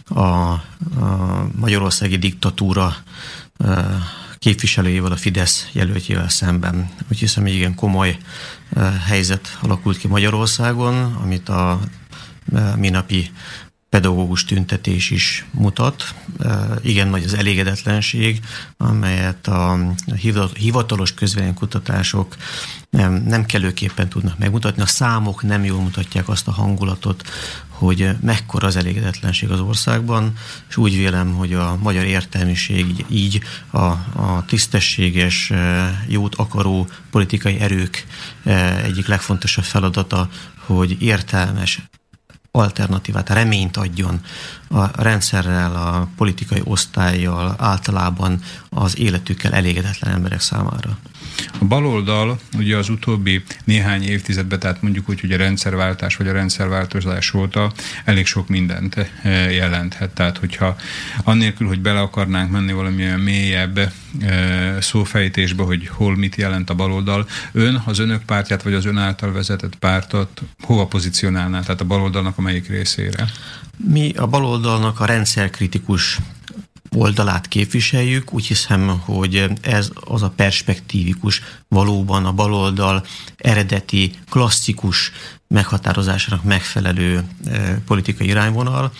[0.08, 0.62] A, a
[1.56, 2.96] magyarországi diktatúra
[4.40, 6.90] képviselőjével, a Fidesz jelöltjével szemben.
[7.12, 8.18] Úgy hiszem, hogy igen komoly
[9.06, 11.80] helyzet alakult ki Magyarországon, amit a
[12.76, 13.32] minapi
[13.98, 16.16] pedagógus tüntetés is mutat.
[16.82, 18.40] Igen nagy az elégedetlenség,
[18.78, 19.80] amelyet a
[20.56, 22.36] hivatalos közvéleménykutatások
[22.90, 24.82] nem, nem kellőképpen tudnak megmutatni.
[24.82, 27.24] A számok nem jól mutatják azt a hangulatot,
[27.68, 30.34] hogy mekkora az elégedetlenség az országban,
[30.70, 33.42] és úgy vélem, hogy a magyar értelmiség így
[33.72, 33.86] a,
[34.16, 35.52] a tisztességes,
[36.08, 38.06] jót akaró politikai erők
[38.84, 40.30] egyik legfontosabb feladata,
[40.66, 41.80] hogy értelmes,
[42.58, 44.22] alternatívát, reményt adjon
[44.70, 50.98] a rendszerrel, a politikai osztályjal, általában az életükkel elégedetlen emberek számára.
[51.60, 56.32] A baloldal ugye az utóbbi néhány évtizedben, tehát mondjuk úgy, hogy a rendszerváltás vagy a
[56.32, 57.72] rendszerváltozás óta
[58.06, 60.10] elég sok mindent eh, jelenthet.
[60.10, 60.76] Tehát, hogyha
[61.24, 67.28] annélkül, hogy bele akarnánk menni valamilyen mélyebb eh, szófejtésbe, hogy hol mit jelent a baloldal,
[67.52, 72.38] ön az önök pártját vagy az ön által vezetett pártot hova pozícionálná, tehát a baloldalnak
[72.38, 73.26] a melyik részére?
[73.78, 76.20] Mi a baloldalnak a rendszerkritikus
[76.96, 78.34] oldalát képviseljük.
[78.34, 83.06] Úgy hiszem, hogy ez az a perspektívikus, valóban a baloldal
[83.38, 85.12] eredeti, klasszikus
[85.48, 88.92] meghatározásának megfelelő e, politikai irányvonal.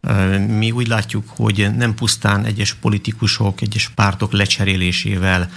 [0.00, 5.50] E, mi úgy látjuk, hogy nem pusztán egyes politikusok, egyes pártok lecserélésével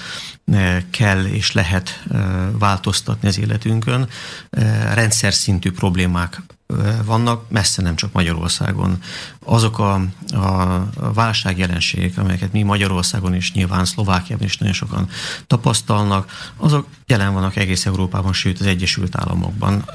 [0.46, 2.04] e, kell és lehet
[2.52, 4.10] változtatni az életünkön.
[4.94, 6.42] Rendszer szintű problémák
[7.06, 9.02] vannak, messze nem csak Magyarországon.
[9.46, 9.94] Azok a,
[10.34, 10.82] a
[11.14, 15.10] válságjelenségek, amelyeket mi Magyarországon és nyilván Szlovákiában is nagyon sokan
[15.48, 19.90] tapasztalnak, azok jelen vannak egész Európában, sőt az Egyesült Államokban.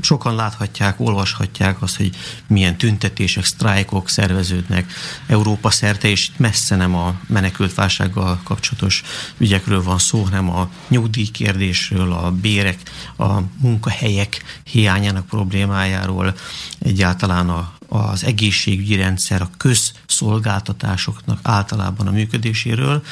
[0.00, 4.92] Sokan láthatják, olvashatják azt, hogy milyen tüntetések, sztrájkok szerveződnek
[5.26, 9.02] Európa szerte, és messze nem a menekült válsággal kapcsolatos
[9.38, 12.78] ügyekről van szó, hanem a nyugdíjkérdésről, a bérek,
[13.16, 16.34] a munkahelyek hiányának problémájáról,
[16.78, 23.02] egyáltalán a, az egészségügyi rendszer, a közszolgáltatásoknak általában a működéséről,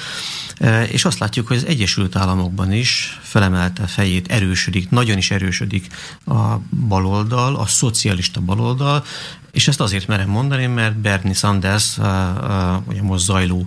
[0.57, 5.87] e, és azt látjuk, hogy az Egyesült Államokban is felemelte fejét, erősödik, nagyon is erősödik
[6.27, 6.57] a
[6.89, 9.05] baloldal, a szocialista baloldal,
[9.51, 11.99] és ezt azért merem mondani, mert Bernie Sanders
[12.87, 13.67] ugye most zajló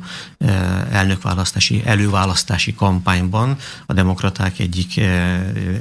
[0.91, 5.01] elnökválasztási, előválasztási kampányban a demokraták egyik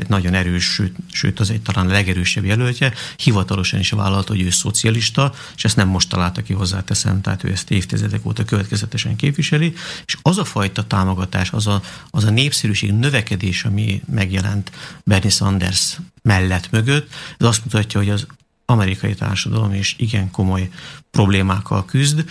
[0.08, 0.80] nagyon erős,
[1.12, 5.76] sőt, az egy talán a legerősebb jelöltje, hivatalosan is vállalta, hogy ő szocialista, és ezt
[5.76, 10.44] nem most találta ki hozzáteszem, tehát ő ezt évtizedek óta következetesen képviseli, és az a
[10.44, 14.70] fajta támogatás, az a, az a népszerűség növekedés, ami megjelent
[15.04, 18.26] Bernie Sanders mellett mögött, ez azt mutatja, hogy az
[18.64, 20.68] amerikai társadalom is igen komoly
[21.10, 22.24] problémákkal küzd.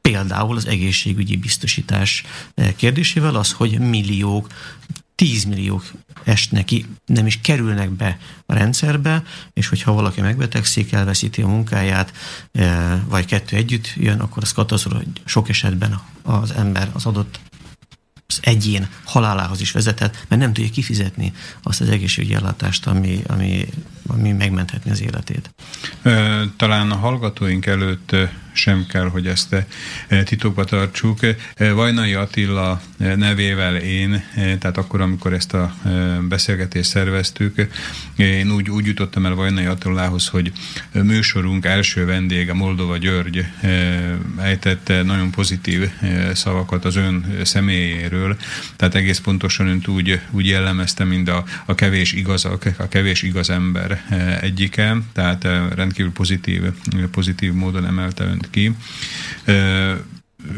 [0.00, 2.24] Például az egészségügyi biztosítás
[2.76, 4.48] kérdésével az, hogy milliók,
[5.14, 5.92] tízmilliók
[6.24, 9.22] esnek ki, nem is kerülnek be a rendszerbe,
[9.52, 12.12] és hogyha valaki megbetegszik, elveszíti a munkáját,
[13.08, 17.40] vagy kettő együtt jön, akkor az katasztrófa, hogy sok esetben az ember, az adott
[18.26, 21.32] az egyén halálához is vezethet, mert nem tudja kifizetni
[21.62, 23.68] azt az egészségügyi ellátást, ami, ami,
[24.06, 25.54] ami megmenthetni az életét.
[26.56, 28.16] Talán a hallgatóink előtt
[28.56, 29.66] sem kell, hogy ezt
[30.24, 31.18] titokba tartsuk.
[31.56, 35.74] Vajnai Attila nevével én, tehát akkor, amikor ezt a
[36.28, 37.66] beszélgetést szerveztük,
[38.16, 40.52] én úgy, úgy jutottam el Vajnai Attilához, hogy
[40.92, 43.46] műsorunk első vendége, Moldova György
[44.38, 45.90] ejtette nagyon pozitív
[46.34, 48.36] szavakat az ön személyéről,
[48.76, 53.50] tehát egész pontosan önt úgy, úgy jellemezte, mint a, a kevés igazak, a kevés igaz
[53.50, 54.02] ember
[54.40, 55.44] egyike, tehát
[55.74, 56.62] rendkívül pozitív,
[57.10, 58.72] pozitív módon emelte önt ki.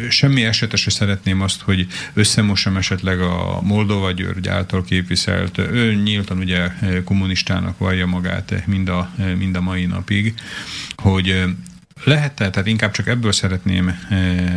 [0.08, 6.72] Semmi esetesre szeretném azt, hogy összemossam esetleg a Moldova György által képviselt, ő nyíltan ugye
[7.04, 10.34] kommunistának vallja magát mind a, mind a mai napig,
[10.96, 11.44] hogy
[12.04, 13.98] lehet-e, tehát inkább csak ebből szeretném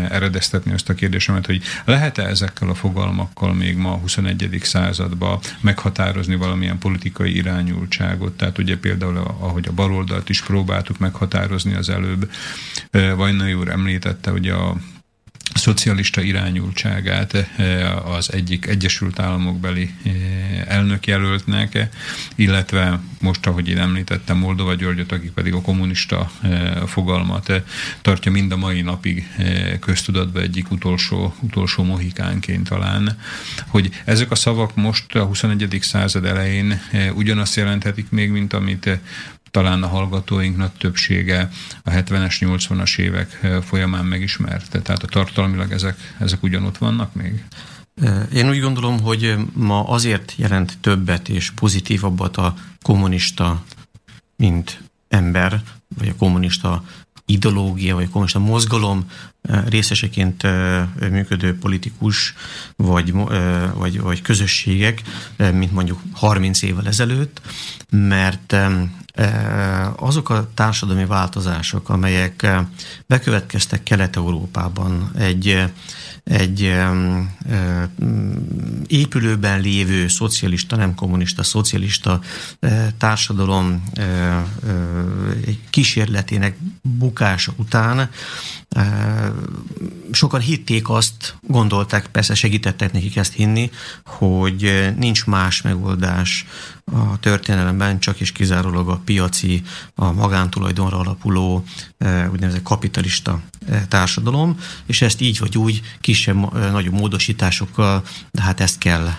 [0.09, 4.59] eredeztetni azt a kérdésemet, hogy lehet-e ezekkel a fogalmakkal még ma a 21.
[4.63, 8.37] században meghatározni valamilyen politikai irányultságot?
[8.37, 12.31] Tehát ugye például, ahogy a baloldalt is próbáltuk meghatározni az előbb,
[12.91, 14.75] Vajnai úr említette, hogy a
[15.53, 20.11] szocialista irányultságát eh, az egyik Egyesült Államok beli eh,
[20.67, 21.87] elnökjelöltnek,
[22.35, 27.63] illetve most, ahogy én említettem, Moldova Györgyöt, aki pedig a kommunista eh, fogalmat
[28.01, 29.27] tartja mind a mai napig
[29.79, 33.17] köztudatba egyik utolsó, utolsó mohikánként talán,
[33.67, 35.77] hogy ezek a szavak most a 21.
[35.81, 36.81] század elején
[37.15, 38.99] ugyanazt jelenthetik még, mint amit
[39.51, 41.49] talán a hallgatóinknak többsége
[41.83, 44.81] a 70-es, 80-as évek eh, folyamán megismerte.
[44.81, 47.43] Tehát a tartalmilag ezek, ezek ugyanott vannak még?
[48.01, 53.63] Eh, én úgy gondolom, hogy ma azért jelent többet és pozitívabbat a kommunista,
[54.35, 55.61] mint ember,
[55.97, 56.83] vagy a kommunista
[57.25, 59.05] ideológia, vagy a kommunista mozgalom
[59.69, 60.47] részeseként
[61.09, 62.33] működő politikus,
[62.75, 63.13] vagy,
[63.73, 65.01] vagy, vagy közösségek,
[65.37, 67.41] mint mondjuk 30 évvel ezelőtt,
[67.89, 68.55] mert
[69.95, 72.47] azok a társadalmi változások, amelyek
[73.07, 75.63] bekövetkeztek Kelet-Európában egy,
[76.23, 76.73] egy
[78.87, 82.19] épülőben lévő szocialista, nem kommunista, szocialista
[82.97, 83.83] társadalom
[85.69, 88.09] kísérletének bukása után
[90.11, 93.71] sokan hitték azt, gondolták, persze segítettek nekik ezt hinni,
[94.05, 96.45] hogy nincs más megoldás
[96.85, 99.61] a történelemben, csak és kizárólag a piaci,
[99.95, 101.63] a magántulajdonra alapuló
[102.31, 103.41] úgynevezett kapitalista
[103.87, 109.09] társadalom, és ezt így vagy úgy kisebb, nagyobb módosításokkal, de hát ezt kell,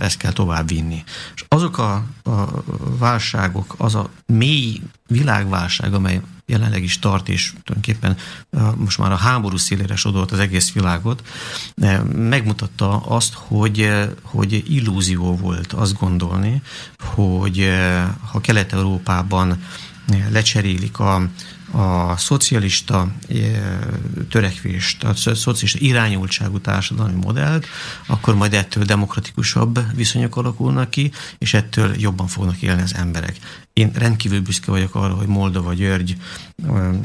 [0.00, 1.04] ezt kell tovább vinni.
[1.34, 2.62] És azok a, a
[2.98, 8.16] válságok, az a mély világválság, amely jelenleg is tart, és tulajdonképpen
[8.76, 11.22] most már a háború szélére sodolt az egész világot,
[12.12, 13.90] megmutatta azt, hogy,
[14.22, 16.62] hogy illúzió volt azt gondolni,
[17.14, 17.70] hogy
[18.30, 19.62] ha Kelet-Európában
[20.30, 21.28] lecserélik a,
[21.70, 23.12] a szocialista
[24.30, 27.66] törekvést, a szocialista irányultságú társadalmi modellt,
[28.06, 33.36] akkor majd ettől demokratikusabb viszonyok alakulnak ki, és ettől jobban fognak élni az emberek.
[33.72, 36.16] Én rendkívül büszke vagyok arra, hogy Moldova György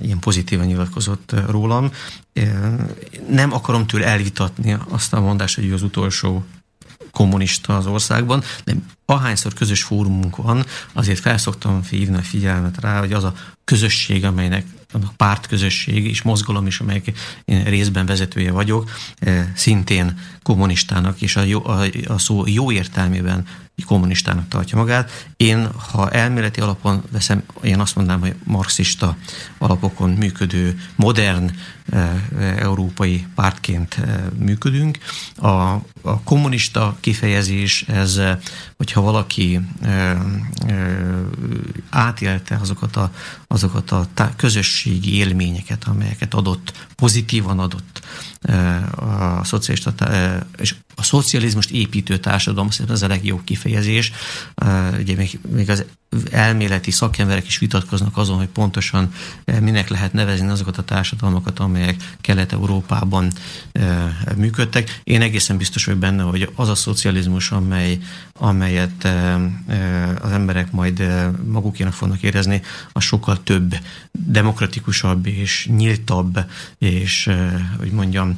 [0.01, 1.91] ilyen pozitívan nyilatkozott rólam.
[3.29, 6.45] Nem akarom tőle elvitatni azt a mondást, hogy ő az utolsó
[7.13, 13.13] kommunista az országban, de ahányszor közös fórumunk van, azért felszoktam hívni a figyelmet rá, hogy
[13.13, 17.11] az a közösség, amelynek a pártközösség és mozgalom is, amelyek
[17.45, 18.91] részben vezetője vagyok,
[19.55, 23.45] szintén kommunistának és a, jó, a, a szó jó értelmében
[23.85, 25.27] kommunistának tartja magát.
[25.37, 29.17] Én, ha elméleti alapon veszem, én azt mondanám, hogy marxista
[29.57, 31.51] alapokon működő, modern
[31.89, 34.97] e, európai pártként e, működünk.
[35.35, 35.47] A,
[36.01, 38.21] a kommunista kifejezés, ez,
[38.77, 39.59] hogyha valaki
[41.89, 43.11] átélte azokat a,
[43.47, 48.01] azokat a tá- közösségi élményeket, amelyeket adott, pozitívan adott
[48.95, 49.93] a szocialista,
[50.57, 53.62] és a szocializmust építő társadalom, ez a legjobb kifejezés.
[54.99, 55.85] Ugye még, még az
[56.31, 59.13] elméleti szakemberek is vitatkoznak azon, hogy pontosan
[59.59, 63.31] minek lehet nevezni azokat a társadalmakat, amelyek Kelet-Európában
[64.35, 64.99] működtek.
[65.03, 67.97] Én egészen biztos vagyok benne, hogy az a szocializmus, amely,
[68.33, 69.07] amelyet
[70.21, 71.03] az emberek majd
[71.45, 73.75] magukénak fognak érezni, az sokkal több,
[74.11, 76.39] demokratikusabb és nyíltabb,
[76.77, 77.29] és
[77.77, 78.35] hogy mondjam,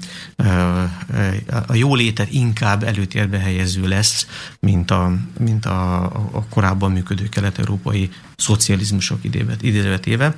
[1.67, 4.27] a jólétet inkább előtérbe helyező lesz,
[4.59, 9.19] mint a, mint a, a korábban működő kelet közép-európai szocializmusok
[9.61, 10.35] idézővetéve,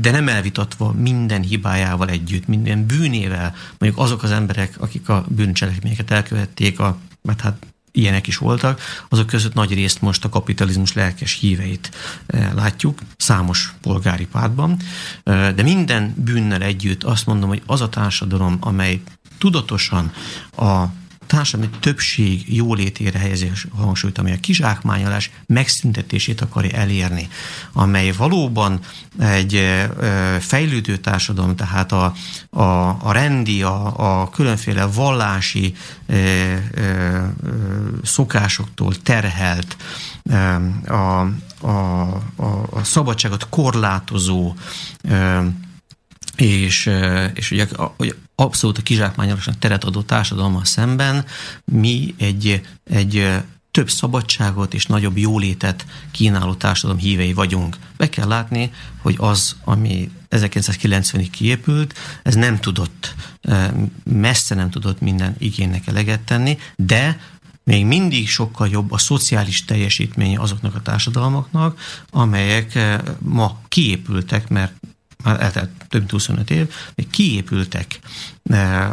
[0.00, 6.10] de nem elvitatva minden hibájával együtt, minden bűnével, mondjuk azok az emberek, akik a bűncselekményeket
[6.10, 11.38] elkövették, a, mert hát ilyenek is voltak, azok között nagy részt most a kapitalizmus lelkes
[11.38, 11.90] híveit
[12.54, 14.76] látjuk, számos polgári pártban,
[15.24, 19.00] de minden bűnnel együtt azt mondom, hogy az a társadalom, amely
[19.38, 20.12] tudatosan
[20.56, 20.84] a
[21.26, 27.28] társadalmi többség jólétére helyezi a hangsúlyt, amely a kizsákmányolás megszüntetését akarja elérni,
[27.72, 28.80] amely valóban
[29.18, 29.84] egy
[30.40, 32.14] fejlődő társadalom, tehát a,
[32.50, 35.74] a, a rendi, a, a különféle vallási
[36.06, 37.34] e, e,
[38.02, 39.76] szokásoktól terhelt,
[40.86, 42.00] a, a,
[42.36, 44.54] a, a szabadságot korlátozó
[46.36, 46.90] és,
[47.34, 47.66] és ugye
[48.34, 51.24] abszolút a kizsákmányolásnak teret adó társadalommal szemben
[51.64, 57.76] mi egy, egy több szabadságot és nagyobb jólétet kínáló társadalom hívei vagyunk.
[57.96, 58.72] Be kell látni,
[59.02, 63.14] hogy az, ami 1990-ig kiépült, ez nem tudott,
[64.04, 67.20] messze nem tudott minden igénynek eleget tenni, de
[67.64, 71.78] még mindig sokkal jobb a szociális teljesítménye azoknak a társadalmaknak,
[72.10, 72.78] amelyek
[73.18, 74.72] ma kiépültek, mert
[75.24, 77.98] már eltelt több mint 25 év, még kiépültek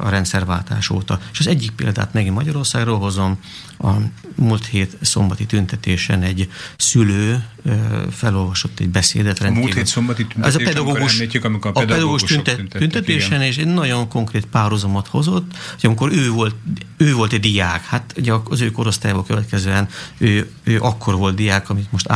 [0.02, 1.20] a rendszerváltás óta.
[1.32, 3.40] És az egyik példát megint Magyarországról hozom,
[3.80, 3.92] a
[4.36, 7.80] múlt hét szombati tüntetésen egy szülő eh,
[8.12, 9.40] felolvasott egy beszédet.
[9.40, 13.42] A múlt hét szombati tüntetés, Ez a pedagógus, amikor, amikor a pedagógus tüntet, tüntetésen, igen.
[13.42, 16.56] és egy nagyon konkrét párhuzamot hozott, hogy amikor ő volt,
[16.98, 21.70] ő volt egy diák, hát ugye az ő korosztályból következően ő, ő akkor volt diák,
[21.70, 22.10] amit most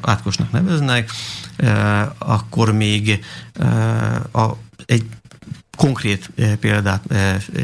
[0.00, 1.10] átkosnak neveznek,
[1.56, 3.24] eh, akkor még
[4.32, 4.48] a,
[4.86, 5.04] egy
[5.78, 6.30] konkrét
[6.60, 7.14] példát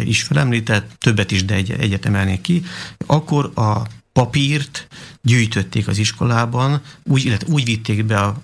[0.04, 2.62] is felemlített, többet is, de egy, egyet emelnék ki,
[3.06, 4.86] akkor a papírt
[5.22, 8.42] gyűjtötték az iskolában, úgy, illetve úgy vitték be a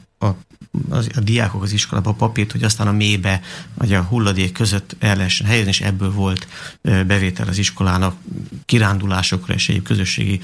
[0.89, 3.41] az, a diákok az iskolába a papírt, hogy aztán a mélybe,
[3.75, 6.47] vagy a hulladék között el lehessen helyezni, és ebből volt
[6.83, 8.17] bevétel az iskolának
[8.65, 10.41] kirándulásokra és egyéb közösségi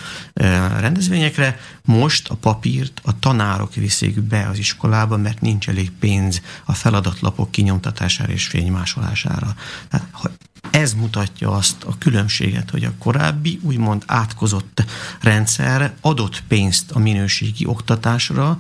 [0.78, 1.58] rendezvényekre.
[1.84, 7.50] Most a papírt a tanárok viszik be az iskolába, mert nincs elég pénz a feladatlapok
[7.50, 9.54] kinyomtatására és fénymásolására.
[9.88, 10.30] Tehát, ha
[10.70, 14.84] ez mutatja azt a különbséget, hogy a korábbi úgymond átkozott
[15.20, 18.58] rendszer adott pénzt a minőségi oktatásra,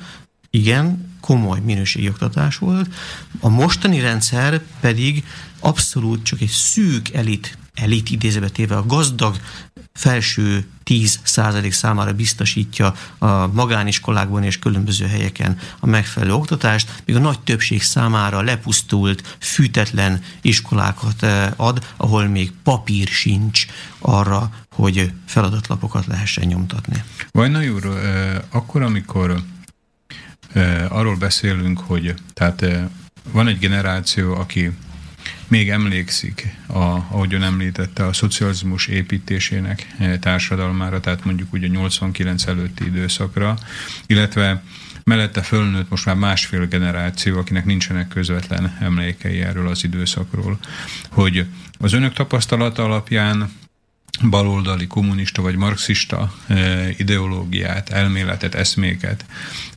[0.50, 2.94] igen, komoly minőségi oktatás volt,
[3.40, 5.24] a mostani rendszer pedig
[5.60, 9.36] abszolút csak egy szűk elit, elit idézőbe a gazdag
[9.94, 17.18] felső 10 százalék számára biztosítja a magániskolákban és különböző helyeken a megfelelő oktatást, míg a
[17.18, 23.66] nagy többség számára lepusztult, fűtetlen iskolákat eh, ad, ahol még papír sincs
[23.98, 27.04] arra, hogy feladatlapokat lehessen nyomtatni.
[27.30, 29.42] Vajna úr, eh, akkor, amikor
[30.88, 32.66] arról beszélünk, hogy tehát
[33.32, 34.70] van egy generáció, aki
[35.48, 42.84] még emlékszik, a, ahogy ön említette, a szocializmus építésének társadalmára, tehát mondjuk ugye 89 előtti
[42.84, 43.58] időszakra,
[44.06, 44.62] illetve
[45.04, 50.58] mellette fölnőtt most már másfél generáció, akinek nincsenek közvetlen emlékei erről az időszakról,
[51.10, 51.46] hogy
[51.78, 53.50] az önök tapasztalata alapján
[54.22, 59.24] baloldali, kommunista vagy marxista eh, ideológiát, elméletet, eszméket,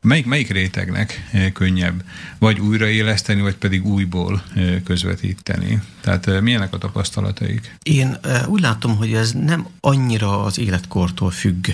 [0.01, 2.03] melyik, melyik rétegnek eh, könnyebb
[2.37, 5.81] vagy újraéleszteni, vagy pedig újból eh, közvetíteni?
[6.01, 7.75] Tehát milyenek a tapasztalataik?
[7.83, 11.67] Én úgy látom, hogy ez nem annyira az életkortól függ.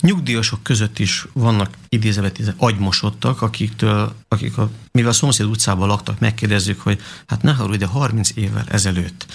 [0.00, 6.80] Nyugdíjasok között is vannak idézővet agymosottak, akiktől, akik a, mivel a szomszéd utcában laktak, megkérdezzük,
[6.80, 9.26] hogy hát ne haragudj, de 30 évvel ezelőtt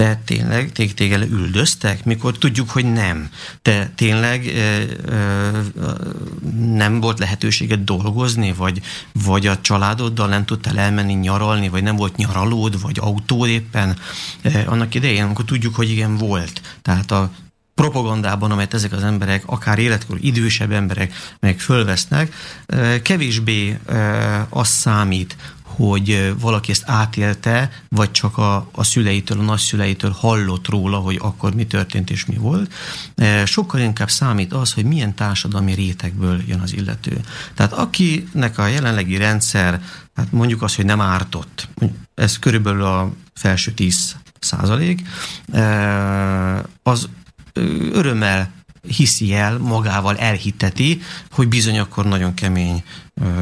[0.00, 3.30] te tényleg tég, téged üldöztek, mikor tudjuk, hogy nem.
[3.62, 5.58] Te tényleg ö, ö,
[6.74, 8.80] nem volt lehetőséged dolgozni, vagy,
[9.12, 13.96] vagy a családoddal nem tudtál elmenni nyaralni, vagy nem volt nyaralód, vagy autód éppen.
[14.42, 16.60] Ö, annak idején, amikor tudjuk, hogy igen, volt.
[16.82, 17.30] Tehát a
[17.74, 22.34] propagandában, amelyet ezek az emberek, akár életkor idősebb emberek meg fölvesznek,
[23.02, 23.78] kevésbé
[24.48, 25.36] az számít,
[25.76, 31.54] hogy valaki ezt átélte, vagy csak a, a szüleitől, a nagyszüleitől hallott róla, hogy akkor
[31.54, 32.72] mi történt és mi volt.
[33.44, 37.20] Sokkal inkább számít az, hogy milyen társadalmi rétegből jön az illető.
[37.54, 39.82] Tehát akinek a jelenlegi rendszer,
[40.14, 41.68] hát mondjuk azt, hogy nem ártott,
[42.14, 45.02] ez körülbelül a felső 10 százalék,
[46.82, 47.08] az
[47.92, 48.52] örömmel
[48.88, 52.82] hiszi el, magával elhiteti, hogy bizony akkor nagyon kemény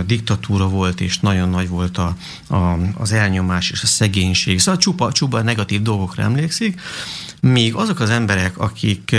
[0.06, 2.16] diktatúra volt, és nagyon nagy volt a,
[2.48, 4.60] a, az elnyomás és a szegénység.
[4.60, 6.80] Szóval csupa, csupa negatív dolgokra emlékszik,
[7.40, 9.16] míg azok az emberek, akik,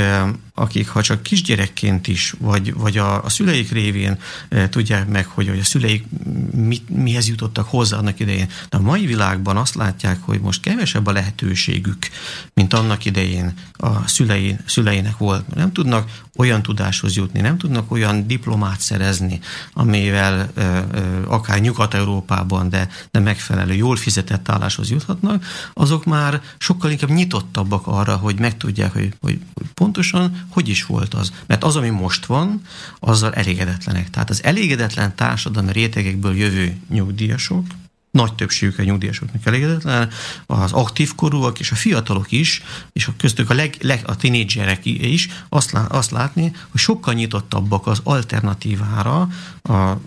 [0.60, 4.18] akik ha csak kisgyerekként is, vagy, vagy a, a szüleik révén
[4.50, 6.06] e, tudják meg, hogy, hogy a szüleik
[6.52, 8.50] mit, mihez jutottak hozzá annak idején.
[8.70, 12.08] De a mai világban azt látják, hogy most kevesebb a lehetőségük,
[12.54, 15.56] mint annak idején a szülei, szüleinek volt.
[15.56, 19.40] Nem tudnak olyan tudáshoz jutni, nem tudnak olyan diplomát szerezni,
[19.74, 20.86] amivel e, e,
[21.28, 28.09] akár Nyugat-Európában, de, de megfelelő, jól fizetett álláshoz juthatnak, azok már sokkal inkább nyitottabbak arra,
[28.16, 31.32] hogy megtudják, hogy, hogy, hogy pontosan hogy is volt az.
[31.48, 32.62] Mert az, ami most van,
[33.00, 34.10] azzal elégedetlenek.
[34.10, 37.66] Tehát az elégedetlen társadalmi rétegekből jövő nyugdíjasok,
[38.12, 40.10] nagy többségük a nyugdíjasoknak elégedetlen,
[40.46, 42.64] az aktív korúak és a fiatalok is,
[42.94, 47.14] és a köztük a, leg, leg, a tinédzserek is azt, lá, azt látni, hogy sokkal
[47.14, 49.30] nyitottabbak az alternatívára,
[49.64, 49.98] a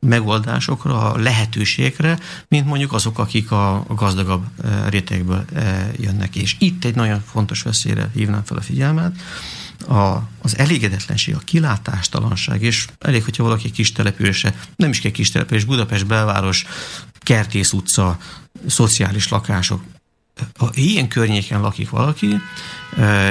[0.00, 6.36] megoldásokra, a lehetőségekre, mint mondjuk azok, akik a, gazdagabb eh, rétegből eh, jönnek.
[6.36, 9.16] És itt egy nagyon fontos veszélyre hívnám fel a figyelmet,
[9.88, 15.30] a, az elégedetlenség, a kilátástalanság, és elég, hogyha valaki kis települése, nem is kell kis
[15.30, 16.66] település, Budapest belváros,
[17.18, 18.18] Kertész utca,
[18.66, 19.82] szociális lakások,
[20.58, 22.40] ha ilyen környéken lakik valaki,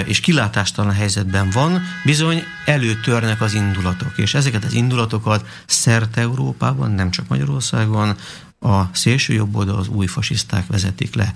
[0.05, 7.11] és kilátástalan helyzetben van, bizony előtörnek az indulatok, és ezeket az indulatokat szerte Európában, nem
[7.11, 8.15] csak Magyarországon,
[8.59, 11.33] a szélső jobb oldal az új fasiszták vezetik le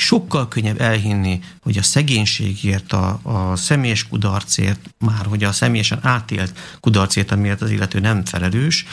[0.00, 6.58] sokkal könnyebb elhinni, hogy a szegénységért, a, a személyes kudarcért, már hogy a személyesen átélt
[6.80, 8.86] kudarcért, amiért az illető nem felelős,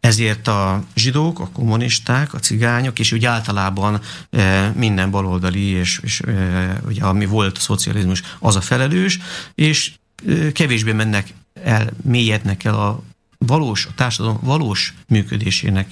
[0.00, 4.00] ezért a zsidók, a kommunisták, a cigányok, és úgy általában
[4.30, 9.18] e, minden baloldali, és, és e, ugye ami volt a szocializmus, az a felelős,
[9.54, 9.92] és
[10.28, 13.02] e, kevésbé mennek el, mélyednek el a
[13.38, 15.90] valós, a társadalom valós működésének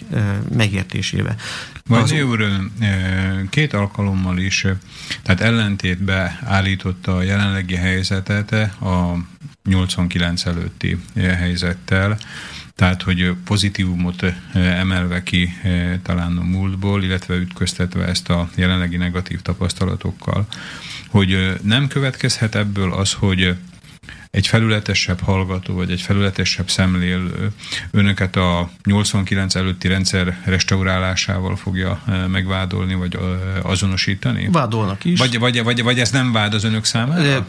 [0.56, 1.34] megértésébe.
[1.86, 2.46] Vagy úr
[3.50, 4.66] két alkalommal is,
[5.22, 9.18] tehát ellentétbe állította a jelenlegi helyzetet a
[9.64, 12.18] 89 előtti helyzettel,
[12.74, 15.52] tehát hogy pozitívumot emelve ki
[16.02, 20.46] talán a múltból, illetve ütköztetve ezt a jelenlegi negatív tapasztalatokkal,
[21.08, 23.56] hogy nem következhet ebből az, hogy
[24.36, 27.52] egy felületesebb hallgató, vagy egy felületesebb szemlélő
[27.90, 33.18] önöket a 89 előtti rendszer restaurálásával fogja e, megvádolni, vagy e,
[33.62, 34.48] azonosítani?
[34.52, 35.18] Vádolnak is.
[35.18, 37.44] Vagy, vagy, vagy, vagy ez nem vád az önök számára?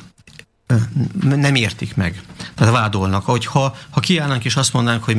[1.21, 2.21] nem értik meg.
[2.55, 3.25] Tehát vádolnak.
[3.25, 5.17] Hogyha ha kiállnánk és azt mondanánk, hogy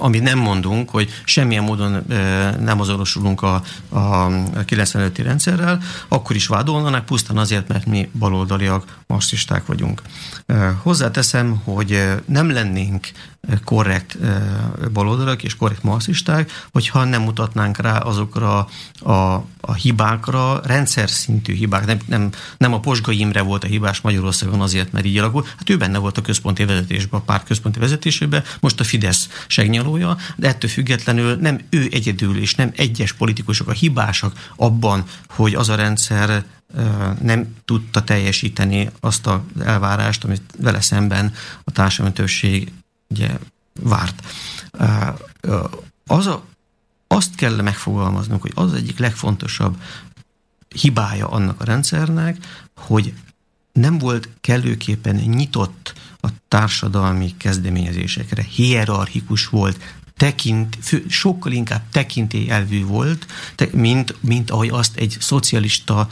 [0.00, 2.04] amit nem mondunk, hogy semmilyen módon
[2.60, 9.66] nem azonosulunk a, a 95-i rendszerrel, akkor is vádolnának, pusztán azért, mert mi baloldaliak, marxisták
[9.66, 10.02] vagyunk.
[10.82, 13.08] Hozzáteszem, hogy nem lennénk
[13.64, 14.18] korrekt
[14.92, 18.68] baloldalak és korrekt marxisták, hogyha nem mutatnánk rá azokra
[19.00, 19.12] a,
[19.60, 21.86] a hibákra, rendszer szintű hibák.
[21.86, 25.54] Nem, nem, nem a Posgai Imre volt a hibás Magyarországon azért, mert így alakult.
[25.58, 30.16] Hát ő benne volt a központi vezetésben, a párt központi vezetésében, most a Fidesz segnyalója,
[30.36, 35.68] de ettől függetlenül nem ő egyedül és nem egyes politikusok a hibásak abban, hogy az
[35.68, 36.44] a rendszer
[37.22, 41.32] nem tudta teljesíteni azt az elvárást, amit vele szemben
[41.64, 42.72] a társadalmi többség
[43.10, 43.38] ugye
[43.80, 44.22] várt.
[46.06, 46.44] Az a,
[47.06, 49.82] azt kell megfogalmaznunk, hogy az egyik legfontosabb
[50.68, 52.36] hibája annak a rendszernek,
[52.76, 53.14] hogy
[53.72, 59.78] nem volt kellőképpen nyitott a társadalmi kezdeményezésekre, hierarchikus volt,
[60.16, 66.08] tekint, fő, sokkal inkább tekintélyelvű volt, te, mint, mint ahogy azt egy szocialista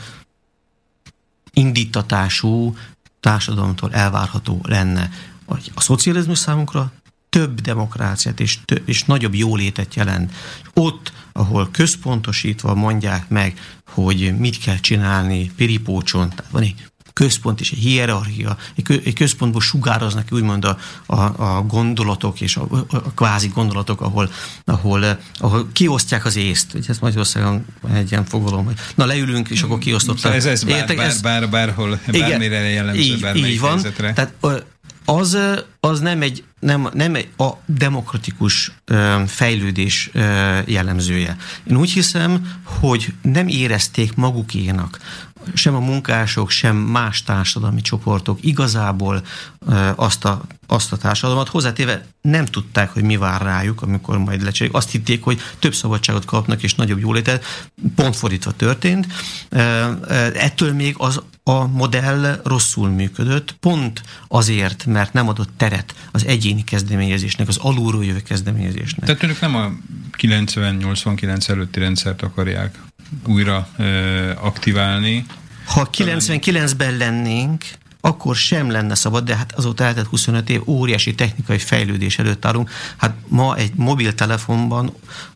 [1.53, 2.77] indítatású
[3.21, 5.11] társadalomtól elvárható lenne
[5.49, 6.93] hogy a szocializmus számunkra
[7.29, 10.35] több demokráciát és, több, és nagyobb jólétet jelent.
[10.75, 16.75] Ott, ahol központosítva mondják meg, hogy mit kell csinálni piripócson, tehát van egy
[17.13, 22.67] központ és egy hierarchia, egy, egy központból sugároznak úgymond a, a, a gondolatok és a,
[22.89, 24.31] a kvázi gondolatok, ahol,
[24.65, 26.75] ahol, ahol kiosztják az észt.
[26.75, 30.35] Ugye ez Magyarországon egy ilyen fogalom, hogy na leülünk, és akkor kiosztották.
[30.35, 33.71] Ez, ez bár, bár, bár, bárhol, bármire jellemző, így, így van.
[33.71, 34.13] Helyzetre.
[34.13, 34.33] Tehát
[35.09, 35.39] az,
[35.81, 38.73] az nem egy, nem, nem egy a demokratikus
[39.27, 40.11] fejlődés
[40.65, 41.37] jellemzője.
[41.71, 44.99] Én úgy hiszem, hogy nem érezték magukénak
[45.55, 49.23] sem a munkások, sem más társadalmi csoportok igazából
[49.95, 54.77] azt a, azt a társadalmat hozzátéve nem tudták, hogy mi vár rájuk, amikor majd lecserélik.
[54.77, 57.45] Azt hitték, hogy több szabadságot kapnak és nagyobb jólétet.
[57.95, 59.07] Pont fordítva történt.
[60.35, 66.65] Ettől még az a modell rosszul működött, pont azért, mert nem adott teret az egyéni
[66.65, 69.05] kezdeményezésnek, az alulról jövő kezdeményezésnek.
[69.05, 69.73] Tehát önök nem a
[70.19, 72.79] 90-89 előtti rendszert akarják
[73.27, 73.69] újra
[74.41, 75.27] aktiválni.
[75.65, 77.65] Ha 99-ben lennénk,
[78.01, 82.71] akkor sem lenne szabad, de hát azóta eltelt 25 év, óriási technikai fejlődés előtt állunk.
[82.97, 84.93] Hát ma egy mobiltelefonban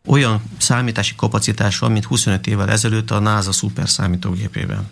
[0.07, 4.89] olyan számítási kapacitás van, mint 25 évvel ezelőtt a NASA szuper számítógépében.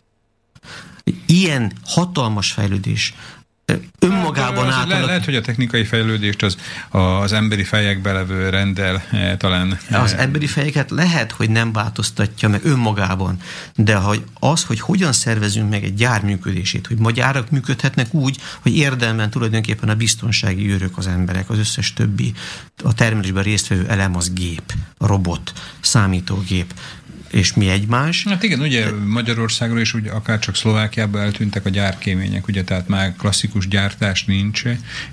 [1.26, 3.14] Ilyen hatalmas fejlődés
[3.98, 6.56] önmagában hát, Le, lehet, hogy a technikai fejlődést az,
[6.90, 9.78] az emberi fejekbe levő rendel e, talán...
[9.90, 13.37] Az emberi fejeket lehet, hogy nem változtatja meg önmagában,
[13.74, 18.38] de hogy az, hogy hogyan szervezünk meg egy gyár működését, hogy ma gyárak működhetnek úgy,
[18.61, 22.33] hogy érdemben tulajdonképpen a biztonsági őrök az emberek, az összes többi
[22.85, 26.74] a termelésben résztvevő elem az gép, robot, számítógép,
[27.30, 28.24] és mi egymás.
[28.28, 33.14] Hát igen, ugye Magyarországról és ugye akár csak Szlovákiában eltűntek a gyárkémények, ugye tehát már
[33.16, 34.62] klasszikus gyártás nincs,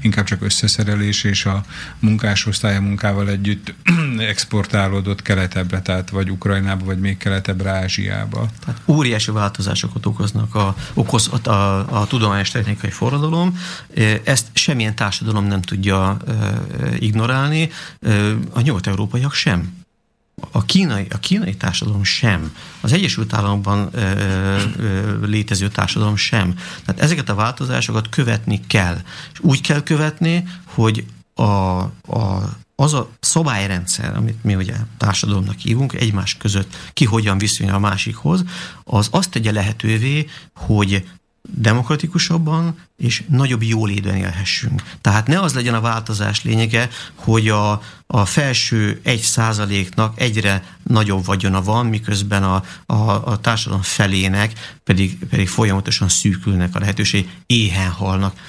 [0.01, 1.63] inkább csak összeszerelés és a
[1.99, 3.73] munkásosztálya munkával együtt
[4.29, 8.49] exportálódott keletebbre, tehát vagy Ukrajnába, vagy még keletebbre Ázsiába.
[8.65, 13.59] Tehát óriási változásokat okoznak a, okoz a, a, a tudományos technikai forradalom.
[14.23, 16.17] Ezt semmilyen társadalom nem tudja
[16.99, 17.69] ignorálni,
[18.53, 19.85] a nyugat-európaiak sem
[20.51, 24.11] a kínai, a kínai társadalom sem, az Egyesült Államokban ö,
[24.77, 26.53] ö, létező társadalom sem.
[26.85, 28.97] Tehát ezeket a változásokat követni kell.
[29.33, 35.93] És úgy kell követni, hogy a, a, az a szabályrendszer, amit mi ugye társadalomnak hívunk,
[35.93, 38.43] egymás között ki hogyan viszonyul a másikhoz,
[38.83, 41.05] az azt tegye lehetővé, hogy
[41.55, 44.83] demokratikusabban és nagyobb jólétben élhessünk.
[45.01, 51.25] Tehát ne az legyen a változás lényege, hogy a, a felső egy százaléknak egyre nagyobb
[51.25, 52.95] vagyona van, miközben a, a,
[53.31, 58.39] a társadalom felének pedig, pedig folyamatosan szűkülnek a lehetőség, éhen halnak.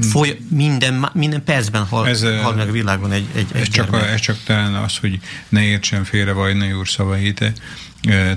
[0.00, 3.92] Foly, minden, minden percben hal, ez, hal meg a világon egy, egy, egy ez, csak
[3.92, 7.52] a, ez csak talán az, hogy ne értsen félre Vajnai úr szavait,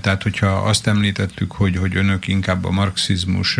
[0.01, 3.59] tehát, hogyha azt említettük, hogy, hogy önök inkább a marxizmus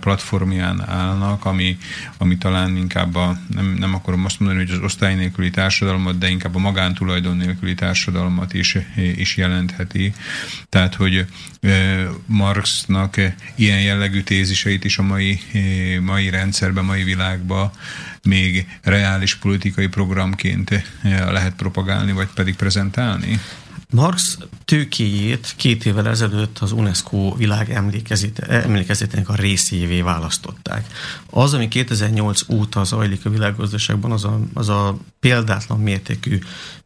[0.00, 1.78] platformján állnak, ami,
[2.18, 6.28] ami talán inkább a, nem, nem akarom azt mondani, hogy az osztály nélküli társadalmat, de
[6.28, 8.76] inkább a magántulajdon nélküli társadalmat is,
[9.16, 10.12] is jelentheti.
[10.68, 11.26] Tehát, hogy
[12.26, 13.20] Marxnak
[13.54, 15.40] ilyen jellegű téziseit is a mai,
[16.00, 17.70] mai rendszerben, mai világban
[18.22, 20.84] még reális politikai programként
[21.28, 23.40] lehet propagálni, vagy pedig prezentálni?
[23.90, 27.70] Marx tőkéjét két évvel ezelőtt az UNESCO világ
[28.48, 30.86] emlékezetének a részévé választották.
[31.30, 36.38] Az, ami 2008 óta zajlik a világgazdaságban, az a, az a példátlan mértékű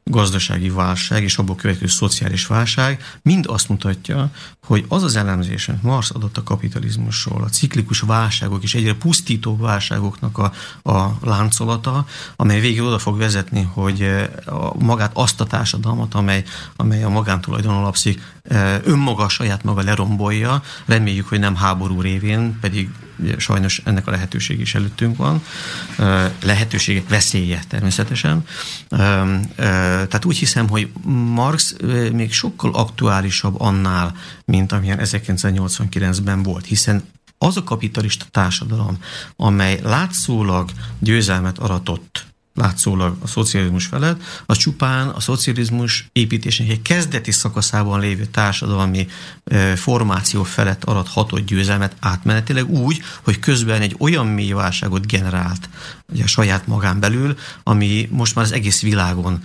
[0.05, 4.31] gazdasági válság és abból következő szociális válság mind azt mutatja,
[4.67, 9.57] hogy az az elemzés, amit Marx adott a kapitalizmusról, a ciklikus válságok és egyre pusztító
[9.57, 10.53] válságoknak a,
[10.93, 14.03] a láncolata, amely végül oda fog vezetni, hogy
[14.47, 16.45] a, magát azt a társadalmat, amely,
[16.77, 18.23] amely a magántulajdon alapszik,
[18.85, 22.91] önmaga saját maga lerombolja, reméljük, hogy nem háború révén, pedig
[23.37, 25.43] sajnos ennek a lehetőség is előttünk van.
[26.43, 28.45] Lehetőségek veszélye természetesen.
[28.89, 30.91] Tehát úgy hiszem, hogy
[31.35, 31.77] Marx
[32.13, 37.03] még sokkal aktuálisabb annál, mint amilyen 1989-ben volt, hiszen
[37.39, 38.99] az a kapitalista társadalom,
[39.37, 47.31] amely látszólag győzelmet aratott látszólag a szocializmus felett, az csupán a szocializmus építésének egy kezdeti
[47.31, 49.07] szakaszában lévő társadalmi
[49.75, 55.69] formáció felett arathatott győzelmet átmenetileg úgy, hogy közben egy olyan mély válságot generált
[56.13, 59.43] ugye saját magán belül, ami most már az egész világon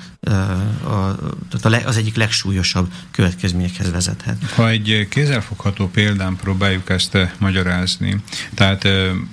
[1.86, 4.50] az egyik legsúlyosabb következményekhez vezethet.
[4.56, 8.16] Ha egy kézzelfogható példán próbáljuk ezt magyarázni,
[8.54, 8.88] tehát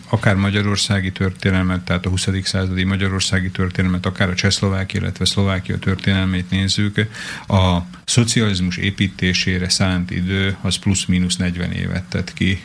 [0.08, 2.28] akár magyarországi történelmet, tehát a 20.
[2.42, 7.08] századi magyarországi történelmet, akár a Csehszlovákia, illetve Szlovákia történelmét nézzük,
[7.48, 12.62] a szocializmus építésére szánt idő az plusz-minusz 40 évet tett ki,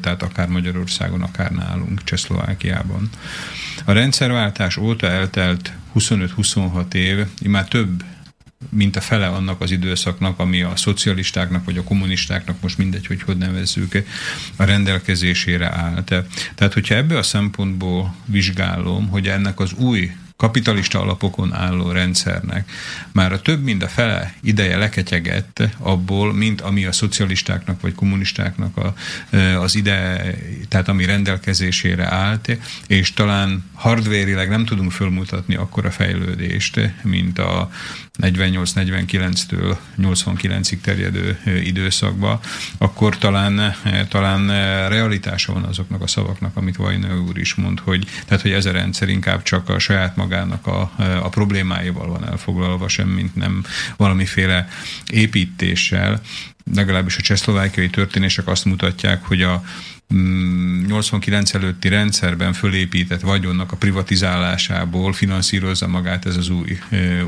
[0.00, 3.08] tehát akár Magyarországon, akár nálunk Csehszlovákiában.
[3.84, 8.04] A rendszerváltás óta eltelt 25-26 év, már több
[8.68, 13.22] mint a fele annak az időszaknak, ami a szocialistáknak vagy a kommunistáknak, most mindegy, hogy
[13.22, 14.04] hogy nevezzük,
[14.56, 16.14] a rendelkezésére állt.
[16.54, 22.70] Tehát, hogyha ebből a szempontból vizsgálom, hogy ennek az új kapitalista alapokon álló rendszernek.
[23.12, 28.76] Már a több mint a fele ideje leketyegett abból, mint ami a szocialistáknak vagy kommunistáknak
[28.76, 28.94] a,
[29.36, 30.22] az ide,
[30.68, 37.70] tehát ami rendelkezésére állt, és talán hardvérileg nem tudunk fölmutatni akkora fejlődést, mint a
[38.20, 42.40] 48-49-től 89-ig terjedő időszakba,
[42.78, 43.74] akkor talán,
[44.08, 44.46] talán
[44.88, 48.72] realitása van azoknak a szavaknak, amit Vajna úr is mond, hogy, tehát, hogy ez a
[48.72, 53.64] rendszer inkább csak a saját magának a, a problémáival van elfoglalva, semmint nem
[53.96, 54.68] valamiféle
[55.06, 56.20] építéssel.
[56.74, 59.62] Legalábbis a csehszlovákiai történések azt mutatják, hogy a
[60.10, 66.78] 89 mm, előtti rendszerben fölépített vagyonnak a privatizálásából finanszírozza magát ez az új,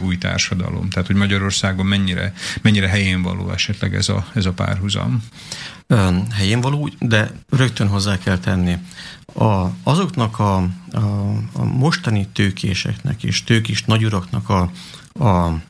[0.00, 0.88] új társadalom.
[0.88, 5.22] Tehát, hogy Magyarországon mennyire, mennyire helyén való esetleg ez a, ez a párhuzam?
[6.32, 8.76] Helyén való, de rögtön hozzá kell tenni.
[9.34, 10.68] A, azoknak a, a,
[11.52, 14.70] a mostani tőkéseknek és tőkis nagyuraknak a,
[15.24, 15.60] a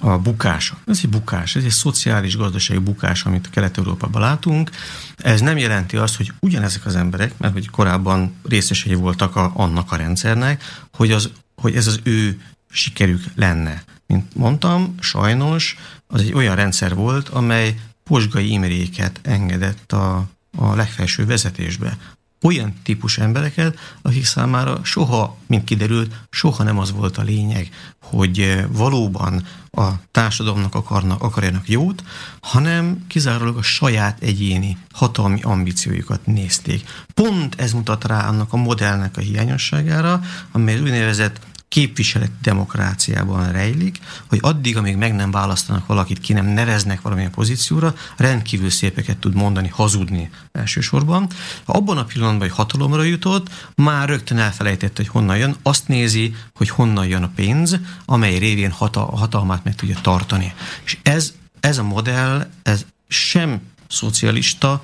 [0.00, 0.72] a bukás.
[0.86, 4.70] Ez egy bukás, ez egy szociális, gazdasági bukás, amit Kelet-Európában látunk.
[5.16, 9.92] Ez nem jelenti azt, hogy ugyanezek az emberek, mert hogy korábban részesei voltak a, annak
[9.92, 13.82] a rendszernek, hogy, az, hogy ez az ő sikerük lenne.
[14.06, 21.26] Mint mondtam, sajnos az egy olyan rendszer volt, amely posgai imréket engedett a, a legfelső
[21.26, 21.96] vezetésbe
[22.42, 27.70] olyan típus embereket, akik számára soha, mint kiderült, soha nem az volt a lényeg,
[28.02, 32.04] hogy eh, valóban a társadalomnak akarnak, akarjanak jót,
[32.40, 36.88] hanem kizárólag a saját egyéni hatalmi ambíciójukat nézték.
[37.14, 40.20] Pont ez mutat rá annak a modellnek a hiányosságára,
[40.52, 47.00] amely úgynevezett képviseleti demokráciában rejlik, hogy addig, amíg meg nem választanak valakit, ki nem neveznek
[47.00, 51.28] valamilyen pozícióra, rendkívül szépeket tud mondani, hazudni elsősorban.
[51.64, 56.34] Ha abban a pillanatban, hogy hatalomra jutott, már rögtön elfelejtett, hogy honnan jön, azt nézi,
[56.54, 60.54] hogy honnan jön a pénz, amely révén hatal- hatalmát meg tudja tartani.
[60.84, 64.82] És ez, ez a modell, ez sem szocialista,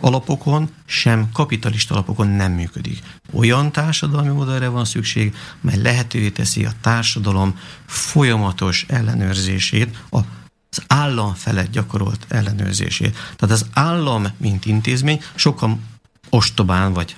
[0.00, 2.98] alapokon, sem kapitalista alapokon nem működik.
[3.32, 11.70] Olyan társadalmi modellre van szükség, mely lehetővé teszi a társadalom folyamatos ellenőrzését, az állam felett
[11.70, 13.12] gyakorolt ellenőrzését.
[13.36, 15.78] Tehát az állam, mint intézmény, sokkal
[16.30, 17.16] ostobán, vagy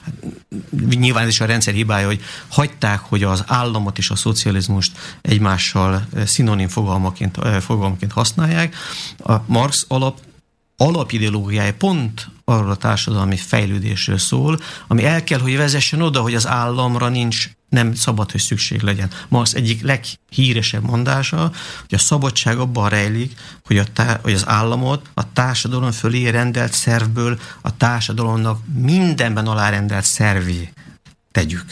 [0.89, 6.07] nyilván ez is a rendszer hibája, hogy hagyták, hogy az államot és a szocializmust egymással
[6.25, 8.75] szinonim fogalmaként, fogalmaként használják.
[9.19, 10.21] A Marx alap
[10.81, 16.47] alapideológiája pont arról a társadalmi fejlődésről szól, ami el kell, hogy vezessen oda, hogy az
[16.47, 19.11] államra nincs, nem szabad, hogy szükség legyen.
[19.29, 23.33] Ma az egyik leghíresebb mondása, hogy a szabadság abban rejlik,
[23.65, 30.05] hogy, a tá- hogy az államot a társadalom fölé rendelt szervből a társadalomnak mindenben alárendelt
[30.05, 30.73] szervé
[31.33, 31.65] tegyük.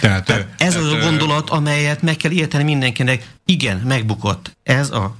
[0.00, 3.28] Tehát, tehát ez tehát, az a gondolat, amelyet meg kell érteni mindenkinek.
[3.44, 4.56] Igen, megbukott.
[4.62, 5.14] Ez a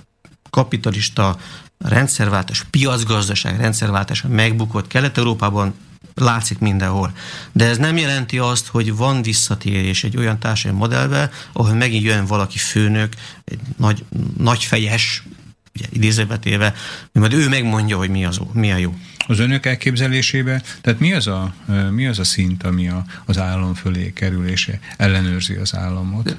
[0.51, 1.39] kapitalista
[1.79, 5.75] rendszerváltás, piacgazdaság rendszerváltás megbukott Kelet-Európában,
[6.15, 7.13] látszik mindenhol.
[7.53, 12.27] De ez nem jelenti azt, hogy van visszatérés egy olyan társadalmi modellbe, ahol megint jön
[12.27, 13.13] valaki főnök,
[13.45, 14.05] egy nagy,
[14.39, 15.23] nagy fejes,
[15.79, 16.75] ugye idézőbetéve,
[17.13, 18.95] majd ő megmondja, hogy mi, az, mi a jó
[19.29, 21.55] az önök elképzelésébe, tehát mi az a,
[21.91, 26.37] mi az a szint, ami a, az állam fölé kerülése ellenőrzi az államot?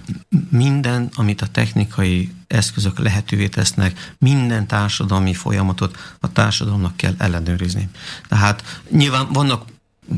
[0.49, 7.89] Minden, amit a technikai eszközök lehetővé tesznek, minden társadalmi folyamatot a társadalomnak kell ellenőrizni.
[8.28, 9.65] Tehát nyilván vannak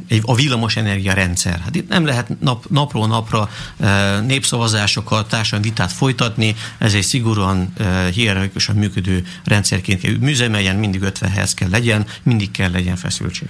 [0.08, 1.60] egy, a villamos rendszer.
[1.60, 3.50] Hát itt nem lehet nap, napról napra
[3.80, 11.02] e, népszavazásokat, társadalmi vitát folytatni, ez egy szigorúan e, hierarchikusan működő rendszerként kell műzemeljen, mindig
[11.02, 13.48] 50 Hz kell legyen, mindig kell legyen feszültség.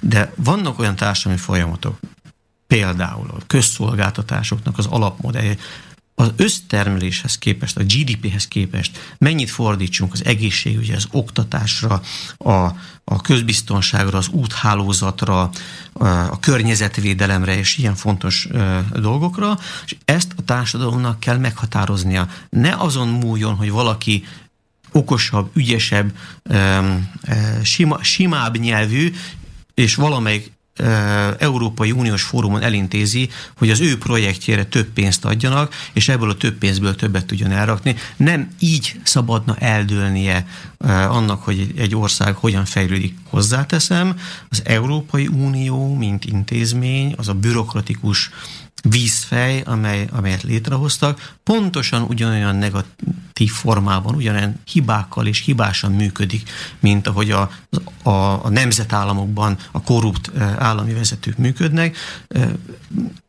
[0.00, 1.98] De vannak olyan társadalmi folyamatok,
[2.66, 5.56] például a közszolgáltatásoknak az alapmodellje,
[6.18, 12.02] az össztermeléshez képest, a GDP-hez képest mennyit fordítsunk az egészségügyre, az oktatásra,
[12.38, 12.52] a,
[13.04, 15.50] a közbiztonságra, az úthálózatra,
[16.30, 18.48] a környezetvédelemre és ilyen fontos
[18.92, 22.28] dolgokra, és ezt a társadalomnak kell meghatároznia.
[22.50, 24.24] Ne azon múljon, hogy valaki
[24.92, 26.16] okosabb, ügyesebb,
[27.62, 29.12] sima, simább nyelvű,
[29.74, 30.52] és valamelyik
[31.38, 36.58] Európai Uniós Fórumon elintézi, hogy az ő projektjére több pénzt adjanak, és ebből a több
[36.58, 37.96] pénzből többet tudjon elrakni.
[38.16, 40.46] Nem így szabadna eldőlnie
[41.08, 43.14] annak, hogy egy ország hogyan fejlődik.
[43.28, 48.30] Hozzáteszem, az Európai Unió, mint intézmény, az a bürokratikus
[48.88, 57.30] vízfej, amely, amelyet létrehoztak, pontosan ugyanolyan negatív formában, ugyanolyan hibákkal és hibásan működik, mint ahogy
[57.30, 57.50] a,
[58.02, 58.10] a,
[58.44, 61.96] a nemzetállamokban a korrupt állami vezetők működnek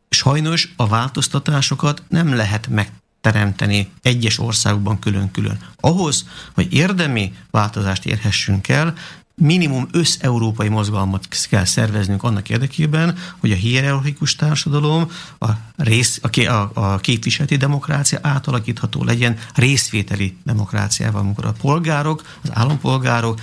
[0.08, 5.58] Sajnos a változtatásokat nem lehet meg teremteni egyes országokban külön-külön.
[5.80, 8.94] Ahhoz, hogy érdemi változást érhessünk el,
[9.38, 16.70] minimum össz-európai mozgalmat kell szerveznünk annak érdekében, hogy a hierarchikus társadalom, a, rész, a, a,
[16.74, 23.40] a képviseleti demokrácia átalakítható legyen részvételi demokráciával, amikor a polgárok, az állampolgárok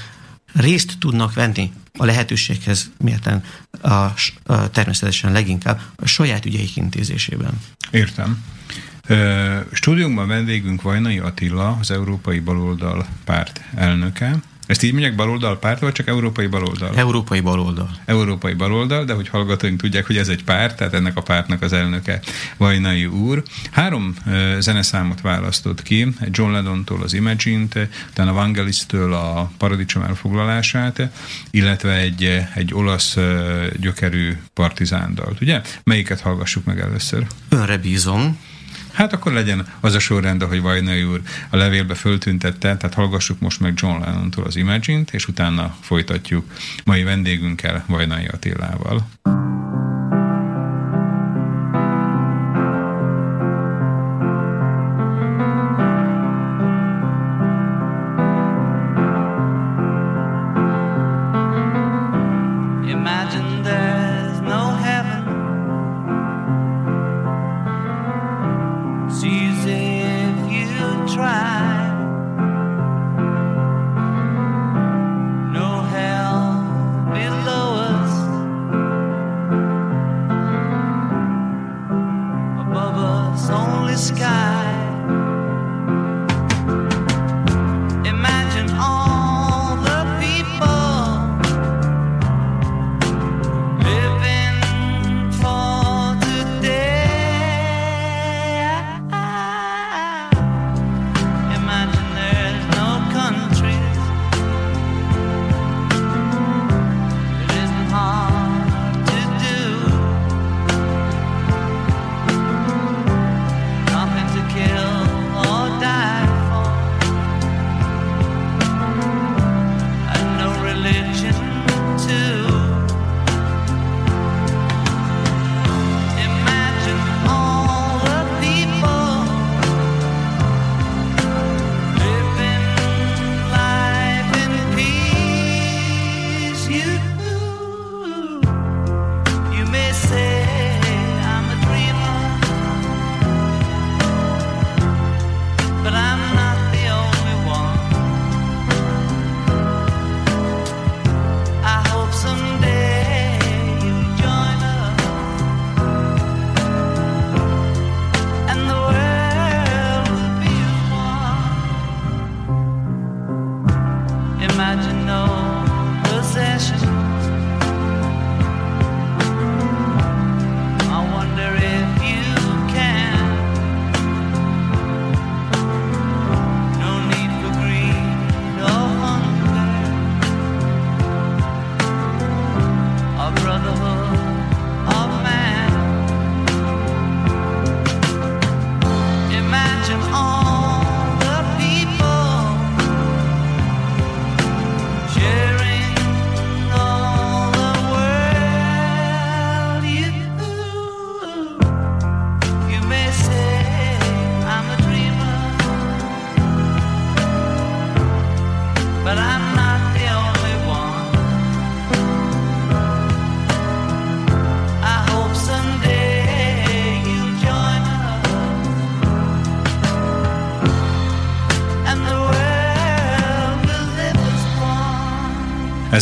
[0.53, 3.43] részt tudnak venni a lehetőséghez mérten
[3.81, 4.13] a, a,
[4.71, 7.61] természetesen leginkább a saját ügyeik intézésében.
[7.91, 8.43] Értem.
[9.71, 14.35] Stúdiunkban vendégünk Vajnai Attila, az Európai Baloldal párt elnöke.
[14.65, 16.95] Ezt így mondják baloldal párt, vagy csak európai baloldal?
[16.95, 17.89] Európai baloldal.
[18.05, 21.73] Európai baloldal, de hogy hallgatóink tudják, hogy ez egy párt, tehát ennek a pártnak az
[21.73, 22.19] elnöke
[22.57, 23.43] Vajnai úr.
[23.71, 31.09] Három uh, zeneszámot választott ki, John Lennon-tól az Imagine-t, utána Vangelis-től a Paradicsom elfoglalását,
[31.51, 33.23] illetve egy, egy olasz uh,
[33.79, 35.61] gyökerű partizándalt, ugye?
[35.83, 37.27] Melyiket hallgassuk meg először?
[37.49, 38.37] Önre bízom.
[38.95, 43.59] Hát akkor legyen az a sorrend, ahogy Vajnai úr a levélbe föltüntette, tehát hallgassuk most
[43.59, 46.45] meg John Lennon-tól az Imagine-t, és utána folytatjuk
[46.85, 49.07] mai vendégünkkel, Vajnai Attilával.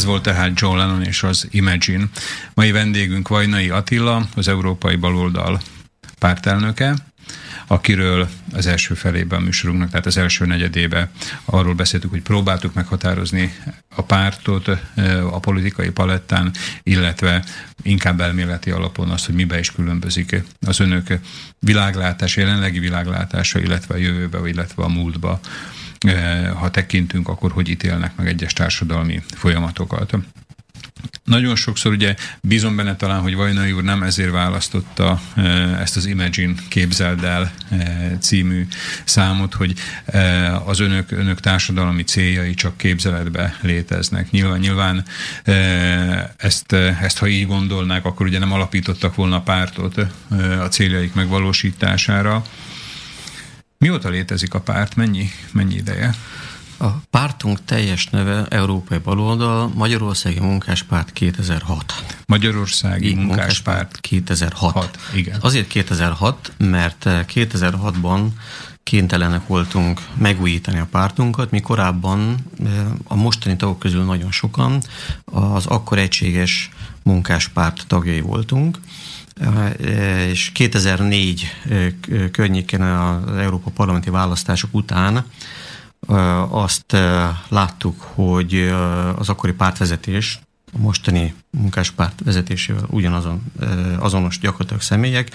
[0.03, 2.03] Ez volt tehát John Lennon és az Imagine.
[2.53, 5.59] Mai vendégünk Vajnai Attila, az Európai Baloldal
[6.19, 6.95] pártelnöke,
[7.67, 11.11] akiről az első felében a műsorunknak, tehát az első negyedébe
[11.45, 13.53] arról beszéltük, hogy próbáltuk meghatározni
[13.95, 14.67] a pártot
[15.31, 16.51] a politikai palettán,
[16.83, 17.43] illetve
[17.81, 21.07] inkább elméleti alapon azt, hogy mibe is különbözik az önök
[21.59, 25.39] világlátása, jelenlegi világlátása, illetve a jövőbe, illetve a múltba
[26.59, 30.13] ha tekintünk, akkor hogy ítélnek meg egyes társadalmi folyamatokat.
[31.23, 35.21] nagyon sokszor ugye bízom benne talán, hogy Vajnai úr nem ezért választotta
[35.79, 37.51] ezt az Imagine képzeld el
[38.19, 38.67] című
[39.03, 39.73] számot, hogy
[40.65, 44.31] az önök, önök társadalmi céljai csak képzeletbe léteznek.
[44.31, 45.05] Nyilván, nyilván
[46.37, 49.97] ezt, ezt, ha így gondolnák, akkor ugye nem alapítottak volna pártot
[50.59, 52.43] a céljaik megvalósítására.
[53.83, 54.95] Mióta létezik a párt?
[54.95, 56.15] Mennyi, mennyi ideje?
[56.77, 61.93] A pártunk teljes neve Európai Baloldal, Magyarországi Munkáspárt 2006.
[62.25, 64.73] Magyarországi Munkáspárt 2006.
[64.73, 65.39] 6, igen.
[65.41, 68.27] Azért 2006, mert 2006-ban
[68.83, 72.35] kénytelenek voltunk megújítani a pártunkat, mi korábban
[73.03, 74.81] a mostani tagok közül nagyon sokan
[75.25, 76.69] az akkor egységes
[77.01, 78.79] munkáspárt tagjai voltunk,
[80.29, 81.55] és 2004
[82.31, 85.25] környéken az Európa Parlamenti választások után
[86.49, 86.97] azt
[87.47, 88.73] láttuk, hogy
[89.15, 90.39] az akkori pártvezetés,
[90.73, 93.43] a mostani munkáspárt vezetésével ugyanazon
[93.99, 95.29] azonos gyakorlatilag személyek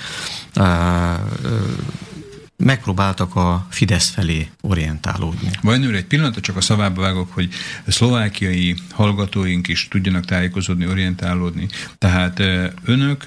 [2.64, 5.50] megpróbáltak a Fidesz felé orientálódni.
[5.62, 7.48] Vajon egy pillanatot csak a szavába vágok, hogy
[7.86, 11.68] szlovákiai hallgatóink is tudjanak tájékozódni, orientálódni.
[11.98, 12.42] Tehát
[12.84, 13.24] önök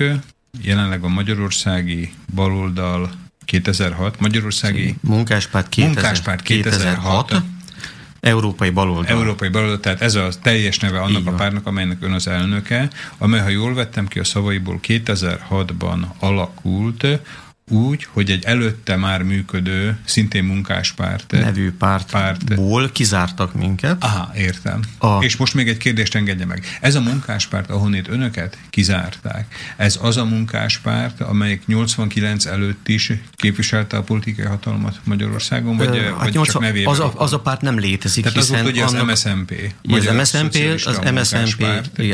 [0.61, 3.11] jelenleg a magyarországi baloldal
[3.45, 7.43] 2006, Magyarországi Munkáspárt 2000, Munkáspárt 2006, 2006
[8.21, 9.05] Európai Baloldal.
[9.05, 13.39] Európai Baloldal, tehát ez a teljes neve annak a párnak, amelynek ön az elnöke, amely,
[13.39, 17.07] ha jól vettem ki a szavaiból, 2006-ban alakult,
[17.71, 22.91] úgy, hogy egy előtte már működő, szintén munkáspárt nevű pártból párt.
[22.91, 24.03] kizártak minket.
[24.03, 24.79] Aha, értem.
[24.97, 25.23] A...
[25.23, 26.77] És most még egy kérdést engedje meg.
[26.81, 33.97] Ez a munkáspárt, ahonnét önöket kizárták, ez az a munkáspárt, amelyik 89 előtt is képviselte
[33.97, 36.91] a politikai hatalmat Magyarországon, vagy, Ö, hát vagy 80, csak nevében?
[36.91, 39.73] Az a, az a párt nem létezik, Tehát hiszen az volt ugye az MSZNP.
[39.89, 40.55] Az MSZNP,
[40.85, 41.65] az MSZNP,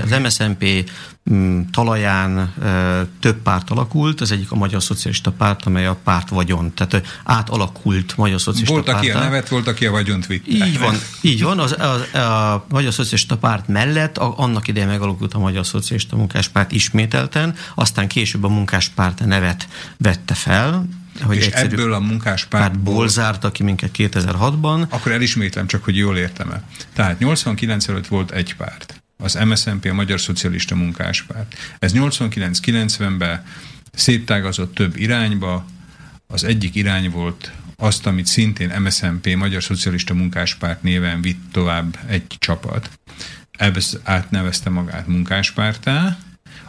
[0.04, 0.80] az MSZNP mm,
[1.72, 2.54] talaján
[3.20, 7.22] több párt alakult, az egyik a Magyar Szocialista Párt, párt, amely a párt vagyon, tehát
[7.24, 10.66] átalakult Magyar Szocialista Volt, aki a nevet, volt, aki a vagyont vitte.
[10.66, 11.60] Így van, így van.
[11.60, 16.72] Az, az, a Magyar Szocialista Párt mellett a, annak idején megalakult a Magyar Szocialista Munkáspárt
[16.72, 19.68] ismételten, aztán később a Munkáspárt nevet
[19.98, 20.88] vette fel,
[21.22, 24.90] hogy és ebből a munkáspártból zártak ki minket 2006-ban.
[24.90, 26.64] Akkor elismétlem csak, hogy jól értem-e.
[26.94, 31.56] Tehát 89 előtt volt egy párt, az MSZNP, a Magyar Szocialista Munkáspárt.
[31.80, 33.44] Ez 89-90-ben
[33.94, 35.66] széttágazott több irányba.
[36.28, 42.26] Az egyik irány volt azt, amit szintén MSZNP, Magyar Szocialista Munkáspárt néven vitt tovább egy
[42.40, 42.90] csapat.
[43.52, 46.18] Ebből átnevezte magát munkáspártá,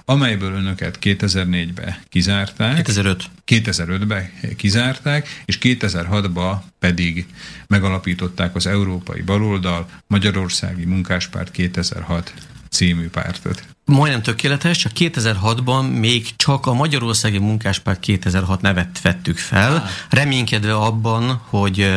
[0.08, 2.74] amelyből önöket 2004-ben kizárták.
[2.74, 3.24] 2005.
[3.46, 7.26] 2005-ben kizárták, és 2006-ban pedig
[7.66, 12.34] megalapították az Európai Baloldal Magyarországi Munkáspárt 2006
[12.70, 19.74] című pártot majdnem tökéletes, csak 2006-ban még csak a Magyarországi Munkáspárt 2006 nevet vettük fel,
[19.74, 19.82] ah.
[20.10, 21.92] reménykedve abban, hogy,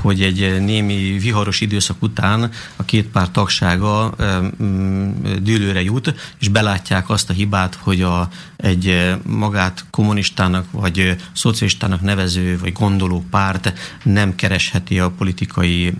[0.00, 4.14] hogy egy némi viharos időszak után a két párt tagsága
[4.62, 5.10] mm,
[5.42, 12.58] dűlőre jut, és belátják azt a hibát, hogy a, egy magát kommunistának vagy szocialistának nevező
[12.58, 13.72] vagy gondoló párt
[14.02, 15.94] nem keresheti a politikai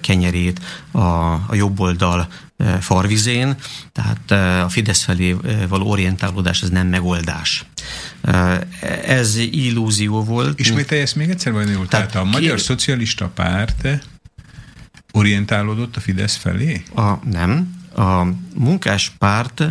[0.00, 0.60] kenyerét
[0.90, 0.98] a,
[1.32, 2.28] a jobboldal
[2.80, 3.54] farvizén,
[3.92, 5.36] tehát a Fidesz felé
[5.68, 7.64] való orientálódás az nem megoldás.
[9.06, 10.60] Ez illúzió volt.
[10.60, 12.62] Ismételj ezt még egyszer, vagy Tehát, tehát a Magyar ki...
[12.62, 13.88] Szocialista Párt
[15.12, 16.82] orientálódott a Fidesz felé?
[16.94, 17.82] A, nem.
[17.96, 19.64] A munkáspárt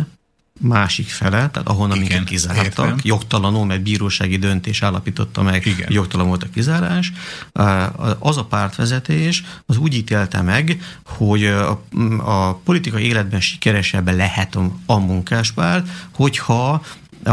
[0.60, 2.96] másik fele, tehát ahonnan Igen, minket kizártak, értem.
[3.02, 5.92] jogtalanul, mert bírósági döntés állapította meg, Igen.
[5.92, 7.12] jogtalan volt a kizárás,
[8.18, 11.82] az a pártvezetés az úgy ítélte meg, hogy a,
[12.18, 16.82] a politikai életben sikeresebb lehet a, a munkáspárt, hogyha
[17.24, 17.30] a,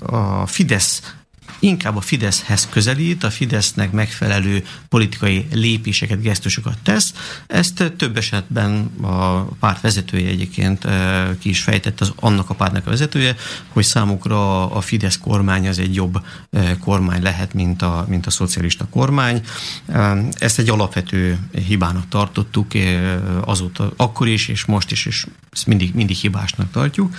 [0.00, 1.14] a Fidesz
[1.62, 7.12] inkább a Fideszhez közelít, a Fidesznek megfelelő politikai lépéseket, gesztusokat tesz.
[7.46, 10.86] Ezt több esetben a párt vezetője egyébként
[11.38, 13.36] ki is fejtett, az annak a pártnak a vezetője,
[13.68, 16.24] hogy számukra a Fidesz kormány az egy jobb
[16.80, 19.42] kormány lehet, mint a, mint a szocialista kormány.
[20.38, 22.66] Ezt egy alapvető hibának tartottuk
[23.44, 27.16] azóta, akkor is, és most is, és ezt mindig, mindig hibásnak tartjuk.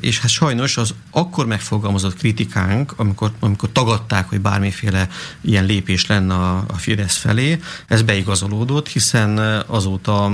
[0.00, 5.08] És hát sajnos az akkor megfogalmazott kritikánk, amikor amikor tagadták, hogy bármiféle
[5.40, 10.30] ilyen lépés lenne a, a Fidesz felé, ez beigazolódott, hiszen azóta,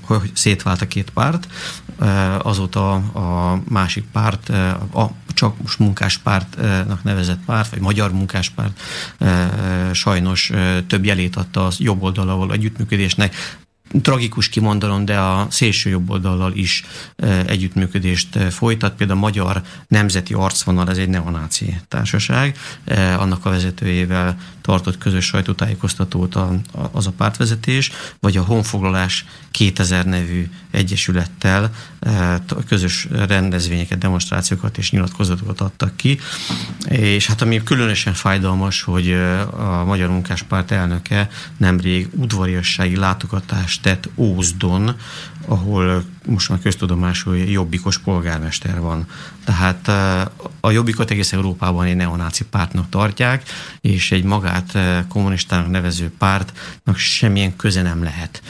[0.00, 1.48] hogy szétvált a két párt,
[2.38, 4.48] azóta a másik párt,
[4.92, 8.80] a csak most munkáspártnak nevezett párt, vagy magyar munkáspárt
[9.92, 10.52] sajnos
[10.86, 13.34] több jelét adta az jobb oldalával együttműködésnek,
[14.02, 16.84] tragikus kimondanom, de a szélső jobb oldallal is
[17.46, 18.94] együttműködést folytat.
[18.94, 22.58] Például a Magyar Nemzeti Arcvonal, ez egy neonáci társaság,
[23.18, 30.04] annak a vezetőjével tartott közös sajtótájékoztatót a, a, az a pártvezetés, vagy a Honfoglalás 2000
[30.04, 31.70] nevű egyesülettel
[32.68, 36.18] közös rendezvényeket, demonstrációkat és nyilatkozatokat adtak ki.
[36.88, 39.12] És hát ami különösen fájdalmas, hogy
[39.50, 44.94] a Magyar Munkáspárt elnöke nemrég udvariassági látogatást tett Ózdon,
[45.48, 49.06] ahol most már köztudomású jobbikos polgármester van.
[49.44, 49.88] Tehát
[50.60, 53.42] a jobbikot egész Európában egy neonáci pártnak tartják,
[53.80, 58.42] és egy magát kommunistának nevező pártnak semmilyen köze nem lehet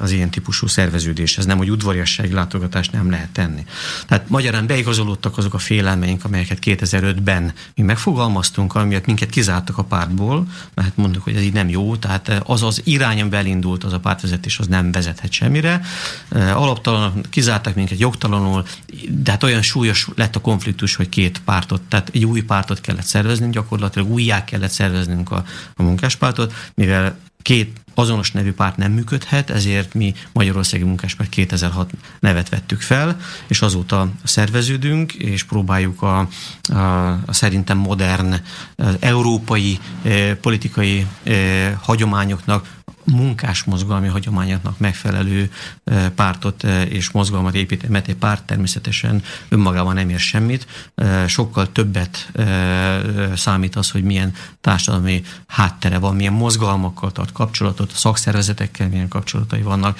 [0.00, 1.46] az ilyen típusú szerveződéshez.
[1.46, 3.64] Nem, hogy udvariassági látogatást nem lehet tenni.
[4.06, 10.46] Tehát magyarán beigazolódtak azok a félelmeink, amelyeket 2005-ben mi megfogalmaztunk, amiatt minket kizártak a pártból,
[10.74, 14.00] mert mondjuk, hogy ez így nem jó, tehát az az irány, amiben elindult az a
[14.00, 15.80] pártvezetés, az nem vezethet semmire.
[16.30, 18.64] Alaptalan kizártak minket jogtalanul,
[19.08, 23.04] de hát olyan súlyos lett a konfliktus, hogy két pártot, tehát egy új pártot kellett
[23.04, 25.44] szerveznünk, gyakorlatilag újjá kellett szerveznünk a,
[25.76, 31.90] a munkáspártot, mivel két azonos nevű párt nem működhet, ezért mi Magyarországi Munkáspárt 2006
[32.20, 36.28] nevet vettük fel, és azóta szerveződünk, és próbáljuk a,
[36.62, 36.78] a,
[37.26, 38.34] a szerintem modern
[39.00, 45.50] európai eh, politikai eh, hagyományoknak munkás mozgalmi hagyományoknak megfelelő
[46.14, 50.66] pártot és mozgalmat épít, mert egy párt természetesen önmagában nem ér semmit.
[51.26, 52.32] Sokkal többet
[53.34, 59.62] számít az, hogy milyen társadalmi háttere van, milyen mozgalmakkal tart kapcsolatot, a szakszervezetekkel milyen kapcsolatai
[59.62, 59.98] vannak,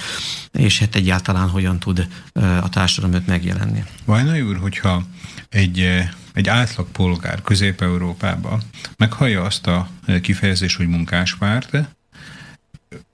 [0.53, 3.85] és hát egyáltalán hogyan tud a társadalom megjelenni.
[4.05, 5.03] Vajnai úr, hogyha
[5.49, 8.63] egy egy átlag polgár Közép-Európában
[8.97, 9.89] meghallja azt a
[10.23, 11.71] kifejezést, hogy munkáspárt,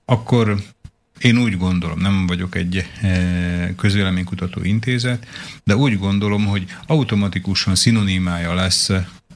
[0.09, 0.63] akkor
[1.19, 5.27] én úgy gondolom, nem vagyok egy eh, közvéleménykutató intézet,
[5.63, 8.89] de úgy gondolom, hogy automatikusan szinonimája lesz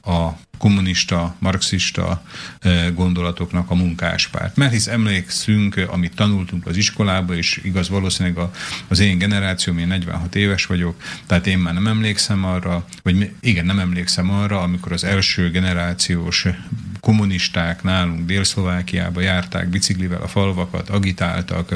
[0.04, 2.22] a kommunista, marxista
[2.94, 4.56] gondolatoknak a munkáspárt.
[4.56, 8.48] Mert hisz emlékszünk, amit tanultunk az iskolába, és igaz valószínűleg
[8.88, 13.66] az én generációm, én 46 éves vagyok, tehát én már nem emlékszem arra, vagy igen,
[13.66, 16.46] nem emlékszem arra, amikor az első generációs
[17.04, 21.72] kommunisták nálunk Dél-Szlovákiába járták biciklivel a falvakat, agitáltak,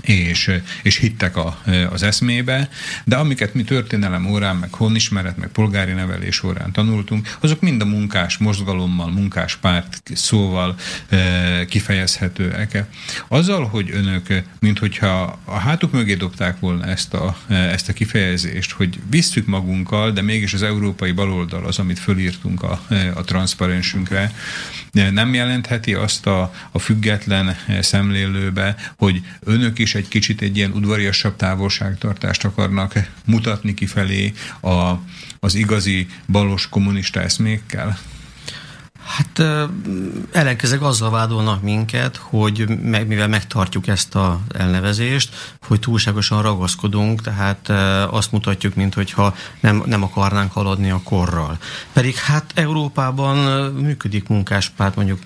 [0.00, 0.50] és,
[0.82, 2.68] és hittek a, az eszmébe,
[3.04, 7.84] de amiket mi történelem órán, meg honismeret, meg polgári nevelés órán tanultunk, azok mind a
[7.84, 10.76] munkás mozgalommal, munkás párt szóval
[11.68, 12.84] kifejezhetőek.
[13.28, 18.70] Azzal, hogy önök, mint hogyha a hátuk mögé dobták volna ezt a, ezt a kifejezést,
[18.70, 22.82] hogy visszük magunkkal, de mégis az európai baloldal az, amit fölírtunk a,
[23.14, 24.32] a transzparensünkre,
[24.92, 31.36] nem jelentheti azt a, a független szemlélőbe, hogy önök is egy kicsit egy ilyen udvariasabb
[31.36, 34.92] távolságtartást akarnak mutatni kifelé a,
[35.40, 37.98] az igazi balos kommunista eszmékkel?
[39.04, 39.42] Hát
[40.32, 47.68] ellenkezeg azzal vádolnak minket, hogy meg, mivel megtartjuk ezt a elnevezést, hogy túlságosan ragaszkodunk, tehát
[48.10, 51.58] azt mutatjuk, mintha nem, nem akarnánk haladni a korral.
[51.92, 53.36] Pedig hát Európában
[53.72, 55.18] működik munkáspárt, mondjuk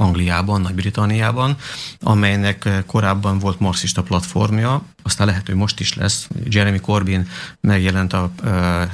[0.00, 1.56] Angliában, Nagy-Britanniában,
[2.00, 6.28] amelynek korábban volt marxista platformja, aztán lehet, hogy most is lesz.
[6.44, 7.28] Jeremy Corbyn
[7.60, 8.30] megjelent, a,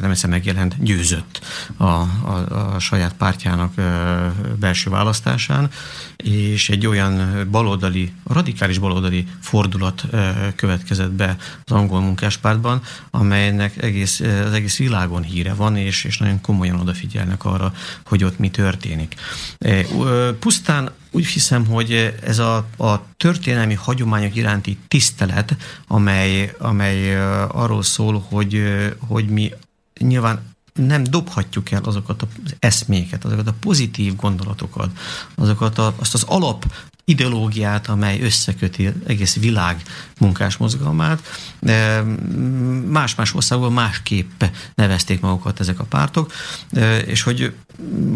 [0.01, 1.41] nem hiszem megjelent, győzött
[1.77, 3.73] a, a, a saját pártjának
[4.59, 5.71] belső választásán,
[6.17, 10.05] és egy olyan baloldali, radikális baloldali fordulat
[10.57, 16.41] következett be az angol munkáspártban, amelynek egész, az egész világon híre van, és, és nagyon
[16.41, 17.73] komolyan odafigyelnek arra,
[18.05, 19.15] hogy ott mi történik.
[20.39, 27.17] Pusztán úgy hiszem, hogy ez a, a történelmi hagyományok iránti tisztelet, amely, amely
[27.47, 28.63] arról szól, hogy,
[29.07, 29.53] hogy mi
[29.99, 34.91] nyilván nem dobhatjuk el azokat az eszméket, azokat a pozitív gondolatokat,
[35.35, 36.65] azokat a, azt az alap
[37.09, 39.83] ideológiát, amely összeköti egész világ
[40.19, 41.23] munkásmozgalmát.
[42.89, 44.43] Más-más országban másképp
[44.75, 46.33] nevezték magukat ezek a pártok,
[47.07, 47.55] és hogy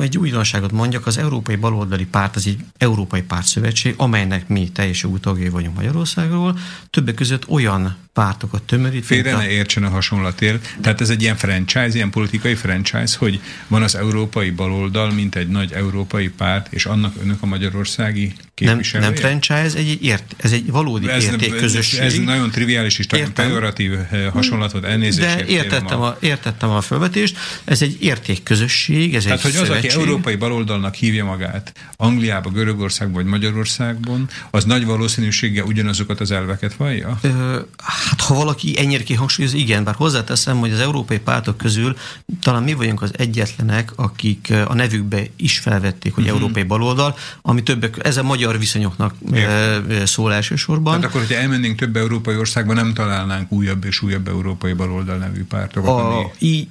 [0.00, 5.18] egy újdonságot mondjak, az Európai Baloldali Párt az egy Európai Pártszövetség, amelynek mi teljes jogú
[5.18, 6.58] tagjai vagyunk Magyarországról,
[6.90, 9.04] többek között olyan pártokat tömörít.
[9.04, 10.76] Félre ne értsen a hasonlatért.
[10.80, 15.48] Tehát ez egy ilyen franchise, ilyen politikai franchise, hogy van az európai baloldal, mint egy
[15.48, 18.32] nagy európai párt, és annak önök a magyarországi
[18.80, 19.10] képviselője?
[19.10, 22.00] Nem, nem franchise, egy, egy ért, ez egy valódi ez, értékközösség.
[22.00, 25.36] Ez, ez nagyon triviális és pejoratív eh, hasonlatot, elnézést.
[25.36, 27.36] De értettem a, értettem a felvetést.
[27.64, 33.22] Ez egy értékközösség, ez Tehát, egy hogy az, aki európai baloldalnak hívja magát Angliába, Görögországban
[33.22, 37.18] vagy Magyarországban, az nagy valószínűséggel ugyanazokat az elveket vallja?
[37.20, 41.96] Ö, hát ha valaki ennyire kihangsúlyoz, igen, bár hozzáteszem, hogy az európai pártok közül
[42.40, 46.38] talán mi vagyunk az egyetlenek, akik a nevükbe is felvették, hogy uh-huh.
[46.38, 50.06] európai baloldal, ami többek, ez a magyar viszonyoknak Értem.
[50.06, 50.94] szól elsősorban.
[50.94, 55.44] Tehát akkor, hogyha elmennénk több európai országban, nem találnánk újabb és újabb európai baloldal nevű
[55.44, 55.90] pártokat?
[55.90, 56.26] A, ami...
[56.38, 56.68] í,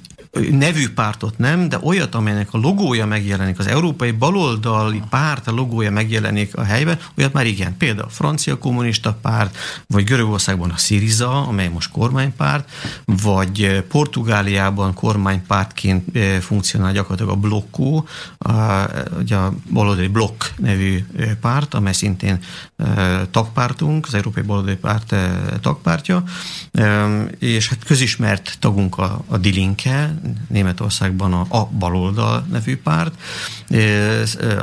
[0.50, 5.90] nevű pártot nem, de olyat, amelynek a logója megjelenik, az európai baloldali párt a logója
[5.90, 7.76] megjelenik a helyben, olyat már igen.
[7.76, 9.56] Például a francia kommunista párt,
[9.86, 12.70] vagy Görögországban a Syriza, amely most kormánypárt,
[13.04, 18.06] vagy Portugáliában kormánypártként eh, funkcionál gyakorlatilag a Blokkó,
[18.38, 18.52] a,
[19.72, 22.38] baloldali Blokk nevű eh, párt, amely szintén
[22.76, 25.14] eh, tagpártunk, az Európai Baloldali Párt
[25.60, 26.22] tagpártja,
[27.38, 33.14] és hát közismert tagunk a, a Dilinke, Németországban a, a baloldal nevű párt,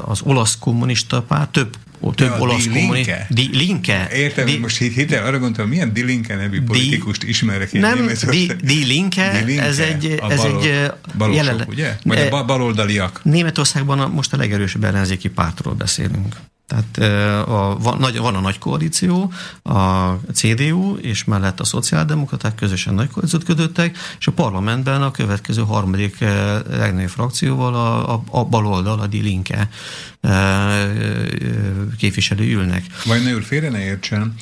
[0.05, 1.77] az olasz kommunista párt, több
[2.15, 3.13] több ja, olasz kommunista.
[3.29, 4.09] Di Linke.
[4.13, 7.81] Értem, di, most hit, hitel, arra gondoltam, milyen Di Linke nevű politikust di, ismerek én
[7.81, 11.97] Nem, Di, di, Linke, di Linke, ez egy, ez balol, egy balosok, jelen, ugye?
[12.03, 13.19] Vagy a baloldaliak.
[13.23, 16.35] Németországban a, most a legerősebb ellenzéki pártról beszélünk.
[16.67, 16.97] Tehát
[17.47, 19.31] a, van, nagy, van a nagy koalíció,
[19.63, 25.61] a CDU, és mellett a szociáldemokraták közösen nagy koalíciót kötöttek, és a parlamentben a következő
[25.61, 26.19] harmadik
[26.69, 29.41] legnagyobb frakcióval a, a, a baloldal, a Die
[31.97, 32.83] képviselő ülnek.
[33.05, 34.33] Vagy úr, félre ne értsen,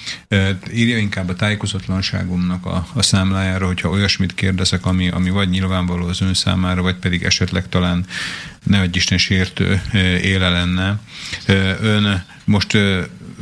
[0.74, 6.22] írja inkább a tájékozatlanságomnak a, a számlájára, hogyha olyasmit kérdezek, ami, ami vagy nyilvánvaló az
[6.22, 8.06] ön számára, vagy pedig esetleg talán
[8.64, 9.82] ne egy Isten sértő
[10.22, 11.00] éle lenne.
[11.82, 12.78] Ön most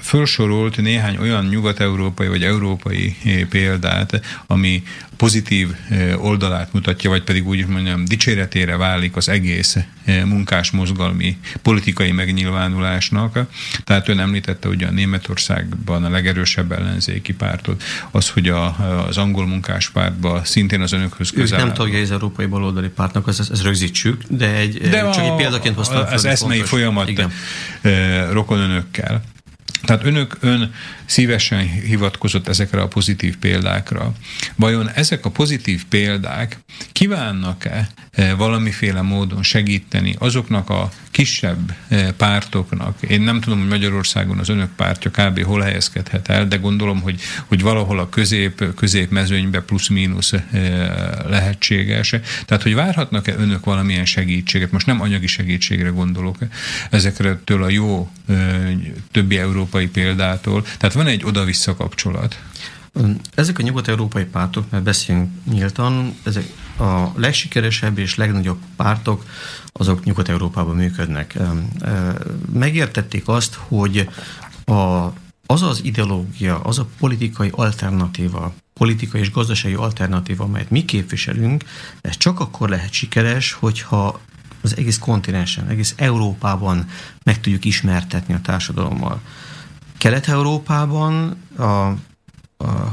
[0.04, 3.16] felsorolt néhány olyan nyugat-európai vagy európai
[3.50, 4.84] példát, ami
[5.18, 5.70] pozitív
[6.18, 9.78] oldalát mutatja, vagy pedig úgy mondjam, dicséretére válik az egész
[10.26, 13.40] munkás mozgalmi politikai megnyilvánulásnak.
[13.84, 18.66] Tehát ön említette ugye a Németországban a legerősebb ellenzéki pártot, az, hogy a,
[19.08, 21.60] az angol munkáspártban szintén az önökhöz közel.
[21.60, 25.32] Ők nem tagja az európai baloldali pártnak, ezt, ezt rögzítsük, de egy, de csak a,
[25.32, 26.70] egy példaként hoztam Az eszmei fontos.
[26.70, 27.32] folyamat Igen.
[28.32, 29.24] rokon önökkel.
[29.86, 30.74] Tehát önök ön
[31.14, 34.14] szívesen hivatkozott ezekre a pozitív példákra.
[34.56, 36.58] Vajon ezek a pozitív példák
[36.92, 43.02] kívánnak-e eh, valamiféle módon segíteni azoknak a kisebb eh, pártoknak?
[43.02, 45.44] Én nem tudom, hogy Magyarországon az önök pártja kb.
[45.44, 50.42] hol helyezkedhet el, de gondolom, hogy, hogy valahol a közép, közép mezőnybe plusz-mínusz eh,
[51.30, 52.16] lehetséges.
[52.46, 54.72] Tehát, hogy várhatnak-e önök valamilyen segítséget?
[54.72, 56.38] Most nem anyagi segítségre gondolok
[56.90, 58.12] ezekre a jó
[59.12, 60.62] többi európai példától.
[60.78, 62.40] Tehát van egy oda-vissza kapcsolat.
[63.36, 66.46] Ezek a nyugat-európai pártok, mert beszélünk nyíltan, ezek
[66.80, 69.26] a legsikeresebb és legnagyobb pártok,
[69.72, 71.38] azok Nyugat-Európában működnek.
[72.54, 74.10] Megértették azt, hogy
[74.66, 75.06] a,
[75.46, 81.64] az az ideológia, az a politikai alternatíva, politikai és gazdasági alternatíva, amelyet mi képviselünk,
[82.02, 84.20] ez csak akkor lehet sikeres, hogyha
[84.62, 86.88] az egész kontinensen, egész Európában
[87.24, 89.22] meg tudjuk ismertetni a társadalommal.
[90.04, 91.96] Kelet-Európában a, a,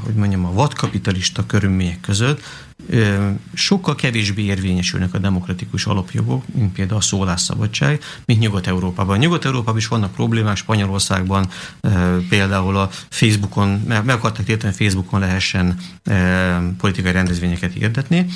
[0.05, 2.41] hogy mondjam, a vadkapitalista körülmények között
[3.55, 9.19] sokkal kevésbé érvényesülnek a demokratikus alapjogok, mint például a szólásszabadság, mint Nyugat-Európában.
[9.19, 11.49] Nyugat-Európában is vannak problémák, Spanyolországban
[12.29, 15.77] például a Facebookon, meg akartak tiltani, Facebookon lehessen
[16.79, 18.27] politikai rendezvényeket hirdetni.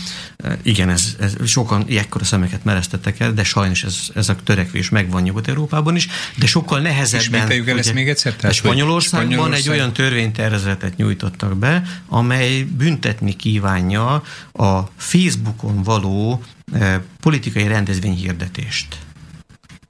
[0.62, 5.22] Igen, ez, ez sokan ekkora szemeket mereztettek el, de sajnos ez, ez a törekvés megvan
[5.22, 7.50] Nyugat-Európában is, de sokkal nehezebben.
[7.50, 8.34] És el ezt még egyszer?
[8.34, 9.60] Tehát, Spanyolországban Spanyolország...
[9.60, 14.22] egy olyan törvénytervezetet nyújtottak be, amely büntetni kívánja
[14.52, 16.42] a Facebookon való
[16.72, 18.98] eh, politikai rendezvényhirdetést.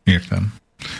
[0.03, 0.55] Értem.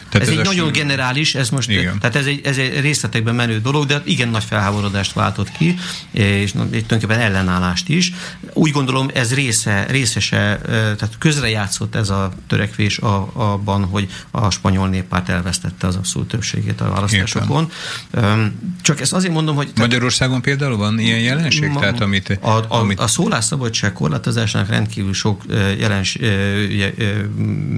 [0.09, 1.99] Tehát ez, ez egy nagyon generális, ez most, igen.
[1.99, 5.75] tehát ez egy, ez egy részletekben menő dolog, de igen nagy felháborodást váltott ki,
[6.11, 8.13] és tulajdonképpen ellenállást is.
[8.53, 14.89] Úgy gondolom, ez része, részese, tehát közrejátszott ez a törekvés a, abban, hogy a spanyol
[14.89, 17.71] néppárt elvesztette az abszolút többségét a választásokon.
[18.15, 18.59] Értem.
[18.83, 19.73] Csak ezt azért mondom, hogy...
[19.77, 21.69] Magyarországon például van ilyen jelenség?
[21.69, 23.01] Ma, tehát, amit, a, a, amit...
[23.01, 25.43] a szólásszabadság korlátozásának rendkívül sok
[25.79, 26.19] jelens,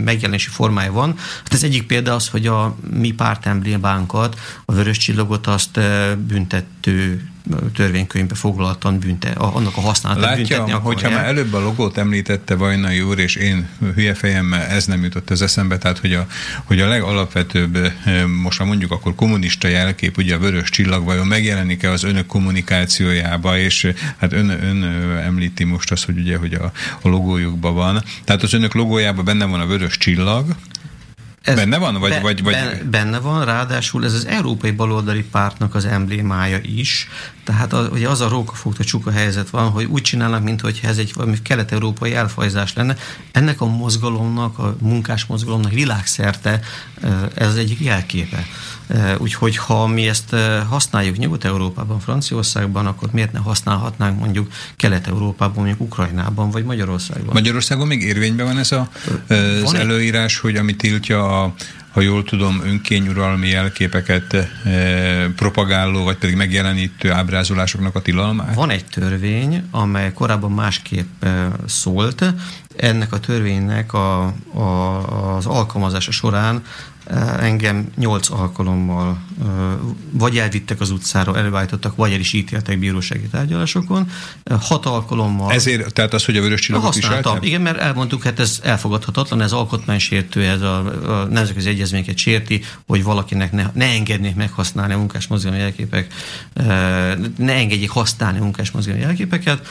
[0.04, 1.14] megjelenési formája van.
[1.16, 5.80] Hát ez egyik példa az, az, hogy a mi pártemblémánkat, a vörös csillagot azt
[6.26, 7.28] büntető
[7.74, 13.00] törvénykönyvbe foglaltan bünte, annak a használatát Látja, büntetni hogyha már előbb a logót említette Vajnai
[13.00, 16.26] úr, és én hülye fejemmel ez nem jutott az eszembe, tehát hogy a,
[16.64, 17.92] hogy a legalapvetőbb,
[18.42, 23.58] most már mondjuk akkor kommunista jelkép, ugye a vörös csillag vajon megjelenik-e az önök kommunikációjába,
[23.58, 24.82] és hát ön, ön
[25.24, 28.02] említi most azt, hogy ugye, hogy a, a logójukban van.
[28.24, 30.54] Tehát az önök logójában benne van a vörös csillag,
[31.46, 31.98] ez benne van?
[32.00, 32.82] Vagy, be, vagy, vagy...
[32.90, 37.08] Benne van, ráadásul ez az Európai Baloldali Pártnak az emblémája is.
[37.44, 41.12] Tehát az, ugye az a rókafogta csuka helyzet van, hogy úgy csinálnak, mintha ez egy
[41.14, 42.96] valami kelet-európai elfajzás lenne.
[43.32, 46.60] Ennek a mozgalomnak, a munkás mozgalomnak világszerte
[47.34, 48.46] ez az egyik jelképe.
[49.18, 50.36] Úgyhogy ha mi ezt
[50.68, 57.30] használjuk Nyugat-Európában, Franciaországban, akkor miért ne használhatnánk mondjuk Kelet-Európában, mondjuk Ukrajnában vagy Magyarországon?
[57.32, 58.88] Magyarországon még érvényben van ez a,
[59.28, 61.54] az van előírás, hogy ami tiltja a
[61.96, 64.50] ha jól tudom, önkényuralmi jelképeket e,
[65.36, 68.54] propagáló, vagy pedig megjelenítő ábrázolásoknak a tilalmát?
[68.54, 72.34] Van egy törvény, amely korábban másképp e, szólt.
[72.76, 76.62] Ennek a törvénynek a, a, az alkalmazása során
[77.40, 79.18] engem nyolc alkalommal
[80.10, 84.10] vagy elvittek az utcára, előállítottak, vagy el is ítéltek bírósági tárgyalásokon.
[84.60, 85.52] Hat alkalommal...
[85.52, 89.52] Ezért, tehát az, hogy a vörös csillagot Használtam, igen, mert elmondtuk, hát ez elfogadhatatlan, ez
[89.52, 90.78] alkotmánysértő, ez a,
[91.20, 96.14] a nemzetközi egyezményeket sérti, hogy valakinek ne, ne engednék meghasználni a munkás mozgalmi jelképek,
[97.36, 99.66] ne engedjék használni a munkás mozgalmi jelképeket,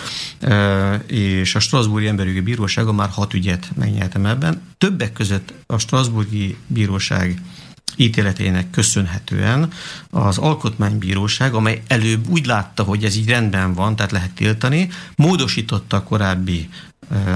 [1.08, 4.62] és a Strasbourgi Emberjogi Bírósága már hat ügyet megnyertem ebben.
[4.78, 7.54] Többek között a Strasbourgi Bíróság Bíróság
[7.98, 9.70] ítéletének köszönhetően
[10.10, 15.98] az Alkotmánybíróság, amely előbb úgy látta, hogy ez így rendben van, tehát lehet tiltani, módosította
[15.98, 16.70] a korábbi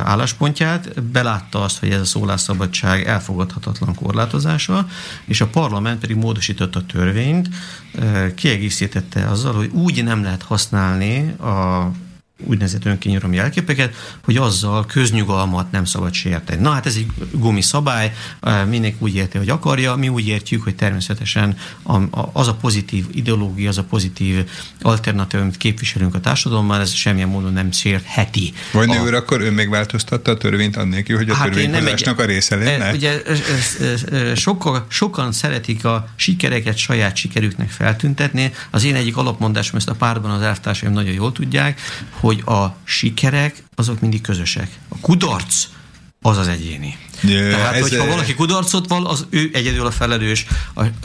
[0.03, 4.87] álláspontját, belátta azt, hogy ez a szólásszabadság elfogadhatatlan korlátozása,
[5.25, 7.49] és a parlament pedig módosította a törvényt,
[8.35, 11.91] kiegészítette azzal, hogy úgy nem lehet használni a
[12.43, 16.61] úgynevezett önkényuralmi jelképeket, hogy azzal köznyugalmat nem szabad sérteni.
[16.61, 18.13] Na hát ez egy gumiszabály,
[18.67, 21.57] mindenki úgy érti, hogy akarja, mi úgy értjük, hogy természetesen
[22.33, 24.45] az a pozitív ideológia, az a pozitív
[24.81, 28.53] alternatív, amit képviselünk a társadalommal, ez semmilyen módon nem sértheti.
[28.71, 29.15] Vagy a...
[29.15, 32.93] akkor ön megváltoztatta a törvényt annélkül, hogy a hát törvényhozásnak a része lenne?
[32.93, 33.21] Ugye
[34.35, 38.53] sokkal, sokan szeretik a sikereket saját sikerüknek feltüntetni.
[38.69, 42.75] Az én egyik alapmondásom, ezt a párban az elvtársaim nagyon jól tudják, hogy hogy a
[42.83, 44.79] sikerek azok mindig közösek.
[44.87, 45.67] A kudarc
[46.21, 46.97] az az egyéni.
[47.23, 50.45] Yeah, Tehát, ez hogyha valaki kudarcot val, az ő egyedül a felelős,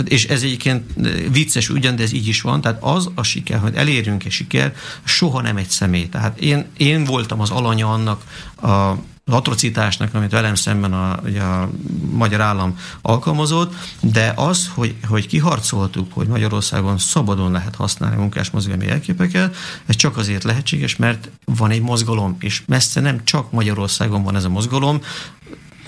[0.04, 0.90] és ez egyébként
[1.30, 4.74] vicces ugyan, de ez így is van, tehát az a siker, hogy elérjünk egy siker,
[5.04, 6.08] soha nem egy személy.
[6.08, 8.22] Tehát én, én voltam az alanya annak
[8.62, 8.94] a
[9.26, 11.70] az atrocitásnak, amit velem szemben a, ugye a
[12.10, 18.84] magyar állam alkalmazott, de az, hogy, hogy kiharcoltuk, hogy Magyarországon szabadon lehet használni munkás mozgalmi
[18.84, 19.56] jelképeket,
[19.86, 24.44] ez csak azért lehetséges, mert van egy mozgalom, és messze nem csak Magyarországon van ez
[24.44, 25.00] a mozgalom,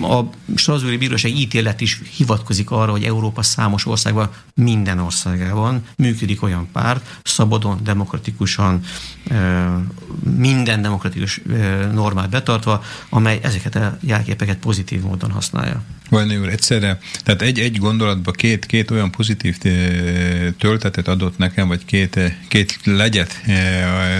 [0.00, 6.68] a Strasbourgi Bíróság ítélet is hivatkozik arra, hogy Európa számos országban, minden országában működik olyan
[6.72, 8.80] párt, szabadon, demokratikusan,
[10.36, 11.40] minden demokratikus
[11.92, 15.82] normát betartva, amely ezeket a jelképeket pozitív módon használja.
[16.08, 19.58] Vajnai úr, egyszerre, tehát egy, egy gondolatban két, két olyan pozitív
[20.58, 23.40] töltetet adott nekem, vagy két, két legyet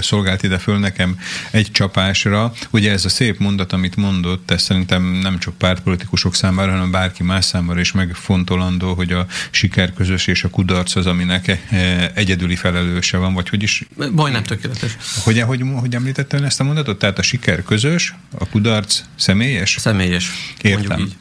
[0.01, 1.18] szolgált ide föl nekem
[1.51, 2.53] egy csapásra.
[2.70, 7.22] Ugye ez a szép mondat, amit mondott, ez szerintem nem csak pártpolitikusok számára, hanem bárki
[7.22, 11.61] más számára is megfontolandó, hogy a siker közös és a kudarc az, aminek
[12.14, 13.84] egyedüli felelőse van, vagy hogy is?
[14.12, 14.97] Majdnem tökéletes.
[15.24, 16.99] Hogy, hogy, hogy említette ezt a mondatot?
[16.99, 19.76] Tehát a siker közös, a kudarc személyes?
[19.78, 20.30] Személyes.
[20.62, 21.01] Értem.
[21.01, 21.16] Így.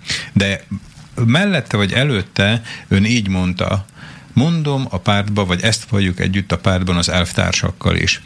[1.26, 3.86] Mellette vagy előtte ön így mondta,
[4.34, 8.22] mondom a pártba, vagy ezt valljuk együtt a pártban az elvtársakkal is.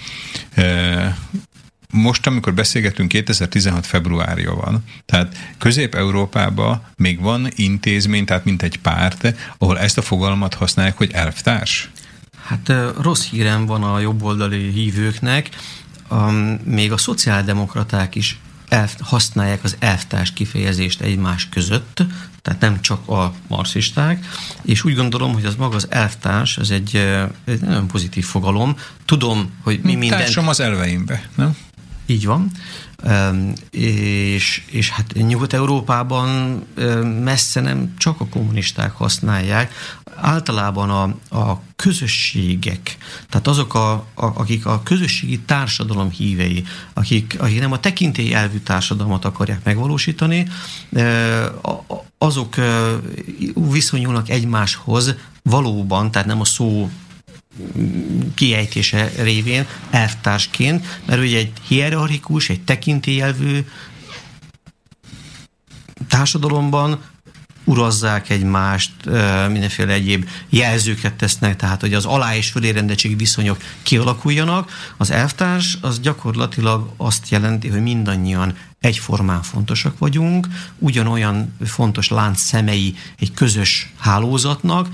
[1.92, 9.36] Most, amikor beszélgetünk, 2016 februárja van, tehát Közép-Európában még van intézmény, tehát mint egy párt,
[9.58, 11.90] ahol ezt a fogalmat használják, hogy elvtárs?
[12.46, 12.72] Hát
[13.02, 15.50] rossz hírem van a jobboldali hívőknek,
[16.64, 22.04] még a szociáldemokraták is elf, használják az elvtárs kifejezést egymás között,
[22.42, 24.26] tehát nem csak a marxisták,
[24.62, 26.96] és úgy gondolom, hogy az maga az elvtárs, ez egy,
[27.46, 28.76] egy nagyon pozitív fogalom.
[29.06, 30.20] Tudom, hogy mi minden...
[30.20, 31.58] Társam az elveimbe, nem?
[32.06, 32.52] Így van.
[33.72, 36.28] És, és hát Nyugat-Európában
[37.24, 39.74] messze nem csak a kommunisták használják,
[40.16, 42.98] általában a, a közösségek,
[43.30, 48.58] tehát azok, a, a, akik a közösségi társadalom hívei, akik, akik nem a tekintély elvű
[48.58, 50.48] társadalmat akarják megvalósítani,
[52.18, 52.56] azok
[53.54, 56.90] viszonyulnak egymáshoz valóban, tehát nem a szó
[58.36, 63.66] kiejtése révén elvtársként, mert ugye egy hierarchikus, egy tekintélyelvű
[66.08, 67.00] társadalomban
[67.64, 68.92] urazzák egymást,
[69.50, 74.72] mindenféle egyéb jelzőket tesznek, tehát hogy az alá- és fölérendettségi viszonyok kialakuljanak.
[74.98, 80.48] Az elvtárs az gyakorlatilag azt jelenti, hogy mindannyian egyformán fontosak vagyunk,
[80.78, 84.88] ugyanolyan fontos lánc szemei egy közös hálózatnak,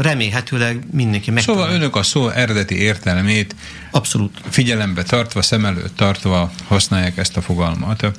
[0.00, 1.42] remélhetőleg mindenki meg.
[1.42, 3.54] Szóval önök a szó eredeti értelmét
[3.90, 4.40] Abszolút.
[4.50, 8.12] figyelembe tartva, szem előtt tartva használják ezt a fogalmat.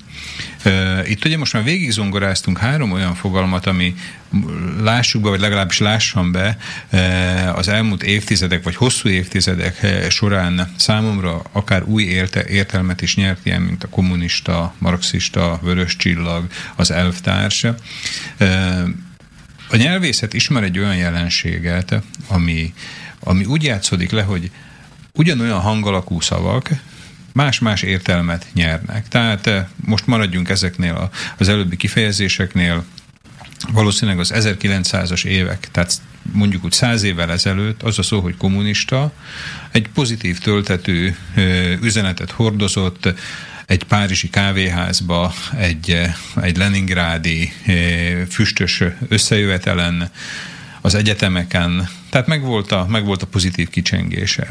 [1.06, 3.96] Itt ugye most már végig zongoráztunk három olyan fogalmat, ami
[4.82, 6.58] lássuk be, vagy legalábbis lássam be
[7.56, 13.62] az elmúlt évtizedek, vagy hosszú évtizedek során számomra akár új érte, értelmet is nyert ilyen,
[13.62, 17.66] mint a kommunista, marxista, vörös csillag, az elvtárs
[19.74, 22.74] a nyelvészet ismer egy olyan jelenséget, ami,
[23.20, 24.52] ami úgy játszódik le, hogy
[25.14, 26.70] ugyanolyan hangalakú szavak,
[27.32, 29.08] más-más értelmet nyernek.
[29.08, 32.86] Tehát eh, most maradjunk ezeknél az előbbi kifejezéseknél,
[33.72, 36.02] valószínűleg az 1900-as évek, tehát
[36.32, 39.12] mondjuk úgy száz évvel ezelőtt az a szó, hogy kommunista,
[39.72, 43.14] egy pozitív töltető eh, üzenetet hordozott,
[43.66, 46.02] egy párizsi kávéházba, egy,
[46.42, 50.12] egy leningrádi eh, füstös összejövetelen,
[50.86, 54.48] az egyetemeken, tehát megvolt a, megvolt a pozitív kicsengése.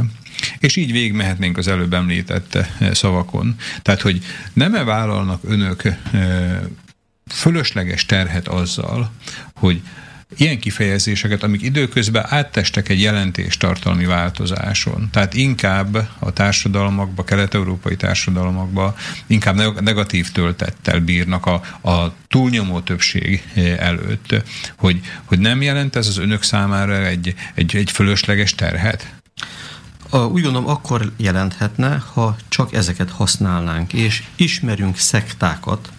[0.58, 3.56] És így végigmehetnénk az előbb említett eh, szavakon.
[3.82, 5.96] Tehát, hogy nem-e vállalnak önök eh,
[7.28, 9.12] fölösleges terhet azzal,
[9.54, 9.80] hogy
[10.36, 15.08] ilyen kifejezéseket, amik időközben áttestek egy jelentéstartalmi változáson.
[15.10, 23.78] Tehát inkább a társadalmakba, kelet-európai társadalmakba inkább negatív töltettel bírnak a, a túlnyomó többség eh,
[23.78, 24.42] előtt.
[24.76, 29.14] Hogy, hogy nem jelent ez az önök számára egy, egy, egy fölösleges terhet?
[30.12, 35.92] Úgy gondolom, akkor jelenthetne, ha csak ezeket használnánk, és ismerünk szektákat,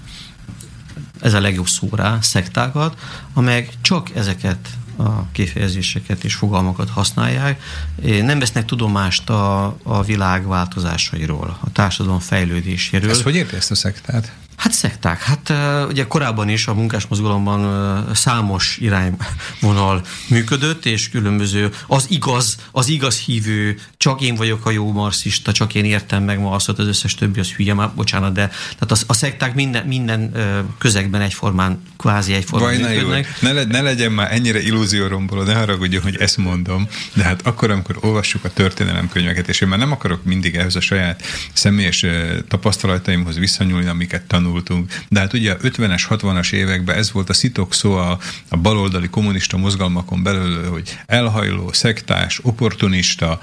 [1.24, 2.98] ez a legjobb szó rá, szektákat,
[3.34, 7.62] amelyek csak ezeket a kifejezéseket és fogalmakat használják,
[8.02, 13.10] nem vesznek tudomást a, a világ változásairól, a társadalom fejlődéséről.
[13.10, 14.32] Ez hogy érti ezt a szektát?
[14.56, 15.22] Hát szekták.
[15.22, 15.54] Hát
[15.90, 23.80] ugye korábban is a munkásmozgalomban számos irányvonal működött, és különböző az igaz, az igaz hívő,
[23.98, 27.40] csak én vagyok a jó marxista, csak én értem meg ma azt, az összes többi
[27.40, 28.48] az hülye, már bocsánat, de
[28.80, 30.32] tehát a, a szekták minden, minden
[30.78, 33.42] közegben egyformán, kvázi egyformán Vajna működnek.
[33.42, 37.72] Ne, le, ne legyen már ennyire illúzióromból, ne haragudjon, hogy ezt mondom, de hát akkor,
[37.72, 41.24] amikor olvassuk a történelemkönyveket, és én már nem akarok mindig ehhez a saját
[41.54, 42.06] személyes
[42.48, 44.92] tapasztalataimhoz visszanyúlni, amiket tanul tanultunk.
[45.10, 48.20] De hát ugye a 50-es, 60-as években ez volt a szitok szó a,
[48.50, 53.40] a baloldali kommunista mozgalmakon belül, hogy elhajló, szektás, opportunista,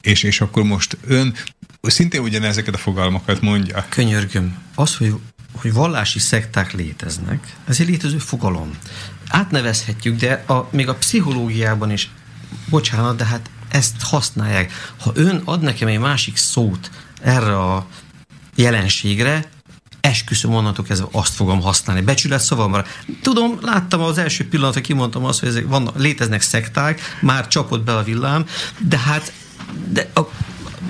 [0.00, 1.34] és, és akkor most ön
[1.82, 3.86] szintén ugyanezeket a fogalmakat mondja.
[3.88, 5.14] Könyörgöm, az, hogy,
[5.52, 8.70] hogy vallási szekták léteznek, ez egy létező fogalom.
[9.28, 12.10] Átnevezhetjük, de a, még a pszichológiában is,
[12.68, 14.72] bocsánat, de hát ezt használják.
[15.00, 16.90] Ha ön ad nekem egy másik szót
[17.22, 17.86] erre a
[18.54, 19.48] jelenségre,
[20.08, 22.02] esküszöm onnantól kezdve azt fogom használni.
[22.02, 22.84] Becsület szavamra.
[23.22, 27.96] Tudom, láttam az első pillanatra, kimondtam azt, hogy ezek vannak, léteznek szekták, már csapott be
[27.96, 28.46] a villám,
[28.88, 29.32] de hát
[29.92, 30.20] de a,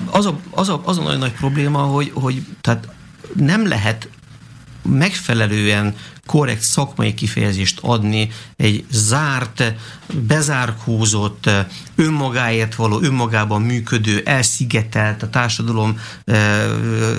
[0.05, 2.87] az, a, az, a, az a nagyon nagy probléma, hogy, hogy tehát
[3.33, 4.09] nem lehet
[4.81, 5.95] megfelelően
[6.29, 9.73] korrekt szakmai kifejezést adni egy zárt,
[10.27, 11.49] bezárkózott,
[11.95, 16.65] önmagáért való, önmagában működő, elszigetelt, a társadalom eh,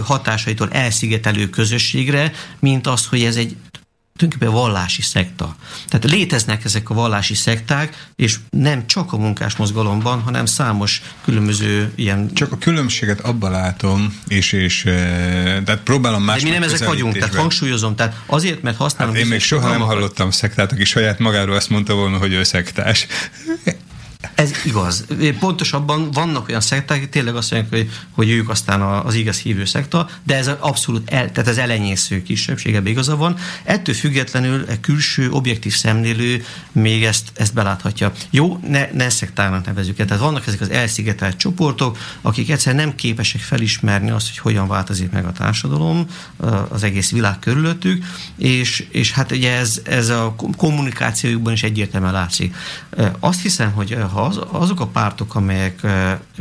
[0.04, 3.56] hatásaitól elszigetelő közösségre, mint az, hogy ez egy
[4.20, 5.56] tulajdonképpen vallási szekta.
[5.88, 11.92] Tehát léteznek ezek a vallási szekták, és nem csak a munkás mozgalomban, hanem számos különböző
[11.94, 12.34] ilyen...
[12.34, 14.94] Csak a különbséget abban látom, és, és eh,
[15.64, 16.42] tehát próbálom más.
[16.42, 19.14] De mi nem ezek vagyunk, tehát hangsúlyozom, tehát azért, mert használom...
[19.14, 22.42] Hát én még soha nem hallottam szektát, aki saját magáról azt mondta volna, hogy ő
[22.42, 23.06] szektás.
[24.40, 25.04] Ez igaz.
[25.38, 29.64] Pontosabban vannak olyan szekták, hogy tényleg azt mondják, hogy, hogy ők aztán az igaz hívő
[29.64, 33.36] szekta, de ez abszolút, el, tehát ez elenyésző kisebbség, ebben igaza van.
[33.64, 38.12] Ettől függetlenül egy külső, objektív szemlélő még ezt, ezt beláthatja.
[38.30, 40.06] Jó, ne, ne szektának nevezük el.
[40.06, 45.10] Tehát vannak ezek az elszigetelt csoportok, akik egyszer nem képesek felismerni azt, hogy hogyan változik
[45.10, 46.06] meg a társadalom,
[46.68, 48.04] az egész világ körülöttük,
[48.36, 52.54] és, és hát ugye ez, ez a kommunikációjukban is egyértelműen látszik.
[53.20, 55.86] Azt hiszem, hogy ha az, azok a pártok, amelyek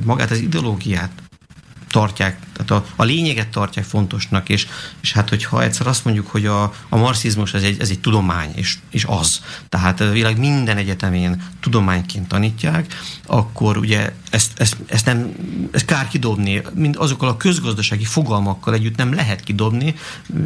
[0.03, 1.11] magát az ideológiát
[1.91, 4.67] tartják, tehát a, a lényeget tartják fontosnak, és,
[5.01, 8.51] és hát hogyha egyszer azt mondjuk, hogy a, a marxizmus ez egy, ez egy tudomány,
[8.55, 15.05] és, és az, tehát a világ minden egyetemén tudományként tanítják, akkor ugye ezt, ezt, ezt
[15.05, 15.31] nem,
[15.71, 19.95] ezt kár kidobni, mind azokkal a közgazdasági fogalmakkal együtt nem lehet kidobni,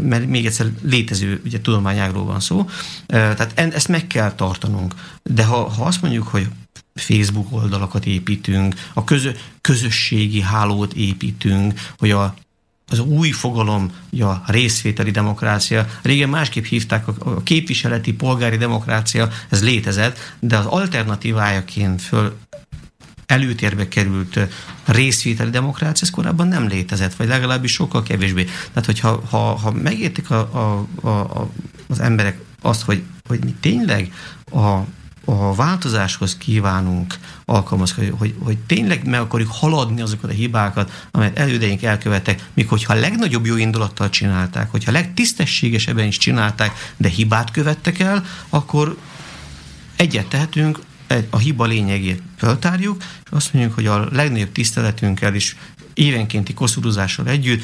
[0.01, 2.69] mert még egyszer létező ugye, tudományágról van szó,
[3.07, 4.93] tehát ezt meg kell tartanunk.
[5.23, 6.47] De ha, ha azt mondjuk, hogy
[6.95, 9.31] Facebook oldalakat építünk, a közö,
[9.61, 12.33] közösségi hálót építünk, hogy a
[12.89, 15.87] az új fogalom, a részvételi demokrácia.
[16.01, 22.37] Régen másképp hívták, a képviseleti polgári demokrácia, ez létezett, de az alternatívájaként föl
[23.25, 24.39] előtérbe került
[24.85, 28.43] részvételi demokrácia, ez korábban nem létezett, vagy legalábbis sokkal kevésbé.
[28.43, 31.49] Tehát, hogyha ha, ha megértik a, a, a,
[31.87, 34.13] az emberek azt, hogy, hogy mi tényleg
[34.51, 34.79] a
[35.25, 37.15] a változáshoz kívánunk
[37.45, 42.93] alkalmazkodni, hogy, hogy tényleg meg akarjuk haladni azokat a hibákat, amelyet elődeink elkövettek, míg hogyha
[42.93, 48.97] a legnagyobb jó indulattal csinálták, hogyha a legtisztességesebben is csinálták, de hibát követtek el, akkor
[49.95, 50.79] egyet tehetünk,
[51.29, 55.55] a hiba lényegét föltárjuk, és azt mondjuk, hogy a legnagyobb tiszteletünkkel is
[55.93, 57.63] évenkénti koszuruzással együtt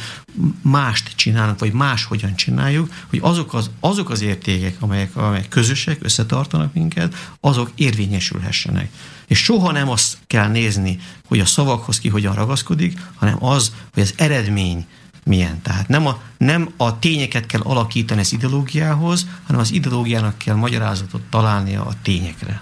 [0.62, 6.74] mást csinálnak, vagy máshogyan csináljuk, hogy azok az, azok az értékek, amelyek, amelyek közösek, összetartanak
[6.74, 8.92] minket, azok érvényesülhessenek.
[9.28, 14.04] És soha nem azt kell nézni, hogy a szavakhoz ki hogyan ragaszkodik, hanem az, hogy
[14.04, 14.86] az eredmény
[15.24, 15.62] milyen.
[15.62, 21.22] Tehát nem a, nem a tényeket kell alakítani az ideológiához, hanem az ideológiának kell magyarázatot
[21.30, 22.62] találnia a tényekre.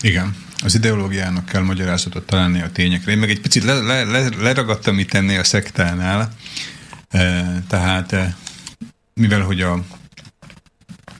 [0.00, 3.12] Igen az ideológiának kell magyarázatot találni a tényekre.
[3.12, 6.32] Én meg egy picit le, le, le, leragadtam itt ennél a szektánál,
[7.08, 8.36] e, tehát e,
[9.14, 9.84] mivel hogy a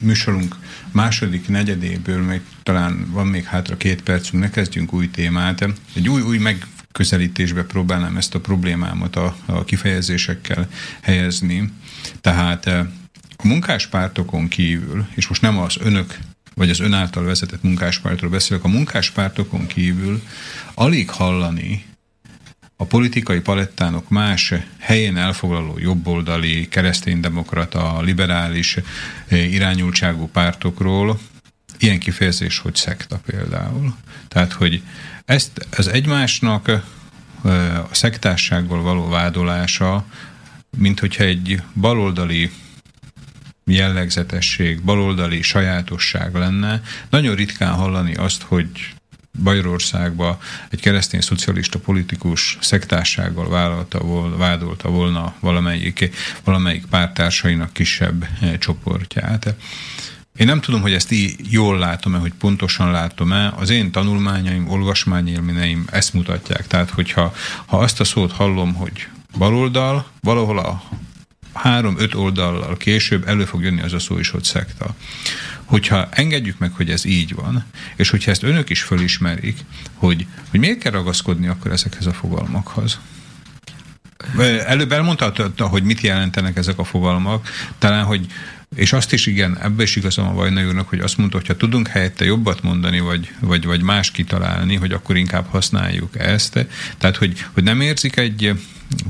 [0.00, 0.56] műsorunk
[0.92, 5.68] második negyedéből még talán van még hátra két percünk, ne kezdjünk új témát.
[5.94, 10.68] Egy új, új megközelítésbe próbálnám ezt a problémámat a, a kifejezésekkel
[11.00, 11.72] helyezni.
[12.20, 12.66] Tehát
[13.36, 16.18] a munkáspártokon kívül, és most nem az önök
[16.54, 20.22] vagy az ön által vezetett munkáspártról beszélek, a munkáspártokon kívül
[20.74, 21.84] alig hallani
[22.80, 28.76] a politikai palettánok más helyén elfoglaló jobboldali, kereszténydemokrata, liberális
[29.26, 31.18] eh, irányultságú pártokról
[31.78, 33.94] ilyen kifejezés, hogy szekta például.
[34.28, 34.82] Tehát, hogy
[35.24, 36.82] ezt az egymásnak eh,
[37.78, 40.04] a szektássággal való vádolása,
[40.78, 42.50] mint hogyha egy baloldali
[43.70, 46.82] jellegzetesség, baloldali sajátosság lenne.
[47.10, 48.68] Nagyon ritkán hallani azt, hogy
[49.42, 50.38] Bajorországba
[50.70, 56.10] egy keresztény szocialista politikus szektársággal vállalta volna, vádolta volna valamelyik,
[56.44, 59.54] valamelyik pártársainak kisebb eh, csoportját.
[60.36, 63.52] Én nem tudom, hogy ezt így jól látom-e, hogy pontosan látom-e.
[63.56, 66.66] Az én tanulmányaim, olvasmányélményeim ezt mutatják.
[66.66, 67.32] Tehát, hogyha
[67.66, 69.08] ha azt a szót hallom, hogy
[69.38, 70.82] baloldal, valahol a
[71.52, 74.94] három-öt oldallal később elő fog jönni az a szó is, hogy szekta.
[75.64, 77.64] Hogyha engedjük meg, hogy ez így van,
[77.96, 79.58] és hogyha ezt önök is fölismerik,
[79.94, 82.98] hogy, hogy miért kell ragaszkodni akkor ezekhez a fogalmakhoz,
[84.66, 87.48] Előbb elmondta, hogy mit jelentenek ezek a fogalmak,
[87.78, 88.26] talán, hogy
[88.76, 91.56] és azt is igen, ebbe is igazam a Vajna úrnak, hogy azt mondta, hogy ha
[91.56, 96.66] tudunk helyette jobbat mondani, vagy, vagy, vagy más kitalálni, hogy akkor inkább használjuk ezt.
[96.98, 98.52] Tehát, hogy, hogy nem érzik egy,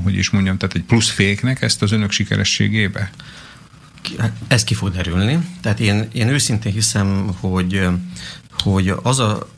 [0.03, 3.11] hogy is mondjam, tehát egy plusz féknek ezt az önök sikerességébe?
[4.17, 5.39] Hát ez ki fog derülni.
[5.61, 7.87] Tehát én, én őszintén hiszem, hogy,
[8.63, 9.49] hogy az a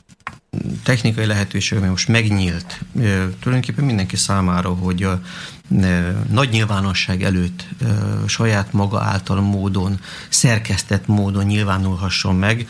[0.84, 2.80] technikai lehetőség, ami most megnyílt
[3.40, 5.22] tulajdonképpen mindenki számára, hogy a
[6.30, 7.68] nagy nyilvánosság előtt
[8.28, 10.00] saját maga által módon,
[10.30, 12.68] szerkesztett módon nyilvánulhasson meg,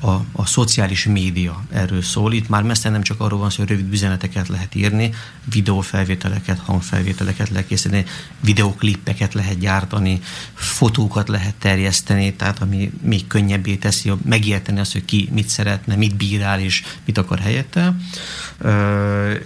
[0.00, 2.32] a, a szociális média erről szól.
[2.32, 5.14] Itt már messze nem csak arról van szó, hogy rövid üzeneteket lehet írni,
[5.50, 8.04] videófelvételeket, hangfelvételeket lehet készíteni,
[8.40, 10.20] videoklippeket lehet gyártani,
[10.54, 16.16] fotókat lehet terjeszteni, tehát ami még könnyebbé teszi, megérteni azt, hogy ki mit szeretne, mit
[16.16, 17.96] bírál és mit akar helyette.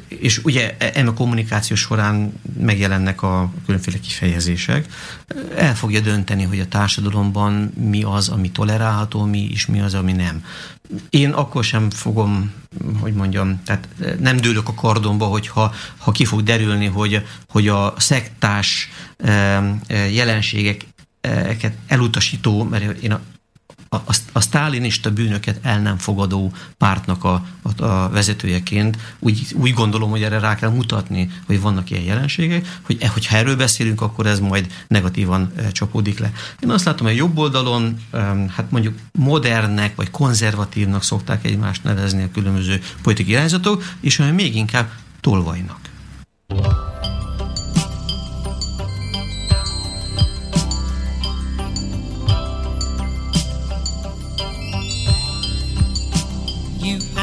[0.09, 4.87] És ugye ennek a kommunikáció során megjelennek a különféle kifejezések.
[5.57, 10.13] El fogja dönteni, hogy a társadalomban mi az, ami tolerálható, mi és mi az, ami
[10.13, 10.42] nem.
[11.11, 12.53] Én akkor sem fogom,
[13.01, 13.89] hogy mondjam, tehát
[14.19, 18.91] nem dőlök a kardomba, hogyha ha ki fog derülni, hogy, hogy a szektás
[19.89, 23.21] jelenségeket elutasító, mert én a
[23.93, 29.73] a, a, a sztálinista bűnöket el nem fogadó pártnak a, a, a vezetőjeként úgy, úgy
[29.73, 34.01] gondolom, hogy erre rá kell mutatni, hogy vannak ilyen jelenségek, hogy e, hogyha erről beszélünk,
[34.01, 36.33] akkor ez majd negatívan e, csapódik le.
[36.61, 38.19] Én azt látom, hogy jobb oldalon, e,
[38.49, 44.57] hát mondjuk modernek vagy konzervatívnak szokták egymást nevezni a különböző politikai irányzatok, és olyan még
[44.57, 44.91] inkább
[45.21, 45.79] tolvajnak.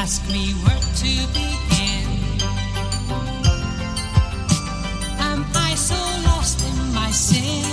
[0.02, 2.08] Ask me where to begin.
[5.20, 7.66] Am I so lost in my sin?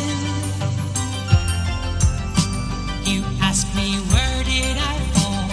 [3.05, 5.51] You ask me where did I fall?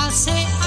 [0.00, 0.63] I'll say.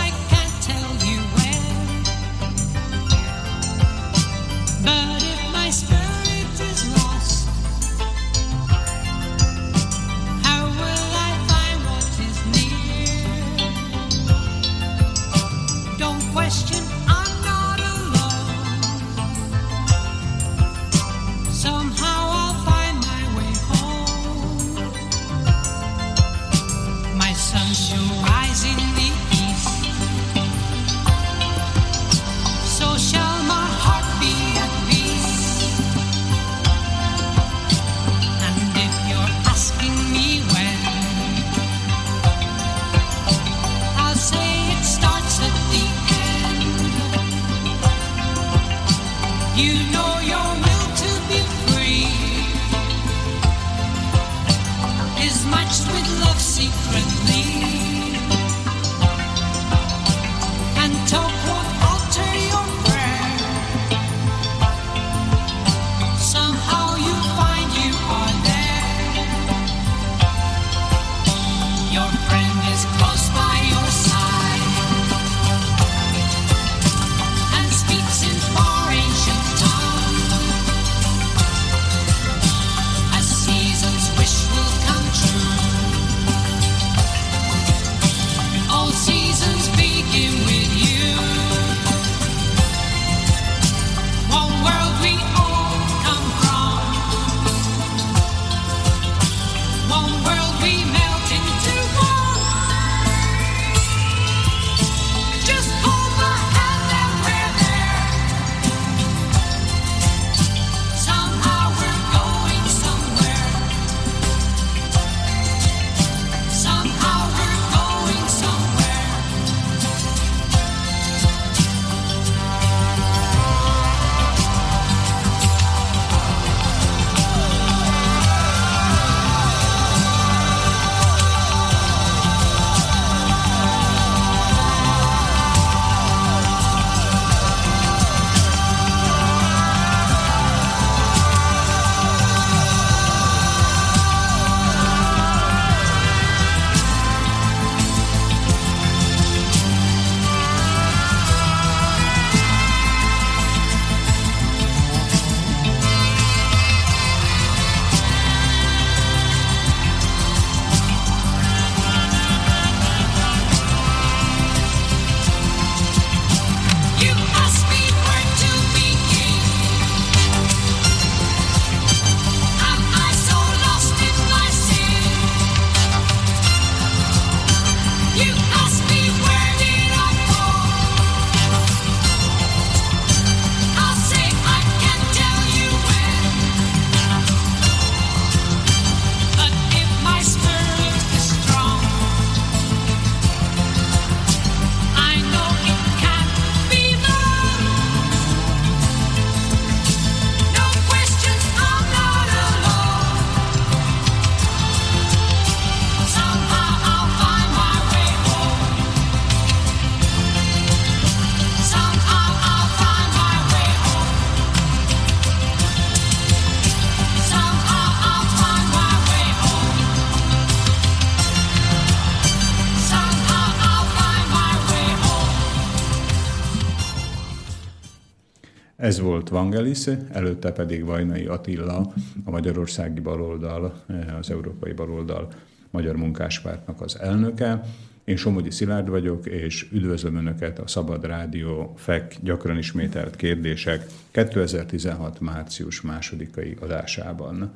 [229.29, 233.83] Volt Vangelis, előtte pedig Vajnai Attila, a Magyarországi Baloldal,
[234.19, 235.27] az Európai Baloldal
[235.71, 237.63] Magyar Munkáspártnak az elnöke.
[238.03, 245.19] Én Somogyi Szilárd vagyok, és üdvözlöm Önöket a Szabad Rádió FEK gyakran ismételt kérdések 2016.
[245.19, 247.51] március másodikai adásában.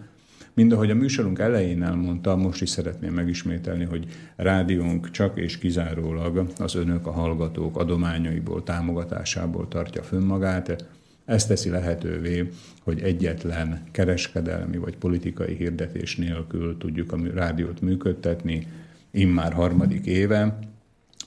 [0.54, 4.06] Mind ahogy a műsorunk elején elmondtam, most is szeretném megismételni, hogy
[4.36, 10.86] rádiónk csak és kizárólag az önök, a hallgatók adományaiból, támogatásából tartja fönn magát,
[11.32, 12.50] ez teszi lehetővé,
[12.84, 18.68] hogy egyetlen kereskedelmi vagy politikai hirdetés nélkül tudjuk a rádiót működtetni,
[19.12, 20.60] immár harmadik éve,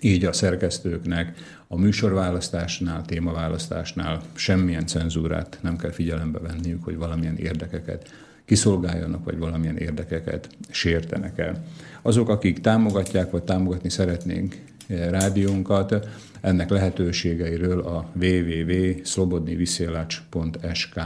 [0.00, 1.38] így a szerkesztőknek
[1.68, 8.12] a műsorválasztásnál, témaválasztásnál semmilyen cenzúrát nem kell figyelembe venniük, hogy valamilyen érdekeket
[8.44, 11.64] kiszolgáljanak, vagy valamilyen érdekeket sértenek el.
[12.02, 16.08] Azok, akik támogatják, vagy támogatni szeretnénk eh, rádiónkat,
[16.44, 21.00] ennek lehetőségeiről a www.slobodniviszélacs.sk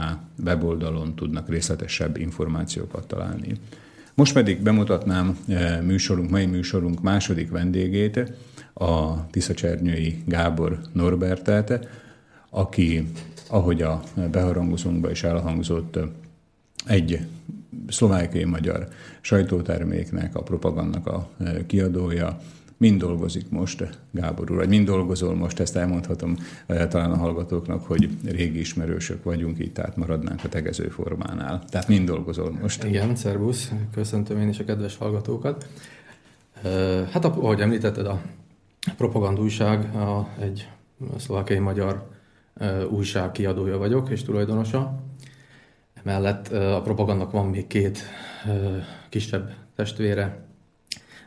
[0.45, 3.51] weboldalon tudnak részletesebb információkat találni.
[4.13, 8.31] Most pedig bemutatnám eh, műsorunk, mai műsorunk második vendégét,
[8.73, 11.87] a Tiszacsernyői Gábor Norbertet,
[12.49, 13.07] aki,
[13.49, 14.01] ahogy a
[14.31, 15.99] beharangozónkban is elhangzott,
[16.85, 17.19] egy
[17.87, 18.87] szlovákiai magyar
[19.21, 21.29] sajtóterméknek, a propagannak a
[21.67, 22.39] kiadója,
[22.79, 26.35] mind dolgozik most, Gábor úr, vagy mind dolgozol most, ezt elmondhatom
[26.65, 31.63] talán a hallgatóknak, hogy régi ismerősök vagyunk, így tehát maradnánk a tegező formánál.
[31.69, 32.83] Tehát mind dolgozol most.
[32.83, 35.67] Igen, szervusz, köszöntöm én is a kedves hallgatókat.
[37.11, 38.21] Hát ahogy említetted, a
[38.97, 39.89] propagandújság
[40.39, 40.67] egy
[41.17, 42.07] szlovákiai magyar
[42.89, 45.03] újság kiadója vagyok és tulajdonosa.
[46.03, 47.99] Emellett a propagandak van még két
[49.09, 50.47] kisebb testvére,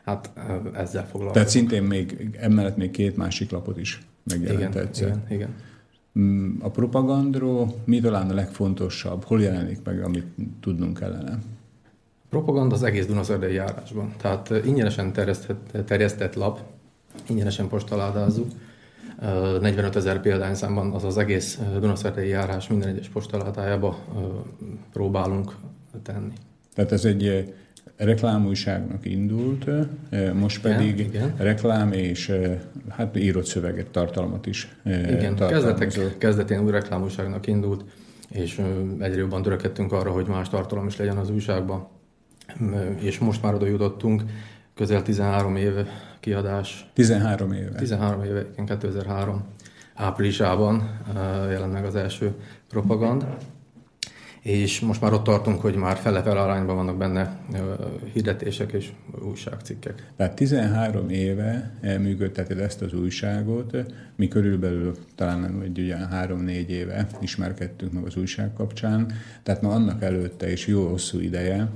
[0.05, 0.31] hát
[0.73, 1.33] ezzel foglalkozunk.
[1.33, 5.07] Tehát szintén még emellett még két másik lapot is megjelent igen, egyszer.
[5.07, 5.55] Igen, igen.
[6.19, 9.23] Mm, a propagandról mi talán a legfontosabb?
[9.23, 10.25] Hol jelenik meg, amit
[10.59, 11.39] tudnunk kellene?
[12.29, 14.13] Propaganda az egész Dunaszerdei járásban.
[14.17, 16.59] Tehát ingyenesen terjesztett, terjesztett lap,
[17.29, 18.51] ingyenesen postaládázzuk.
[19.59, 23.97] 45 ezer példányszámban az az egész Dunaszerdei járás minden egyes postaládájába
[24.93, 25.55] próbálunk
[26.03, 26.33] tenni.
[26.73, 27.53] Tehát ez egy
[28.03, 29.65] reklámújságnak indult,
[30.33, 31.33] most pedig igen, igen.
[31.37, 32.31] reklám és
[32.89, 37.83] hát írott szöveget, tartalmat is Igen, kezdetek, kezdetén új reklámújságnak indult,
[38.29, 38.61] és
[38.99, 41.87] egyre jobban törekedtünk arra, hogy más tartalom is legyen az újságban,
[42.99, 44.23] és most már oda jutottunk,
[44.75, 45.71] közel 13 év
[46.19, 46.89] kiadás.
[46.93, 47.75] 13 éve.
[47.75, 49.43] 13 éve, 2003
[49.93, 50.99] áprilisában
[51.49, 52.33] jelent meg az első
[52.69, 53.25] propagand,
[54.43, 57.39] és most már ott tartunk, hogy már fele-fele arányban vannak benne
[58.13, 58.91] hirdetések és
[59.25, 60.11] újságcikkek.
[60.17, 63.77] Tehát 13 éve működteted ezt az újságot,
[64.15, 69.11] mi körülbelül talán egy ugye 3-4 éve ismerkedtünk meg az újság kapcsán,
[69.43, 71.69] tehát ma annak előtte is jó hosszú ideje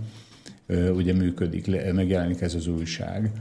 [0.96, 3.32] ugye működik, megjelenik ez az újság.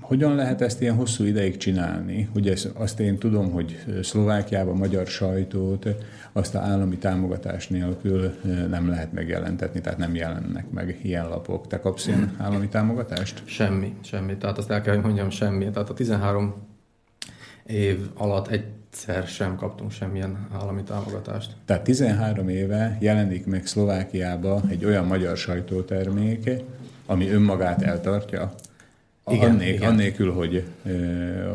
[0.00, 2.28] Hogyan lehet ezt ilyen hosszú ideig csinálni?
[2.34, 5.86] Ugye azt én tudom, hogy Szlovákiában magyar sajtót
[6.32, 8.34] azt a állami támogatás nélkül
[8.70, 11.66] nem lehet megjelentetni, tehát nem jelennek meg ilyen lapok.
[11.66, 13.42] Te kapsz ilyen állami támogatást?
[13.44, 14.36] Semmi, semmi.
[14.36, 15.70] Tehát azt el kell, hogy mondjam, semmi.
[15.70, 16.54] Tehát a 13
[17.66, 21.52] év alatt egyszer sem kaptunk semmilyen állami támogatást.
[21.64, 26.50] Tehát 13 éve jelenik meg Szlovákiába egy olyan magyar sajtótermék,
[27.06, 28.52] ami önmagát eltartja,
[29.30, 29.90] igen, Annék, igen.
[29.90, 30.64] Annélkül, hogy,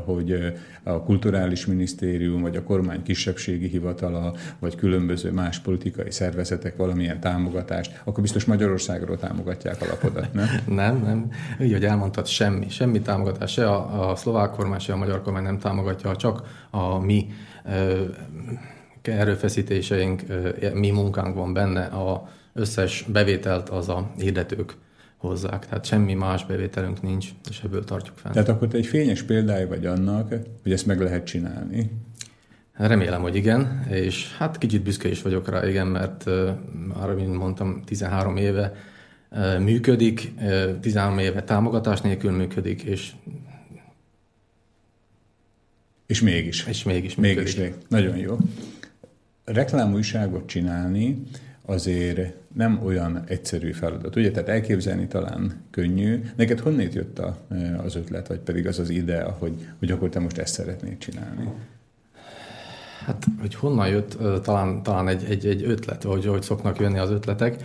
[0.06, 7.20] hogy a kulturális minisztérium, vagy a kormány kisebbségi hivatala, vagy különböző más politikai szervezetek valamilyen
[7.20, 10.48] támogatást, akkor biztos Magyarországról támogatják a lapodat, nem?
[10.82, 11.32] nem, nem.
[11.62, 12.70] Így, hogy elmondtad, semmi.
[12.70, 13.52] Semmi támogatás.
[13.52, 17.28] Se a, a szlovák kormány, se a magyar kormány nem támogatja, csak a mi
[19.02, 20.22] erőfeszítéseink,
[20.74, 24.76] mi munkánk van benne, a összes bevételt az a hirdetők
[25.28, 25.68] hozzák.
[25.68, 28.32] Tehát semmi más bevételünk nincs, és ebből tartjuk fel.
[28.32, 30.30] Tehát akkor te egy fényes példája vagy annak,
[30.64, 31.92] hogy ezt meg lehet csinálni.
[32.74, 36.26] Remélem, hogy igen, és hát kicsit büszke is vagyok rá, igen, mert
[36.96, 38.74] már, mint mondtam, 13 éve
[39.60, 43.12] működik, uh, 13 éve támogatás nélkül működik, és
[46.06, 46.68] és mégis.
[46.68, 47.58] És mégis működik.
[47.58, 48.38] Mégis, nagyon jó.
[49.46, 51.24] Reklámújságot csinálni,
[51.66, 54.16] azért nem olyan egyszerű feladat.
[54.16, 56.22] Ugye, tehát elképzelni talán könnyű.
[56.36, 57.38] Neked honnét jött a,
[57.84, 61.50] az ötlet, vagy pedig az az idea, hogy, hogy akkor te most ezt szeretnéd csinálni?
[63.06, 67.10] Hát, hogy honnan jött, talán, talán egy, egy, egy ötlet, hogy, hogy szoknak jönni az
[67.10, 67.64] ötletek.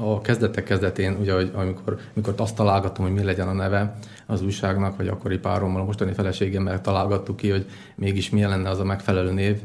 [0.00, 4.42] A kezdetek kezdetén, ugye, hogy amikor, amikor azt találgattam, hogy mi legyen a neve az
[4.42, 7.66] újságnak, vagy akkori párommal, a mostani feleségemmel találgattuk ki, hogy
[7.96, 9.60] mégis milyen lenne az a megfelelő név,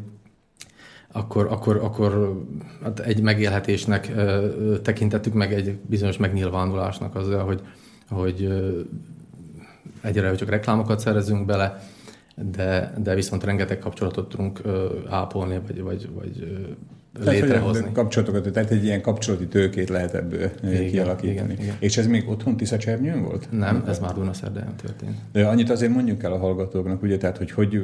[1.16, 2.42] akkor, akkor, akkor
[2.84, 4.12] hát egy megélhetésnek
[4.82, 7.62] tekintettük meg egy bizonyos megnyilvánulásnak azzal, hogy,
[8.10, 8.50] hogy
[10.02, 11.84] egyre csak reklámokat szerezünk bele,
[12.36, 14.62] de, de viszont rengeteg kapcsolatot tudunk
[15.10, 16.66] ápolni, vagy, vagy, vagy
[17.20, 17.92] létrehozni.
[17.94, 21.54] Kapcsolatokat, tehát egy ilyen kapcsolati tőkét lehet ebből igen, kialakítani.
[21.54, 21.76] Igen, igen.
[21.80, 23.48] És ez még otthon Csernyőn volt?
[23.52, 25.16] Nem, ez már Dunaszerdahelyen történt.
[25.32, 27.80] De annyit azért mondjuk el a hallgatóknak, ugye, tehát, hogy, hogy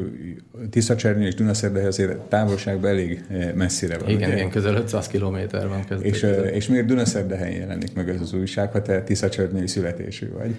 [0.97, 3.25] Csernyő és Dunaszerdahelyen azért távolságban elég
[3.55, 4.09] messzire van.
[4.09, 4.37] Igen, ugye?
[4.37, 6.01] igen közel 500 kilométer van.
[6.01, 10.55] És, és miért Dunaszerdahelyen jelenik meg ez az újság, ha te Csernyői születésű vagy?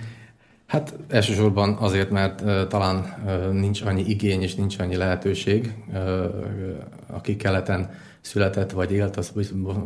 [0.67, 5.99] Hát elsősorban azért, mert uh, talán uh, nincs annyi igény és nincs annyi lehetőség, uh,
[7.07, 7.91] aki keleten
[8.21, 9.33] született vagy élt, az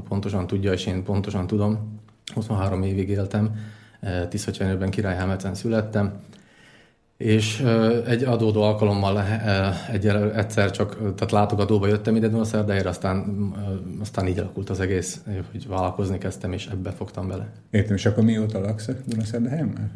[0.09, 2.02] pontosan tudja, és én pontosan tudom.
[2.35, 3.56] 23 évig éltem,
[4.02, 6.20] uh, Tiszacsenyőben Királyhámecen születtem,
[7.16, 13.52] és uh, egy adódó alkalommal uh, egy, egyszer csak, tehát látogatóba jöttem ide Dunaszerdehelyre, aztán,
[14.01, 15.20] aztán így alakult az egész,
[15.51, 17.52] hogy vállalkozni kezdtem, és ebbe fogtam bele.
[17.70, 19.90] Értem, és akkor mióta laksz Dunaszerdahelyen már?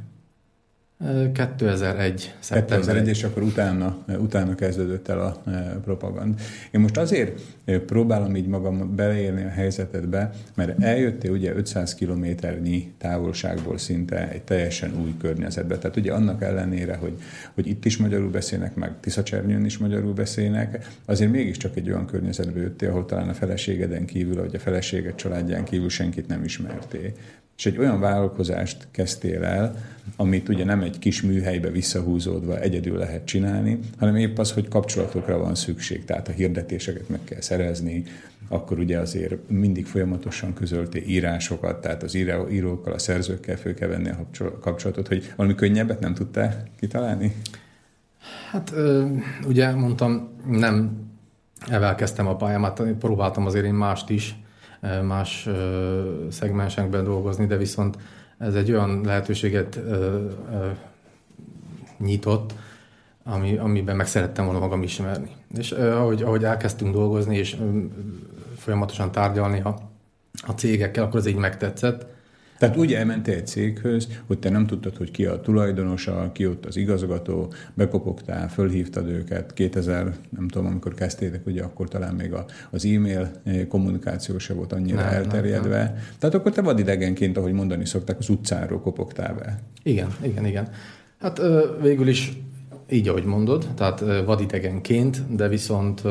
[1.32, 2.34] 2001.
[2.38, 2.78] szeptember.
[2.78, 6.40] 2001, és akkor utána, utána kezdődött el a e, propagand.
[6.70, 12.92] Én most azért e, próbálom így magam beleérni a helyzetedbe, mert eljöttél ugye 500 kilométernyi
[12.98, 15.78] távolságból szinte egy teljesen új környezetbe.
[15.78, 17.14] Tehát ugye annak ellenére, hogy,
[17.54, 22.60] hogy itt is magyarul beszélnek, meg Tiszacsernyőn is magyarul beszélnek, azért mégiscsak egy olyan környezetbe
[22.60, 27.12] jöttél, ahol talán a feleségeden kívül, vagy a feleséged családján kívül senkit nem ismertél
[27.58, 29.74] és egy olyan vállalkozást kezdtél el,
[30.16, 35.38] amit ugye nem egy kis műhelybe visszahúzódva egyedül lehet csinálni, hanem épp az, hogy kapcsolatokra
[35.38, 38.04] van szükség, tehát a hirdetéseket meg kell szerezni,
[38.48, 42.14] akkor ugye azért mindig folyamatosan közölté írásokat, tehát az
[42.50, 44.26] írókkal, a szerzőkkel föl kell venni a
[44.60, 47.34] kapcsolatot, hogy valami könnyebbet nem tudtál kitalálni?
[48.50, 48.72] Hát
[49.46, 51.06] ugye mondtam, nem
[51.68, 54.36] evelkeztem a pályámat, próbáltam azért én mást is,
[55.02, 55.48] más
[56.30, 57.98] szegmensekben dolgozni, de viszont
[58.38, 59.80] ez egy olyan lehetőséget
[61.98, 62.54] nyitott,
[63.24, 65.30] ami, amiben meg szerettem volna magam ismerni.
[65.56, 67.56] És ahogy, ahogy elkezdtünk dolgozni, és
[68.56, 69.76] folyamatosan tárgyalni a,
[70.46, 72.06] a cégekkel, akkor az így megtetszett,
[72.58, 76.66] tehát úgy elmentél egy céghöz, hogy te nem tudtad, hogy ki a tulajdonosa, ki ott
[76.66, 82.44] az igazgató, bekopogtál, fölhívtad őket, 2000, nem tudom, amikor kezdtétek, ugye akkor talán még a,
[82.70, 83.30] az e-mail
[83.68, 85.76] kommunikáció se volt annyira nem, elterjedve.
[85.76, 86.02] Nem, nem.
[86.18, 89.60] Tehát akkor te vadidegenként, ahogy mondani szokták, az utcáról kopogtál be.
[89.82, 90.68] Igen, igen, igen.
[91.18, 91.40] Hát
[91.82, 92.32] végül is
[92.90, 96.02] így, ahogy mondod, tehát vadidegenként, de viszont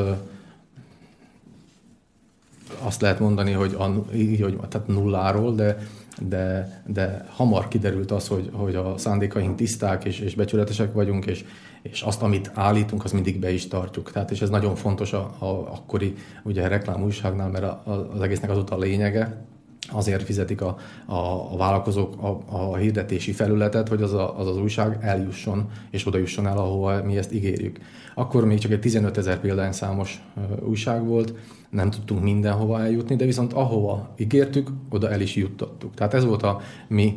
[2.80, 5.78] azt lehet mondani, hogy, a, így, hogy tehát nulláról, de
[6.20, 11.44] de, de hamar kiderült az, hogy, hogy a szándékaink tiszták és, és becsületesek vagyunk, és,
[11.82, 14.12] és azt, amit állítunk, az mindig be is tartjuk.
[14.12, 18.20] Tehát, és ez nagyon fontos a, a akkori ugye, reklám újságnál, mert a, a, az
[18.20, 19.46] egésznek az a lényege,
[19.92, 21.14] azért fizetik a, a,
[21.52, 26.18] a vállalkozók a, a hirdetési felületet, hogy az, a, az az újság eljusson, és oda
[26.18, 27.78] jusson el, ahova mi ezt ígérjük.
[28.14, 30.22] Akkor még csak egy 15 ezer példányszámos
[30.60, 31.34] újság volt,
[31.70, 35.94] nem tudtunk mindenhova eljutni, de viszont ahova ígértük, oda el is juttattuk.
[35.94, 37.16] Tehát ez volt a mi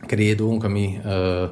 [0.00, 1.44] krédónk, a mi ö,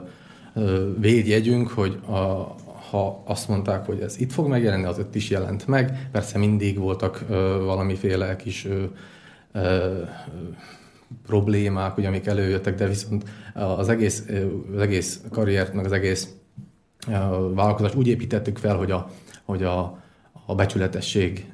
[0.55, 2.55] ö, védjegyünk, hogy a,
[2.91, 6.09] ha azt mondták, hogy ez itt fog megjelenni, az ott is jelent meg.
[6.13, 8.85] Persze mindig voltak ö, valamiféle kis ö,
[11.27, 13.25] problémák, ugye, amik előjöttek, de viszont
[13.55, 14.25] az egész,
[14.75, 16.29] az egész karriert, meg az egész
[17.55, 19.11] vállalkozást úgy építettük fel, hogy a,
[19.45, 20.03] hogy a,
[20.47, 21.47] a becsületesség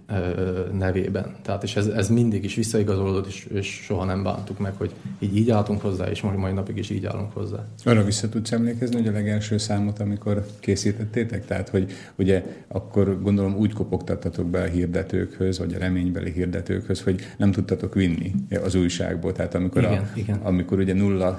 [0.73, 1.37] nevében.
[1.43, 5.37] Tehát és ez, ez mindig is visszaigazolódott, és, és soha nem bántuk meg, hogy így,
[5.37, 7.65] így álltunk hozzá, és majd mai napig is így állunk hozzá.
[7.85, 11.47] Arra vissza tudsz emlékezni, hogy a legelső számot, amikor készítettétek?
[11.47, 17.21] Tehát, hogy ugye akkor gondolom úgy kopogtattatok be a hirdetőkhöz, vagy a reménybeli hirdetőkhöz, hogy
[17.37, 19.33] nem tudtatok vinni az újságból.
[19.33, 20.39] Tehát amikor, igen, a, igen.
[20.43, 21.39] amikor ugye nulla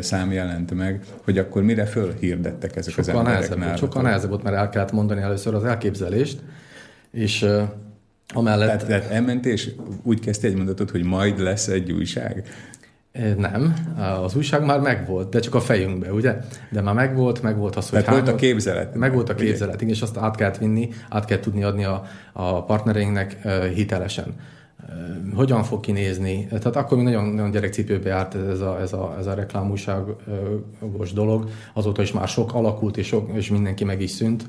[0.00, 4.42] szám jelent meg, hogy akkor mire fölhirdettek ezek sokkal az emberek nehezebb, Sokkal nehezebb volt,
[4.42, 6.40] mert el kellett mondani először az elképzelést,
[7.12, 7.62] és uh,
[8.34, 8.66] amellett...
[8.66, 9.70] Tehát, tehát elmentél, és
[10.02, 12.44] úgy kezdte egy mondatot, hogy majd lesz egy újság?
[13.36, 13.74] Nem,
[14.22, 16.36] az újság már megvolt, de csak a fejünkbe, ugye?
[16.70, 18.04] De már megvolt, megvolt az, hogy...
[18.04, 18.94] Tehát volt a képzelet.
[18.94, 22.64] Megvolt a képzelet, igen, és azt át kellett vinni, át kell tudni adni a, a
[22.64, 24.34] partnereinknek hitelesen.
[25.34, 26.46] Hogyan fog kinézni?
[26.46, 31.50] Tehát akkor még nagyon, nagyon gyerekcipőbe járt ez a, ez a, ez a reklámújságos dolog,
[31.74, 34.48] azóta is már sok alakult, és, sok, és mindenki meg is szűnt.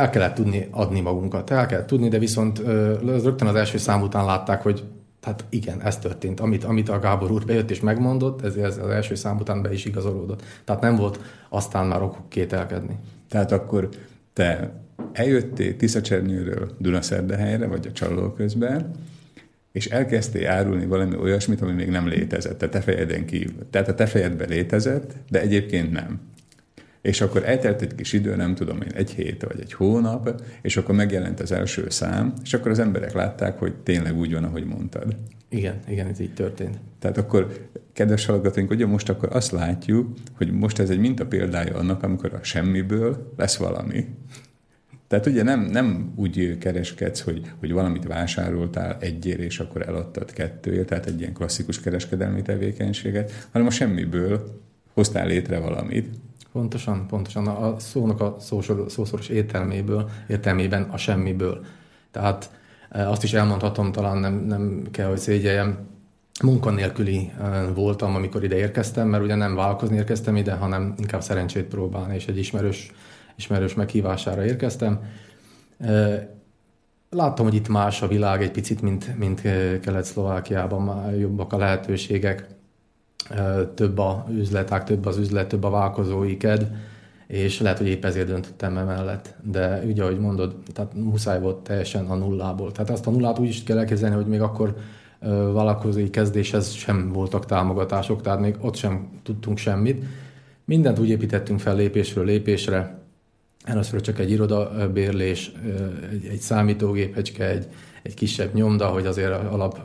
[0.00, 2.58] El kellett tudni adni magunkat, el kellett tudni, de viszont
[3.02, 4.84] rögtön az első szám után látták, hogy
[5.20, 6.40] tehát igen, ez történt.
[6.40, 9.72] Amit, amit a Gábor úr bejött és megmondott, ez, ez az első szám után be
[9.72, 10.42] is igazolódott.
[10.64, 12.98] Tehát nem volt aztán már okuk kételkedni.
[13.28, 13.88] Tehát akkor
[14.32, 14.72] te
[15.12, 18.90] eljöttél Tiszacsernyőről Dunaszerdehelyre, vagy a Csaló közben,
[19.72, 23.66] és elkezdtél árulni valami olyasmit, ami még nem létezett a te fejeden kívül.
[23.70, 26.20] Tehát a te fejedben létezett, de egyébként nem.
[27.02, 30.76] És akkor eltelt egy kis idő, nem tudom én, egy hét vagy egy hónap, és
[30.76, 34.64] akkor megjelent az első szám, és akkor az emberek látták, hogy tényleg úgy van, ahogy
[34.64, 35.16] mondtad.
[35.48, 36.78] Igen, igen, ez így történt.
[36.98, 41.76] Tehát akkor, kedves hallgatóink, ugye most akkor azt látjuk, hogy most ez egy minta példája
[41.76, 44.06] annak, amikor a semmiből lesz valami.
[45.08, 50.86] Tehát ugye nem, nem úgy kereskedsz, hogy, hogy valamit vásároltál egyért, és akkor eladtad kettőért,
[50.86, 54.60] tehát egy ilyen klasszikus kereskedelmi tevékenységet, hanem a semmiből
[54.92, 56.08] hoztál létre valamit.
[56.52, 57.46] Pontosan, pontosan.
[57.46, 58.36] A szónak a
[58.88, 61.64] szószoros értelméből, értelmében a semmiből.
[62.10, 62.50] Tehát
[62.90, 65.78] eh, azt is elmondhatom, talán nem, nem kell, hogy szégyeljem,
[66.42, 71.64] munkanélküli eh, voltam, amikor ide érkeztem, mert ugye nem vállalkozni érkeztem ide, hanem inkább szerencsét
[71.64, 72.92] próbálni, és egy ismerős
[73.40, 75.00] ismerős meghívására érkeztem.
[77.10, 79.40] Láttam, hogy itt más a világ egy picit, mint, mint
[79.80, 82.46] Kelet-Szlovákiában, már jobbak a lehetőségek,
[83.74, 86.64] több a üzleták, több az üzlet, több a vállalkozói kedv,
[87.26, 89.34] és lehet, hogy épp ezért döntöttem emellett.
[89.42, 92.72] De ugye, ahogy mondod, tehát muszáj volt teljesen a nullából.
[92.72, 94.76] Tehát azt a nullát úgy is kell elképzelni, hogy még akkor
[95.52, 100.04] vállalkozói kezdéshez sem voltak támogatások, tehát még ott sem tudtunk semmit.
[100.64, 103.00] Mindent úgy építettünk fel lépésről lépésre,
[103.64, 105.52] Először csak egy irodabérlés,
[106.10, 107.66] egy, egy számítógépecske, egy,
[108.02, 109.80] egy kisebb nyomda, hogy azért alap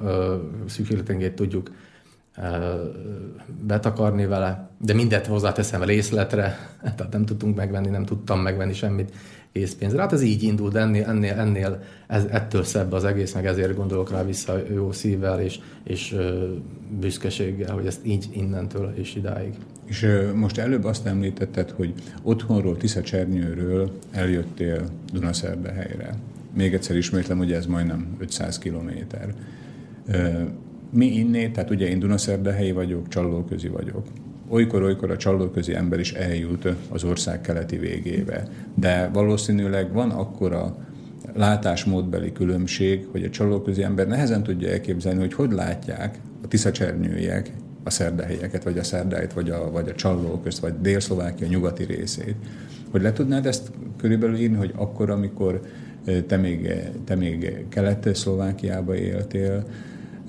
[0.65, 1.71] szükségletengét tudjuk
[3.65, 9.11] betakarni vele, de mindent hozzáteszem részletre, tehát nem tudtunk megvenni, nem tudtam megvenni semmit
[9.51, 10.01] készpénzre.
[10.01, 13.75] Hát ez így indult, de ennél, ennél, ennél ez, ettől szebb az egész, meg ezért
[13.75, 16.15] gondolok rá vissza jó szívvel és, és
[16.99, 19.53] büszkeséggel, hogy ezt így innentől és idáig.
[19.85, 26.15] És most előbb azt említetted, hogy otthonról, Tisza Csernyőről eljöttél Dunaszerdehelyre.
[26.53, 29.33] Még egyszer ismétlem, hogy ez majdnem 500 kilométer.
[30.95, 34.07] Mi innét, tehát ugye én Dunaszerdehelyi vagyok, Csallóközi vagyok.
[34.49, 38.47] Olykor-olykor a csallóközi ember is eljut az ország keleti végébe.
[38.75, 40.77] De valószínűleg van akkora
[41.33, 47.51] látásmódbeli különbség, hogy a csallóközi ember nehezen tudja elképzelni, hogy hogy látják a tiszacsernyőiek
[47.83, 52.35] a szerdehelyeket, vagy a szerdáit, vagy a, vagy a csalló közt, vagy Dél-Szlovákia nyugati részét.
[52.91, 55.61] Hogy le tudnád ezt körülbelül írni, hogy akkor, amikor
[56.27, 56.73] te még,
[57.03, 59.65] te még Kelet-Szlovákiába éltél,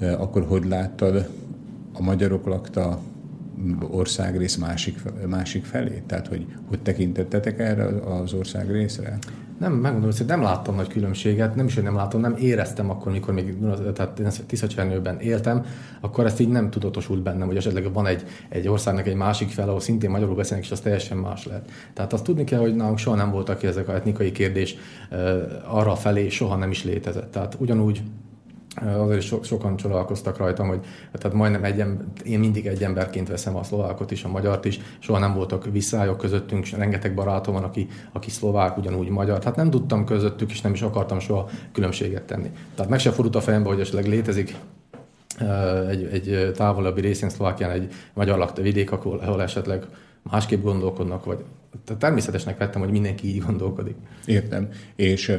[0.01, 1.29] akkor hogy láttad
[1.93, 3.01] a magyarok lakta
[3.91, 6.03] országrész másik, másik felé?
[6.07, 9.19] Tehát, hogy hogy tekintettetek erre az ország részre?
[9.59, 13.13] Nem, megmondom, hogy nem láttam nagy különbséget, nem is, hogy nem látom, nem éreztem akkor,
[13.13, 13.59] mikor még
[13.95, 15.65] tehát Tiszacsernőben éltem,
[16.01, 19.69] akkor ezt így nem tudatosult bennem, hogy esetleg van egy, egy országnak egy másik fel,
[19.69, 21.71] ahol szintén magyarul beszélnek, és az teljesen más lehet.
[21.93, 24.77] Tehát azt tudni kell, hogy nálunk soha nem voltak ezek a etnikai kérdés
[25.65, 27.31] arra felé, soha nem is létezett.
[27.31, 28.03] Tehát ugyanúgy
[28.85, 30.81] azért so, sokan csodálkoztak rajtam, hogy
[31.13, 34.81] tehát majdnem egy ember, én mindig egy emberként veszem a szlovákot is, a magyart is,
[34.99, 39.39] soha nem voltak visszályok közöttünk, és rengeteg barátom van, aki, aki szlovák, ugyanúgy magyar.
[39.39, 42.51] Tehát nem tudtam közöttük, és nem is akartam soha különbséget tenni.
[42.75, 44.57] Tehát meg se fordult a fejembe, hogy esetleg létezik
[45.89, 49.85] egy, egy távolabbi részén Szlovákián egy magyar lakta vidék, ahol, ahol esetleg
[50.23, 51.39] másképp gondolkodnak, vagy
[51.85, 53.97] tehát természetesnek vettem, hogy mindenki így gondolkodik.
[54.25, 54.69] Értem.
[54.97, 55.39] És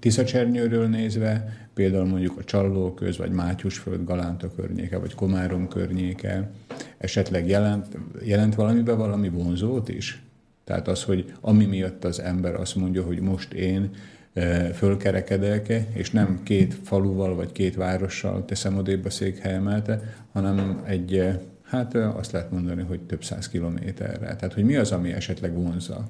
[0.00, 6.50] Tiszacsernyőről nézve, például mondjuk a Csallóköz, vagy Mátyusföld, Galánta környéke, vagy Komárom környéke,
[6.98, 7.86] esetleg jelent,
[8.24, 10.22] jelent valamiben valami vonzót is?
[10.64, 13.90] Tehát az, hogy ami miatt az ember azt mondja, hogy most én
[14.32, 19.98] e, fölkerekedek, és nem két faluval vagy két várossal teszem odébb a székhelyemet,
[20.32, 24.36] hanem egy, e, hát e, azt lehet mondani, hogy több száz kilométerre.
[24.36, 26.08] Tehát, hogy mi az, ami esetleg vonza?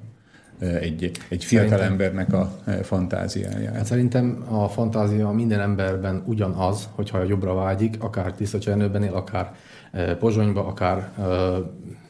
[0.60, 3.74] Egy, egy fiatal embernek a fantáziáját.
[3.74, 9.54] Hát szerintem a fantázia minden emberben ugyanaz, hogyha jobbra vágyik, akár Tiszacsernőben él, akár
[10.18, 11.10] Pozsonyba, akár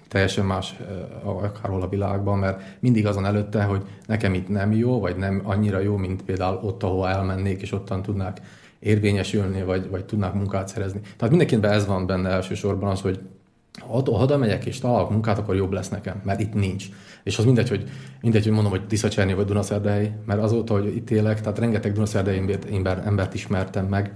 [0.08, 0.76] teljesen más
[1.22, 5.78] akárhol a világban, mert mindig azon előtte, hogy nekem itt nem jó, vagy nem annyira
[5.78, 8.40] jó, mint például ott, ahol elmennék, és ottan tudnák
[8.78, 11.00] érvényesülni, vagy, vagy tudnák munkát szerezni.
[11.00, 13.20] Tehát mindenkiben ez van benne elsősorban az, hogy
[13.88, 16.86] ha oda megyek és találok munkát, akkor jobb lesz nekem, mert itt nincs.
[17.22, 17.88] És az mindegy, hogy,
[18.20, 22.58] mindegy, hogy mondom, hogy Tiszacserny vagy Dunaszerdehely, mert azóta, hogy itt élek, tehát rengeteg Dunaszerdehely
[22.70, 24.12] ember, embert ismertem meg,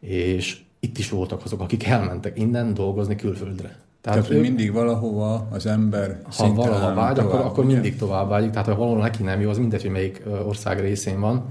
[0.00, 3.78] és itt is voltak azok, akik elmentek innen dolgozni külföldre.
[4.00, 8.28] Tehát, tehát ő, mindig valahova az ember Ha valahova vágy, tovább, akkor, akkor mindig tovább
[8.28, 8.50] vágyik.
[8.50, 11.44] Tehát ha valahol neki nem jó, az mindegy, hogy melyik ország részén van,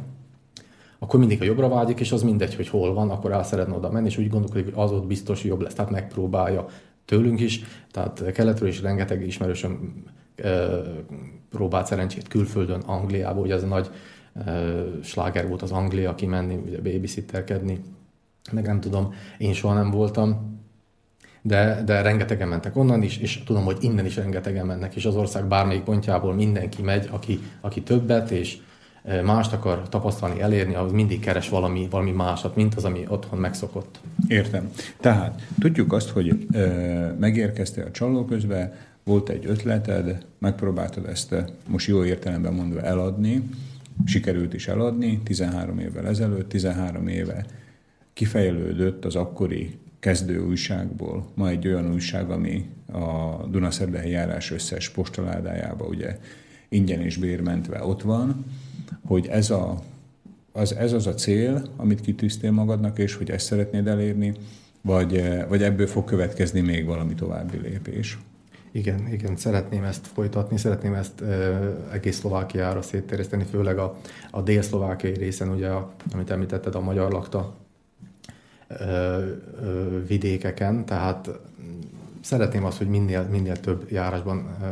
[0.99, 3.91] akkor mindig a jobbra vágyik, és az mindegy, hogy hol van, akkor el szeretne oda
[3.91, 6.65] menni, és úgy gondolkodik, hogy az ott biztos jobb lesz, tehát megpróbálja
[7.05, 7.61] tőlünk is,
[7.91, 10.03] tehát keletről is rengeteg ismerősöm
[11.49, 13.89] próbált szerencsét külföldön, Angliából, ugye ez a nagy
[15.03, 17.79] sláger volt az Anglia kimenni, ugye babysitterkedni,
[18.51, 20.57] meg nem tudom, én soha nem voltam,
[21.41, 25.15] de, de rengetegen mentek onnan is, és tudom, hogy innen is rengetegen mennek, és az
[25.15, 28.57] ország bármelyik pontjából mindenki megy, aki, aki többet, és
[29.23, 33.99] mást akar tapasztalni, elérni, az mindig keres valami, valami másat, mint az, ami otthon megszokott.
[34.27, 34.71] Értem.
[34.99, 36.67] Tehát tudjuk azt, hogy ö,
[37.19, 38.73] megérkeztél a csalóközbe,
[39.09, 41.35] volt egy ötleted, megpróbáltad ezt
[41.67, 43.49] most jó értelemben mondva eladni,
[44.05, 47.45] sikerült is eladni 13 évvel ezelőtt, 13 éve
[48.13, 55.85] kifejlődött az akkori kezdő újságból, ma egy olyan újság, ami a Dunaszerdahelyi járás összes postaládájába
[55.85, 56.19] ugye
[56.69, 58.45] ingyen és bérmentve ott van,
[59.05, 59.79] hogy ez, a,
[60.51, 64.33] az, ez az a cél, amit kitűztél magadnak, és hogy ezt szeretnéd elérni,
[64.81, 68.17] vagy, vagy ebből fog következni még valami további lépés?
[68.71, 73.99] Igen, igen, szeretném ezt folytatni, szeretném ezt ö, egész Szlovákiára szétterjeszteni, főleg a,
[74.31, 77.53] a dél-szlovákiai részen, ugye, a, amit említetted, a magyar lakta
[78.67, 78.75] ö,
[79.61, 81.29] ö, vidékeken, tehát
[82.21, 84.65] szeretném azt, hogy minél, minél több járásban ö,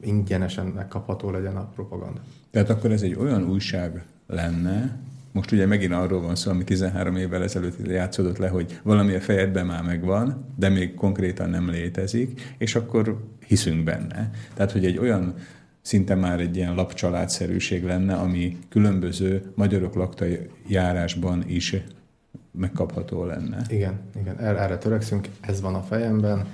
[0.00, 2.20] ingyenesen megkapható legyen a propaganda.
[2.50, 4.98] Tehát akkor ez egy olyan újság lenne,
[5.32, 9.20] most ugye megint arról van szó, ami 13 évvel ezelőtt játszódott le, hogy valami a
[9.20, 14.30] fejedben már megvan, de még konkrétan nem létezik, és akkor hiszünk benne.
[14.54, 15.34] Tehát, hogy egy olyan
[15.82, 20.24] szinte már egy ilyen lapcsaládszerűség lenne, ami különböző magyarok lakta
[20.68, 21.76] járásban is
[22.50, 23.62] megkapható lenne.
[23.68, 26.46] Igen, igen, erre törekszünk, ez van a fejemben,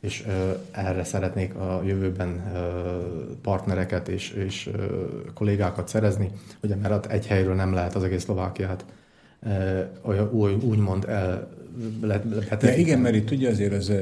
[0.00, 0.26] és
[0.70, 2.52] erre szeretnék a jövőben
[3.42, 4.70] partnereket és, és
[5.34, 6.30] kollégákat szerezni,
[6.62, 8.84] ugye mert egy helyről nem lehet az egész Szlovákiát
[10.62, 11.48] úgymond el
[12.60, 13.92] De igen, mert itt ugye azért az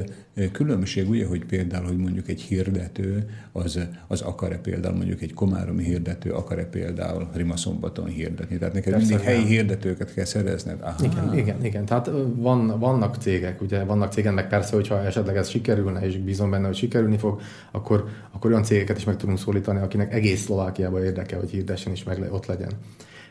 [0.51, 5.83] különbség, ugye, hogy például, hogy mondjuk egy hirdető, az, az akar-e például mondjuk egy komáromi
[5.83, 8.57] hirdető, akar-e például Rimaszombaton hirdetni.
[8.57, 10.81] Tehát neked Persze, mindig helyi hirdetőket kell szerezned.
[10.81, 11.03] Aha.
[11.03, 11.85] Igen, igen, igen.
[11.85, 16.49] Tehát van, vannak cégek, ugye vannak cégek, meg persze, hogyha esetleg ez sikerülne, és bízom
[16.49, 17.41] benne, hogy sikerülni fog,
[17.71, 22.03] akkor, akkor olyan cégeket is meg tudunk szólítani, akinek egész Szlovákiában érdeke, hogy hirdessen is
[22.03, 22.71] meg ott legyen.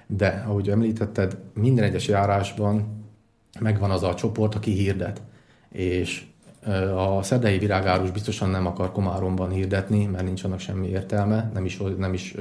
[0.07, 2.98] De, ahogy említetted, minden egyes járásban
[3.61, 5.21] megvan az a csoport, aki hirdet.
[5.69, 6.25] És
[6.97, 11.79] a szedei virágárus biztosan nem akar Komáromban hirdetni, mert nincs annak semmi értelme, nem is,
[11.99, 12.35] nem is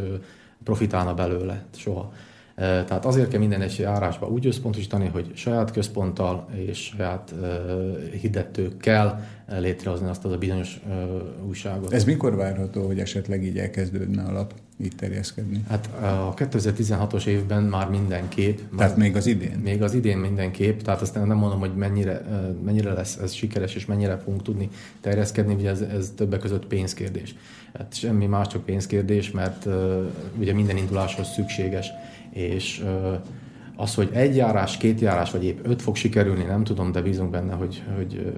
[0.64, 2.14] profitálna belőle soha.
[2.57, 7.34] Tehát azért kell minden egy járásba úgy összpontosítani, hogy saját központtal és saját
[8.21, 9.27] hirdetőkkel
[9.59, 10.79] létrehozni azt az a bizonyos
[11.47, 11.93] újságot.
[11.93, 14.53] Ez mikor várható, hogy esetleg így elkezdődne a lap
[14.84, 15.63] így terjeszkedni?
[15.69, 18.57] Hát a 2016-os évben már mindenképp.
[18.77, 19.59] Tehát már, még az idén?
[19.63, 22.21] Még az idén mindenképp, tehát aztán nem mondom, hogy mennyire,
[22.65, 24.69] mennyire lesz ez sikeres, és mennyire fogunk tudni
[25.01, 27.35] terjeszkedni, ugye ez, ez többek között pénzkérdés.
[27.73, 29.67] Hát semmi más, csak pénzkérdés, mert
[30.39, 31.89] ugye minden induláshoz szükséges
[32.38, 32.84] és
[33.76, 37.30] az, hogy egy járás, két járás, vagy épp öt fog sikerülni, nem tudom, de bízunk
[37.30, 38.34] benne, hogy, hogy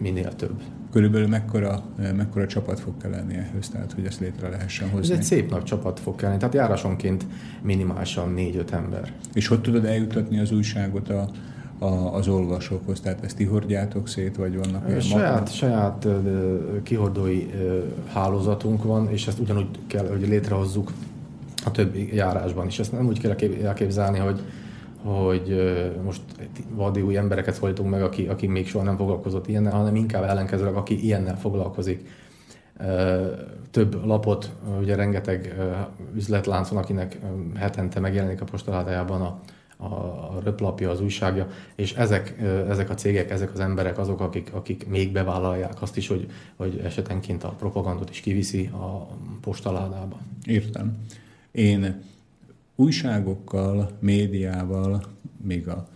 [0.00, 0.60] minél több.
[0.92, 1.82] Körülbelül mekkora,
[2.16, 5.12] mekkora csapat fog kelleni ehhez, tehát hogy ezt létre lehessen hozni?
[5.12, 7.26] Ez egy szép nagy csapat fog kelleni, tehát járásonként
[7.62, 9.12] minimálisan négy-öt ember.
[9.34, 11.28] És hogy tudod eljutatni az újságot a,
[11.78, 13.00] a, az olvasókhoz?
[13.00, 16.06] Tehát ezt ti hordjátok szét, vagy vannak olyan Saját, saját
[16.82, 17.46] kihordói
[18.06, 20.92] hálózatunk van, és ezt ugyanúgy kell, hogy létrehozzuk
[21.66, 22.78] a többi járásban is.
[22.78, 24.40] Ezt nem úgy kell elképzelni, hogy,
[25.02, 25.74] hogy
[26.04, 26.20] most
[26.70, 30.74] vadi új embereket szólítunk meg, aki, aki még soha nem foglalkozott ilyennel, hanem inkább ellenkezőleg,
[30.74, 32.08] aki ilyennel foglalkozik.
[33.70, 35.54] Több lapot, ugye rengeteg
[36.14, 37.18] üzletlánc van, akinek
[37.56, 39.40] hetente megjelenik a postaládájában a,
[39.76, 44.50] a, a röplapja, az újságja, és ezek, ezek a cégek, ezek az emberek azok, akik,
[44.54, 46.26] akik még bevállalják azt is, hogy,
[46.56, 49.08] hogy esetenként a propagandot is kiviszi a
[49.40, 50.18] postaládába.
[50.44, 50.96] Értem.
[51.56, 52.02] Én
[52.74, 55.02] újságokkal, médiával,
[55.42, 55.88] még a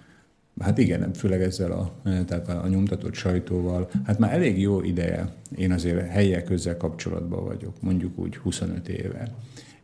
[0.60, 5.72] Hát igen, főleg ezzel a, tehát a nyomtatott sajtóval, hát már elég jó ideje én
[5.72, 9.34] azért helyek közzel kapcsolatban vagyok, mondjuk úgy 25 éve.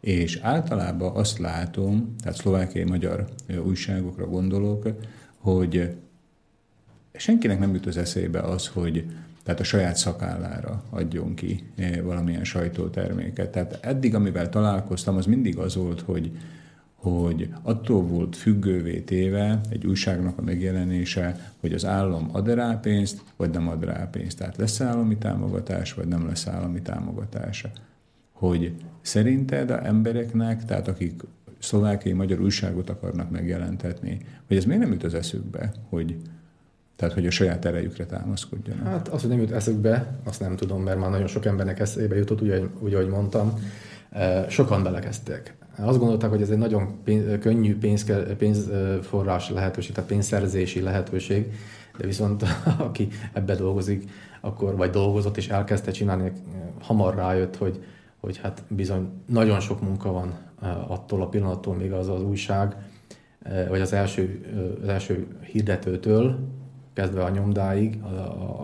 [0.00, 3.28] És általában azt látom, tehát szlovákiai magyar
[3.64, 4.88] újságokra gondolok,
[5.36, 5.96] hogy
[7.12, 9.04] senkinek nem jut az eszébe az, hogy
[9.46, 13.50] tehát a saját szakállára adjon ki eh, valamilyen sajtóterméket.
[13.50, 16.30] Tehát eddig, amivel találkoztam, az mindig az volt, hogy,
[16.94, 23.22] hogy attól volt függővé téve egy újságnak a megjelenése, hogy az állam ad rá pénzt,
[23.36, 24.38] vagy nem ad rá pénzt.
[24.38, 27.70] Tehát lesz állami támogatás, vagy nem lesz állami támogatása.
[28.32, 31.22] Hogy szerinted a embereknek, tehát akik
[31.58, 36.16] szlovákiai magyar újságot akarnak megjelentetni, hogy ez miért nem jut az eszükbe, hogy
[36.96, 38.86] tehát, hogy a saját erejükre támaszkodjanak.
[38.86, 42.16] Hát az, hogy nem jut eszükbe, azt nem tudom, mert már nagyon sok embernek eszébe
[42.16, 43.58] jutott, úgy, úgy ahogy mondtam.
[44.48, 45.54] Sokan belekezdtek.
[45.78, 51.52] Azt gondolták, hogy ez egy nagyon pénz, könnyű pénz, pénzforrás lehetőség, tehát pénzszerzési lehetőség,
[51.98, 52.44] de viszont
[52.78, 54.10] aki ebbe dolgozik,
[54.40, 56.32] akkor vagy dolgozott és elkezdte csinálni,
[56.80, 57.84] hamar rájött, hogy,
[58.20, 60.34] hogy hát bizony nagyon sok munka van
[60.88, 62.76] attól a pillanattól, még az az újság,
[63.68, 64.40] vagy az első,
[64.82, 66.38] az első hirdetőtől,
[66.96, 68.06] kezdve a nyomdáig, a,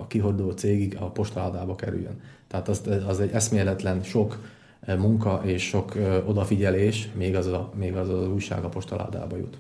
[0.01, 2.21] a kihordó cégig a postaládába kerüljön.
[2.47, 4.49] Tehát az, az egy eszméletlen sok
[4.87, 5.95] munka és sok
[6.27, 9.59] odafigyelés, még az a, még az, az újság a postaládába jut.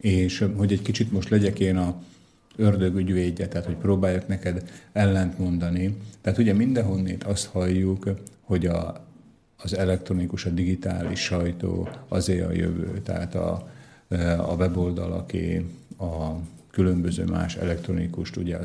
[0.00, 1.94] És hogy egy kicsit most legyek én a
[2.56, 5.96] ördög ügyvédje, tehát hogy próbáljak neked ellent mondani.
[6.20, 8.10] Tehát ugye mindenhonnét azt halljuk,
[8.40, 9.04] hogy a,
[9.56, 13.68] az elektronikus, a digitális sajtó azért a jövő, tehát a,
[14.38, 15.66] a weboldalaké,
[15.98, 16.34] a
[16.74, 18.58] különböző más elektronikus, ugye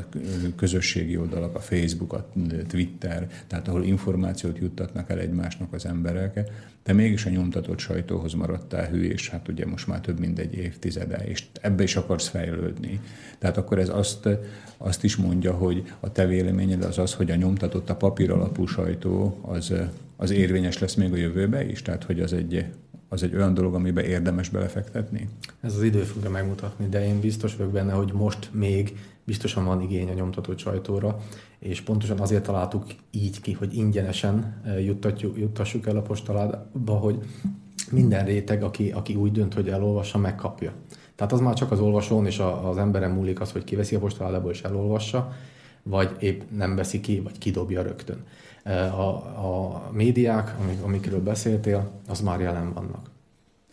[0.55, 2.29] közösségi oldalak, a Facebook, a
[2.67, 6.49] Twitter, tehát ahol információt juttatnak el egymásnak az emberek,
[6.83, 10.53] de mégis a nyomtatott sajtóhoz maradtál hű, és hát ugye most már több mint egy
[10.53, 12.99] évtizede, és ebbe is akarsz fejlődni.
[13.37, 14.29] Tehát akkor ez azt,
[14.77, 18.65] azt is mondja, hogy a te véleményed az az, hogy a nyomtatott, a papír alapú
[18.65, 19.73] sajtó az,
[20.15, 22.65] az érvényes lesz még a jövőbe is, tehát hogy az egy
[23.09, 25.29] az egy olyan dolog, amiben érdemes belefektetni?
[25.61, 29.81] Ez az idő fogja megmutatni, de én biztos vagyok benne, hogy most még biztosan van
[29.81, 31.19] igény a nyomtatott sajtóra,
[31.59, 37.19] és pontosan azért találtuk így ki, hogy ingyenesen eh, juttatjuk, juttassuk el a postalába, hogy
[37.91, 40.73] minden réteg, aki, aki úgy dönt, hogy elolvassa, megkapja.
[41.15, 44.51] Tehát az már csak az olvasón és az emberen múlik az, hogy kiveszi a postaládából
[44.51, 45.33] és elolvassa,
[45.83, 48.23] vagy épp nem veszi ki, vagy kidobja rögtön.
[48.97, 49.09] A,
[49.45, 53.09] a médiák, amikről beszéltél, az már jelen vannak.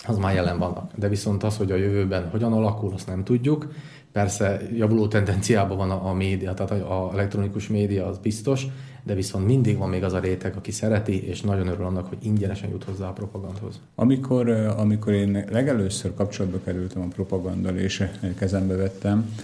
[0.07, 0.91] Az már jelen vannak.
[0.95, 3.73] De viszont az, hogy a jövőben hogyan alakul, azt nem tudjuk.
[4.13, 8.67] Persze javuló tendenciában van a, a média, tehát a, a elektronikus média az biztos,
[9.03, 12.19] de viszont mindig van még az a réteg, aki szereti, és nagyon örül annak, hogy
[12.23, 13.81] ingyenesen jut hozzá a propagandhoz.
[13.95, 18.09] Amikor, amikor én legelőször kapcsolatba kerültem a propagandal, és
[18.39, 19.35] kezembe vettem,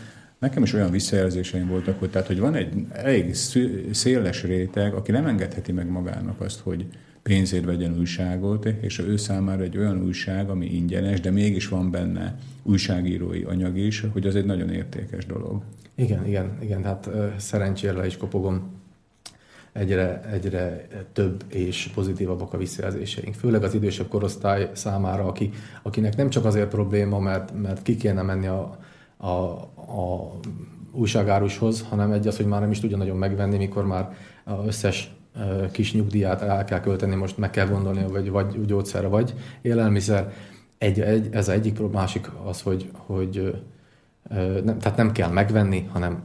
[0.43, 3.35] Nekem is olyan visszajelzéseim voltak, hogy, tehát, hogy van egy elég
[3.93, 6.87] széles réteg, aki nem engedheti meg magának azt, hogy
[7.23, 12.39] pénzért vegyen újságot, és ő számára egy olyan újság, ami ingyenes, de mégis van benne
[12.63, 15.63] újságírói anyag is, hogy az egy nagyon értékes dolog.
[15.95, 18.81] Igen, igen, igen, hát szerencsére is kopogom
[19.73, 23.35] egyre, egyre több és pozitívabbak a visszajelzéseink.
[23.35, 25.51] Főleg az idősebb korosztály számára, aki,
[25.83, 28.79] akinek nem csak azért probléma, mert, mert ki kéne menni a,
[29.23, 30.31] a, a
[30.93, 35.15] újságárushoz, hanem egy az, hogy már nem is tudja nagyon megvenni, mikor már az összes
[35.71, 40.33] kis nyugdíját el kell költeni, most meg kell gondolni, vagy, vagy gyógyszer, vagy élelmiszer.
[40.79, 43.63] Egy, egy, ez az egyik másik az, hogy, hogy
[44.65, 46.23] nem, tehát nem kell megvenni, hanem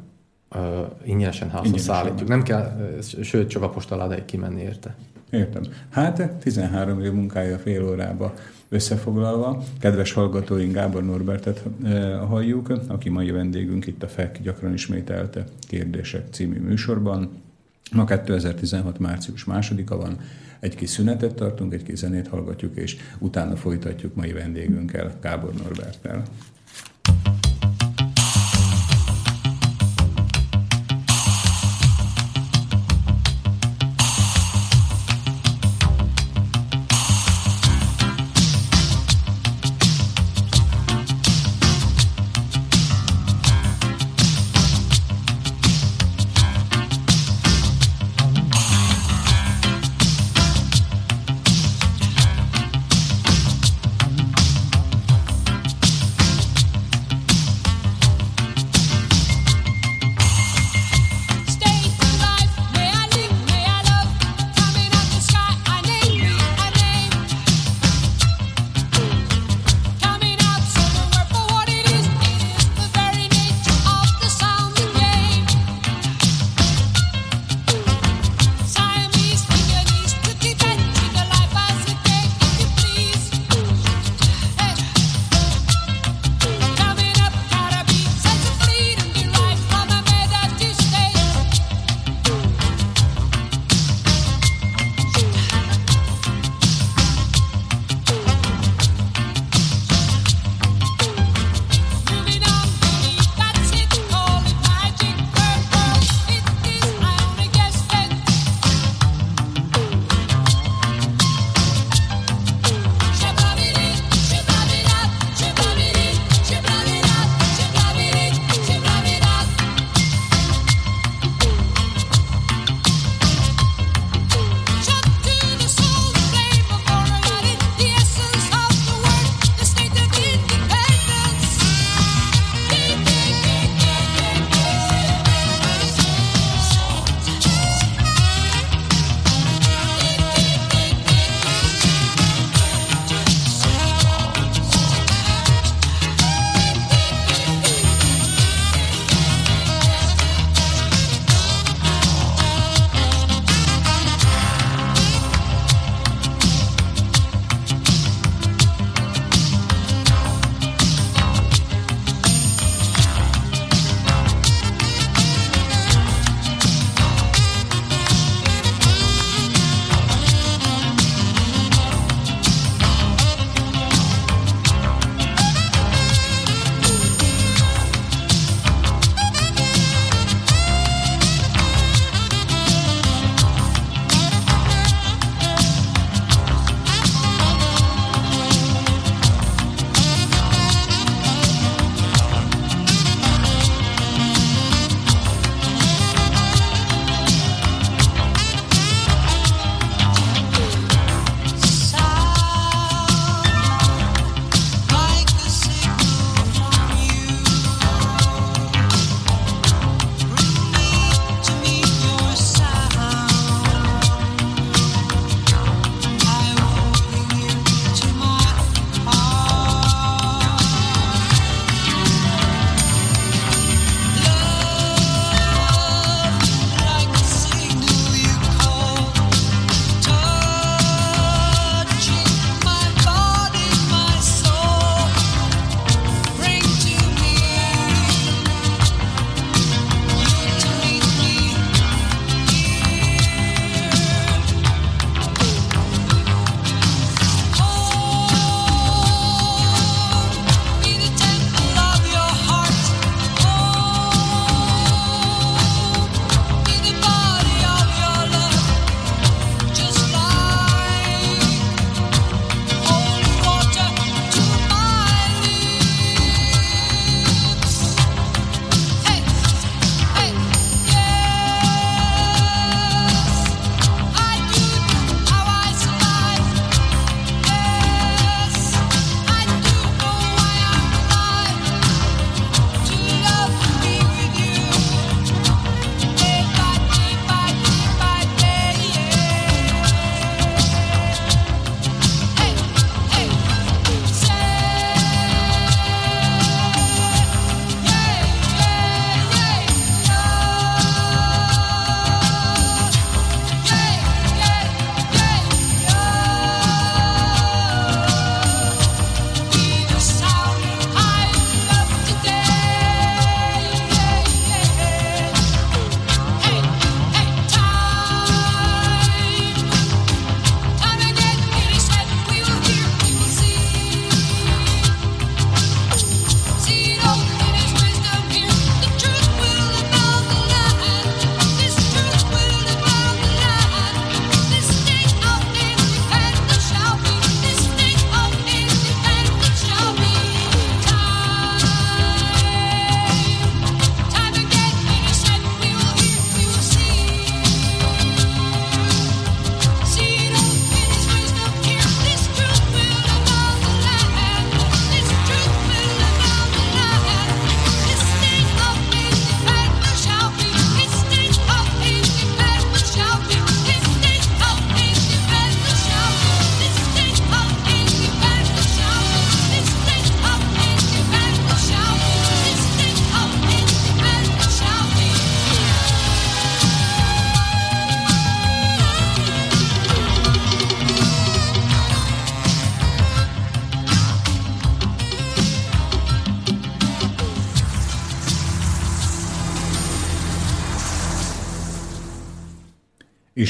[0.56, 0.61] uh,
[1.03, 2.30] ingyenesen házhoz szállítjuk.
[2.30, 2.91] Nem kell,
[3.22, 4.95] sőt, csak a postaládáig kimenni érte.
[5.30, 5.61] Értem.
[5.90, 8.34] Hát 13 év munkája fél órába
[8.69, 15.45] Összefoglalva, kedves hallgatóink Gábor Norbertet eh, halljuk, aki mai vendégünk itt a FEK gyakran ismételte
[15.60, 17.30] kérdések című műsorban.
[17.91, 18.99] Ma 2016.
[18.99, 20.19] március másodika van,
[20.60, 26.23] egy kis szünetet tartunk, egy kis zenét hallgatjuk, és utána folytatjuk mai vendégünkkel, Gábor Norberttel.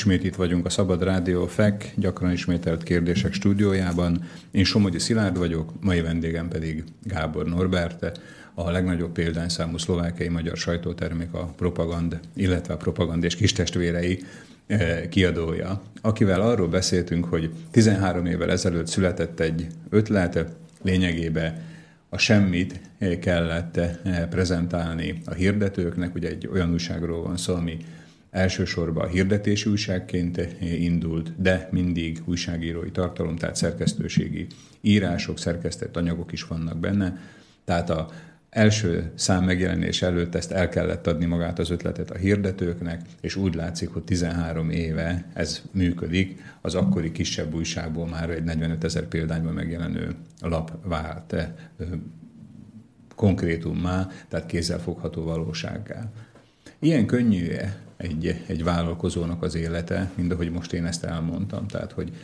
[0.08, 4.24] Ismét itt vagyunk a Szabad Rádió FEK, gyakran ismételt kérdések stúdiójában.
[4.52, 8.20] Én Somogyi Szilárd vagyok, mai vendégem pedig Gábor Norbert,
[8.54, 14.24] a legnagyobb példányszámú szlovákiai magyar sajtótermék a Propagand, illetve a Propagand és kistestvérei
[14.68, 20.46] eh, kiadója, akivel arról beszéltünk, hogy 13 évvel ezelőtt született egy ötlet,
[20.82, 21.62] lényegében
[22.10, 22.80] a semmit
[23.20, 23.98] kellett eh,
[24.30, 27.78] prezentálni a hirdetőknek, ugye egy olyan újságról van szó, ami
[28.32, 34.48] elsősorban a hirdetési újságként indult, de mindig újságírói tartalom, tehát szerkesztőségi
[34.82, 37.20] írások, szerkesztett anyagok is vannak benne.
[37.66, 38.10] Tehát a
[38.49, 43.56] első szám megjelenés előtt ezt el kellett adni magát az ötletet a hirdetőknek, és úgy
[43.56, 46.41] látszik, hogy 13 éve ez működik.
[46.62, 51.36] Az akkori kisebb újságból már egy 45 ezer példányban megjelenő lap vált
[53.16, 56.12] konkrétummá, tehát kézzelfogható valósággá.
[56.80, 57.48] Ilyen könnyű
[57.98, 61.68] egy, egy vállalkozónak az élete, mint ahogy most én ezt elmondtam.
[61.68, 62.16] Tehát, hogy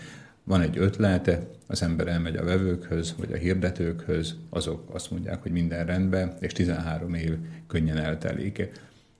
[0.44, 5.52] van egy ötlete, az ember elmegy a vevőkhöz, vagy a hirdetőkhöz, azok azt mondják, hogy
[5.52, 8.70] minden rendben, és 13 év könnyen eltelik.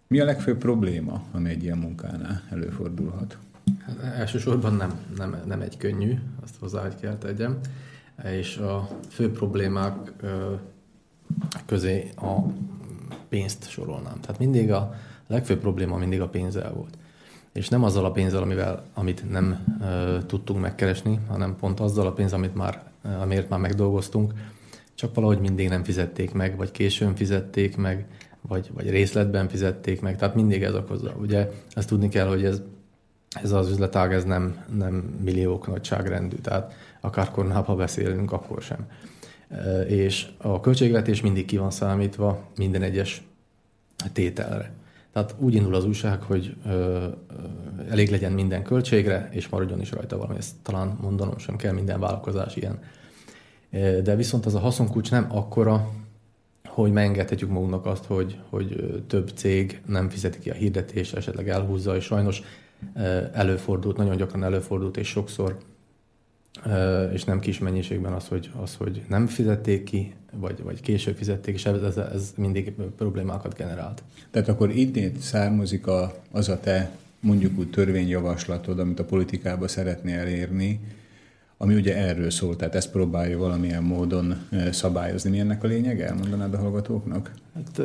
[0.08, 3.38] Mi a legfőbb probléma, ami egy ilyen munkánál előfordulhat?
[3.86, 7.60] Hát elsősorban nem, nem, nem egy könnyű, azt hozzá, hogy kell tegyem.
[8.24, 10.12] És a fő problémák
[11.66, 12.40] közé a
[13.30, 14.20] pénzt sorolnám.
[14.22, 14.96] Tehát mindig a,
[15.28, 16.98] a legfőbb probléma mindig a pénzzel volt.
[17.54, 22.12] És nem azzal a pénzzel, amivel, amit nem ö, tudtunk megkeresni, hanem pont azzal a
[22.12, 22.84] pénz, amit már,
[23.22, 24.34] amiért már megdolgoztunk,
[24.96, 28.08] csak valahogy mindig nem fizették meg, vagy későn fizették meg,
[28.48, 31.14] vagy, vagy részletben fizették meg, tehát mindig ez okozza.
[31.20, 32.62] Ugye ezt tudni kell, hogy ez,
[33.42, 34.94] ez az üzletág ez nem, nem
[35.24, 38.88] milliók nagyságrendű, tehát akár kornában beszélünk, akkor sem.
[39.88, 43.24] És a költségvetés mindig ki van számítva minden egyes
[44.14, 44.72] tételre.
[45.14, 47.08] Tehát úgy indul az újság, hogy ö, ö,
[47.90, 50.38] elég legyen minden költségre, és maradjon is rajta valami.
[50.38, 52.80] Ezt talán mondanom sem kell, minden vállalkozás ilyen.
[54.04, 55.90] De viszont az a haszonkulcs nem akkora,
[56.68, 61.96] hogy megengedhetjük magunknak azt, hogy, hogy több cég nem fizeti ki a hirdetés, esetleg elhúzza,
[61.96, 62.42] és sajnos
[63.34, 65.58] előfordult, nagyon gyakran előfordult, és sokszor
[67.14, 71.54] és nem kis mennyiségben az, hogy, az, hogy nem fizették ki, vagy, vagy később fizették,
[71.54, 74.04] és ez, ez, mindig problémákat generált.
[74.32, 80.20] Tehát akkor innét származik a, az a te mondjuk úgy törvényjavaslatod, amit a politikába szeretnél
[80.20, 80.80] elérni,
[81.58, 84.36] ami ugye erről szól, tehát ezt próbálja valamilyen módon
[84.72, 85.30] szabályozni.
[85.30, 86.08] Mi ennek a lényege?
[86.08, 87.32] Elmondanád a hallgatóknak?
[87.54, 87.78] Hát,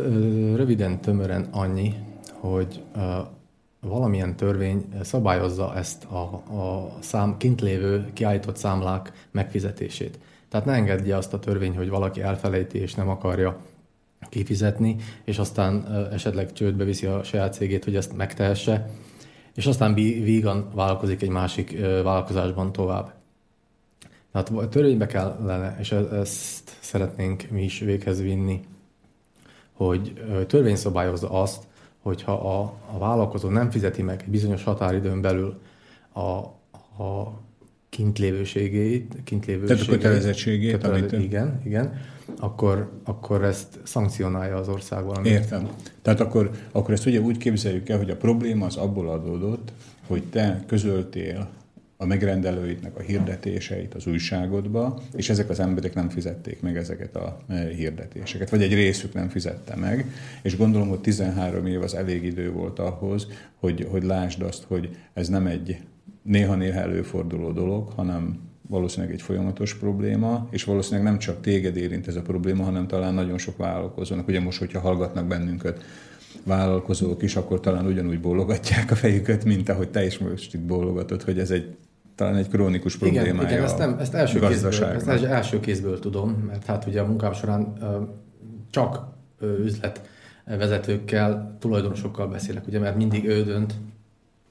[0.54, 1.94] röviden, tömören annyi,
[2.32, 2.82] hogy
[3.80, 10.18] valamilyen törvény szabályozza ezt a, a szám, kint lévő kiállított számlák megfizetését.
[10.48, 13.56] Tehát ne engedje azt a törvény, hogy valaki elfelejti és nem akarja
[14.28, 18.90] kifizetni, és aztán esetleg csődbe viszi a saját cégét, hogy ezt megtehesse,
[19.54, 23.12] és aztán vígan vállalkozik egy másik vállalkozásban tovább.
[24.32, 28.60] Tehát a törvénybe kellene, és e-, ezt szeretnénk mi is véghez vinni,
[29.72, 30.12] hogy
[30.46, 31.66] törvény szabályozza azt,
[32.08, 35.60] hogyha a, a vállalkozó nem fizeti meg egy bizonyos határidőn belül
[36.12, 36.20] a,
[37.02, 37.40] a
[37.88, 39.76] kintlévőségét, kintlévőségét.
[39.76, 40.72] Tehát a kötelezettségét.
[40.72, 41.24] Kötelező, amit...
[41.24, 42.00] Igen, igen.
[42.40, 45.28] Akkor, akkor ezt szankcionálja az ország valami.
[45.28, 45.68] Értem.
[46.02, 49.72] Tehát akkor, akkor ezt ugye úgy képzeljük el, hogy a probléma az abból adódott,
[50.06, 51.48] hogy te közöltél
[52.00, 57.38] a megrendelőidnek a hirdetéseit az újságodba, és ezek az emberek nem fizették meg ezeket a
[57.48, 60.12] e, hirdetéseket, vagy egy részük nem fizette meg,
[60.42, 64.96] és gondolom, hogy 13 év az elég idő volt ahhoz, hogy, hogy lásd azt, hogy
[65.12, 65.78] ez nem egy
[66.22, 68.38] néha-néha előforduló dolog, hanem
[68.68, 73.14] valószínűleg egy folyamatos probléma, és valószínűleg nem csak téged érint ez a probléma, hanem talán
[73.14, 74.28] nagyon sok vállalkozónak.
[74.28, 75.84] Ugye most, hogyha hallgatnak bennünket
[76.44, 81.22] vállalkozók is, akkor talán ugyanúgy bólogatják a fejüket, mint ahogy te is most itt bólogatod,
[81.22, 81.76] hogy ez egy
[82.18, 86.30] talán egy krónikus problémája igen, igen, ezt, nem, ezt, első kézből, ezt első kézből tudom,
[86.30, 87.72] mert hát ugye a munkám során
[88.70, 89.06] csak
[89.40, 90.08] üzlet
[90.44, 93.74] vezetőkkel, tulajdonosokkal beszélek, ugye, mert mindig ő dönt,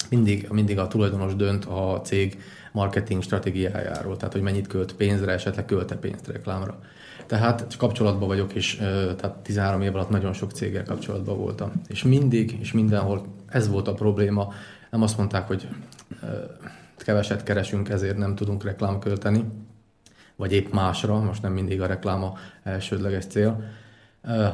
[0.09, 2.41] mindig, mindig a tulajdonos dönt a cég
[2.71, 6.79] marketing stratégiájáról, tehát hogy mennyit költ pénzre, esetleg költe pénzt reklámra.
[7.25, 8.75] Tehát kapcsolatban vagyok, és
[9.17, 11.71] tehát 13 év alatt nagyon sok céggel kapcsolatban voltam.
[11.87, 14.53] És mindig, és mindenhol ez volt a probléma.
[14.91, 15.67] Nem azt mondták, hogy
[17.07, 19.45] keveset keresünk, ezért nem tudunk reklám költeni,
[20.35, 23.63] vagy épp másra, most nem mindig a rekláma elsődleges cél,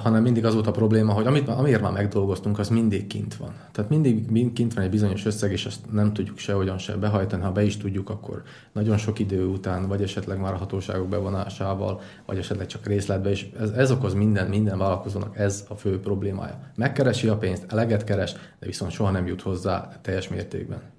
[0.03, 3.53] hanem mindig az volt a probléma, hogy amit, amiért már megdolgoztunk, az mindig kint van.
[3.71, 7.43] Tehát mindig kint van egy bizonyos összeg, és azt nem tudjuk sehogyan se behajtani.
[7.43, 12.01] Ha be is tudjuk, akkor nagyon sok idő után, vagy esetleg már a hatóságok bevonásával,
[12.25, 16.59] vagy esetleg csak részletbe, és ez, ez okoz minden, minden vállalkozónak, ez a fő problémája.
[16.75, 20.92] Megkeresi a pénzt, eleget keres, de viszont soha nem jut hozzá teljes mértékben.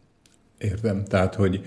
[0.64, 1.04] Értem.
[1.04, 1.60] Tehát, hogy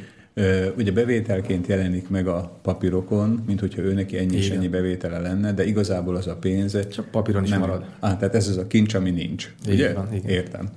[0.77, 5.53] Ugye bevételként jelenik meg a papírokon, mint hogyha ő neki ennyi és ennyi bevétele lenne,
[5.53, 6.87] de igazából az a pénz...
[6.89, 7.85] Csak papíron is nem, marad.
[7.99, 9.53] Á, tehát ez az a kincs, ami nincs.
[9.65, 9.93] Igen, ugye?
[9.93, 10.29] Van, igen.
[10.29, 10.69] Értem.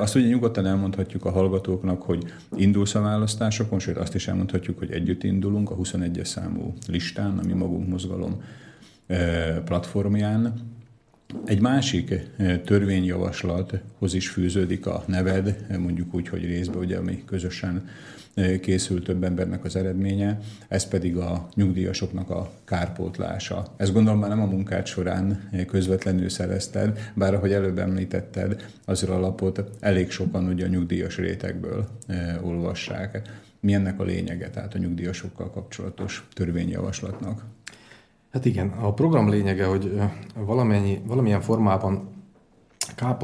[0.00, 2.24] Azt ugye nyugodtan elmondhatjuk a hallgatóknak, hogy
[2.56, 7.52] indulsz a választásokon, sőt azt is elmondhatjuk, hogy együtt indulunk a 21-es számú listán, ami
[7.52, 8.42] magunk mozgalom
[9.64, 10.54] platformján.
[11.44, 12.20] Egy másik
[12.64, 17.88] törvényjavaslathoz is fűződik a neved, mondjuk úgy, hogy részben ugye mi közösen
[18.60, 23.74] készült több embernek az eredménye, ez pedig a nyugdíjasoknak a kárpótlása.
[23.76, 29.70] Ezt gondolom már nem a munkád során közvetlenül szerezted, bár ahogy előbb említetted, az alapot
[29.80, 31.88] elég sokan ugye a nyugdíjas rétegből
[32.42, 33.22] olvassák.
[33.60, 37.44] Mi ennek a lényege, tehát a nyugdíjasokkal kapcsolatos törvényjavaslatnak?
[38.34, 40.00] Hát igen, a program lényege, hogy
[40.34, 42.08] valamennyi, valamilyen formában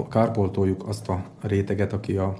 [0.08, 2.34] kárpoltoljuk azt a réteget, aki a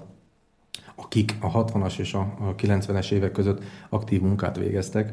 [0.95, 5.13] akik a 60-as és a 90-es évek között aktív munkát végeztek,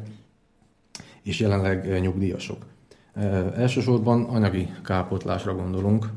[1.22, 2.66] és jelenleg nyugdíjasok.
[3.56, 6.10] Elsősorban anyagi kárpótlásra gondolunk.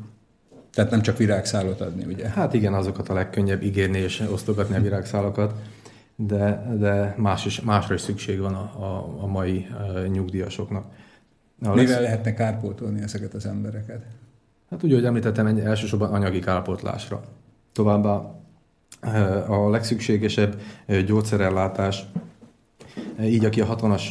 [0.73, 2.29] Tehát nem csak virágszálat adni, ugye?
[2.29, 5.53] Hát igen, azokat a legkönnyebb ígérni és osztogatni a virágszálakat,
[6.15, 9.67] de, de más is, másra is szükség van a, a, a mai
[10.11, 10.85] nyugdíjasoknak.
[11.61, 12.01] Na, Mivel lesz...
[12.01, 14.05] lehetne kárpótolni ezeket az embereket?
[14.69, 17.21] Hát úgy, hogy említettem, elsősorban anyagi kárpótlásra.
[17.71, 18.35] Továbbá
[19.47, 20.61] a legszükségesebb
[21.05, 22.05] gyógyszerellátás,
[23.21, 24.01] így aki a 60-as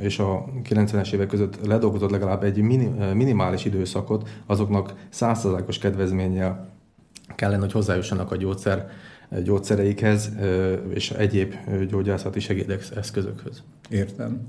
[0.00, 2.60] és a 90-es évek között ledolgozott legalább egy
[3.14, 6.68] minimális időszakot, azoknak százszerzákos kedvezménnyel
[7.34, 8.88] kellene, hogy hozzájussanak a gyógyszer,
[9.44, 10.32] gyógyszereikhez
[10.88, 11.54] és egyéb
[11.88, 13.62] gyógyászati segédeszközökhöz.
[13.88, 14.40] Értem.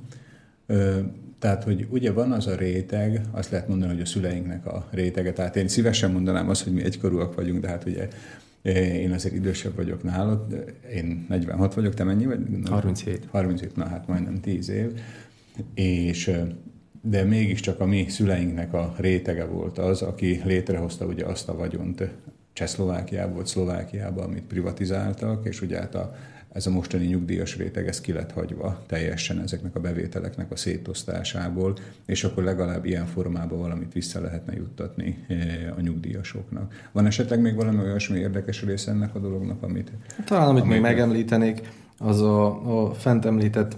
[1.40, 5.34] Tehát, hogy ugye van az a réteg, azt lehet mondani, hogy a szüleinknek a rétege.
[5.34, 8.08] Tehát én szívesen mondanám azt, hogy mi egykorúak vagyunk, de hát ugye
[8.76, 12.40] én azért idősebb vagyok nálad, én 46 vagyok, te mennyi vagy?
[12.66, 13.28] 37.
[13.32, 15.02] 37, na hát majdnem 10 év.
[15.74, 16.32] És
[17.02, 22.04] de mégiscsak a mi szüleinknek a rétege volt az, aki létrehozta ugye azt a vagyont
[22.54, 26.16] Csehszlovákiából, Szlovákiába, amit privatizáltak, és ugye hát a
[26.58, 31.76] ez a mostani nyugdíjas réteg, ez ki lett hagyva teljesen ezeknek a bevételeknek a szétosztásából,
[32.06, 35.38] és akkor legalább ilyen formában valamit vissza lehetne juttatni eh,
[35.78, 36.90] a nyugdíjasoknak.
[36.92, 39.92] Van esetleg még valami olyasmi érdekes rész ennek a dolognak, amit...
[40.26, 41.62] Talán, amit, amit még megemlítenék,
[41.98, 43.78] az a, a fent említett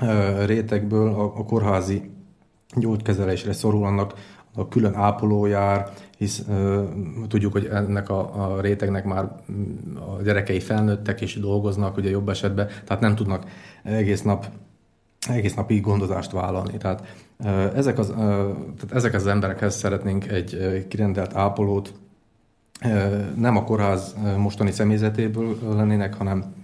[0.00, 2.10] uh, rétegből a, a kórházi
[2.76, 4.14] gyógykezelésre szorul annak
[4.54, 6.84] a külön ápolójár, hisz uh,
[7.28, 9.24] tudjuk, hogy ennek a, a rétegnek már
[9.94, 13.44] a gyerekei felnőttek és dolgoznak, ugye jobb esetben, tehát nem tudnak
[13.82, 14.50] egész nap
[15.28, 16.76] egész napig gondozást vállalni.
[16.76, 17.06] Tehát,
[17.74, 21.92] ezek, az, tehát ezek az emberekhez szeretnénk egy uh, kirendelt ápolót,
[23.36, 26.54] nem a kórház mostani személyzetéből lennének, hanem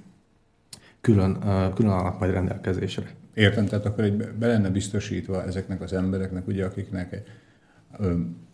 [1.01, 1.39] külön,
[1.75, 3.05] külön állnak majd rendelkezésre.
[3.35, 7.23] Értem, tehát akkor egy be lenne biztosítva ezeknek az embereknek, ugye, akiknek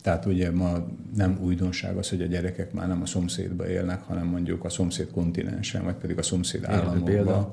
[0.02, 0.86] tehát ugye ma
[1.16, 5.10] nem újdonság az, hogy a gyerekek már nem a szomszédba élnek, hanem mondjuk a szomszéd
[5.10, 7.52] kontinensen, vagy pedig a szomszéd államokban.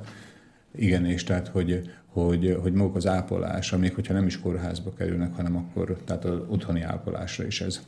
[0.76, 5.36] Igen, és tehát, hogy, hogy, hogy maguk az ápolásra, még hogyha nem is kórházba kerülnek,
[5.36, 7.82] hanem akkor, tehát az otthoni ápolásra is ez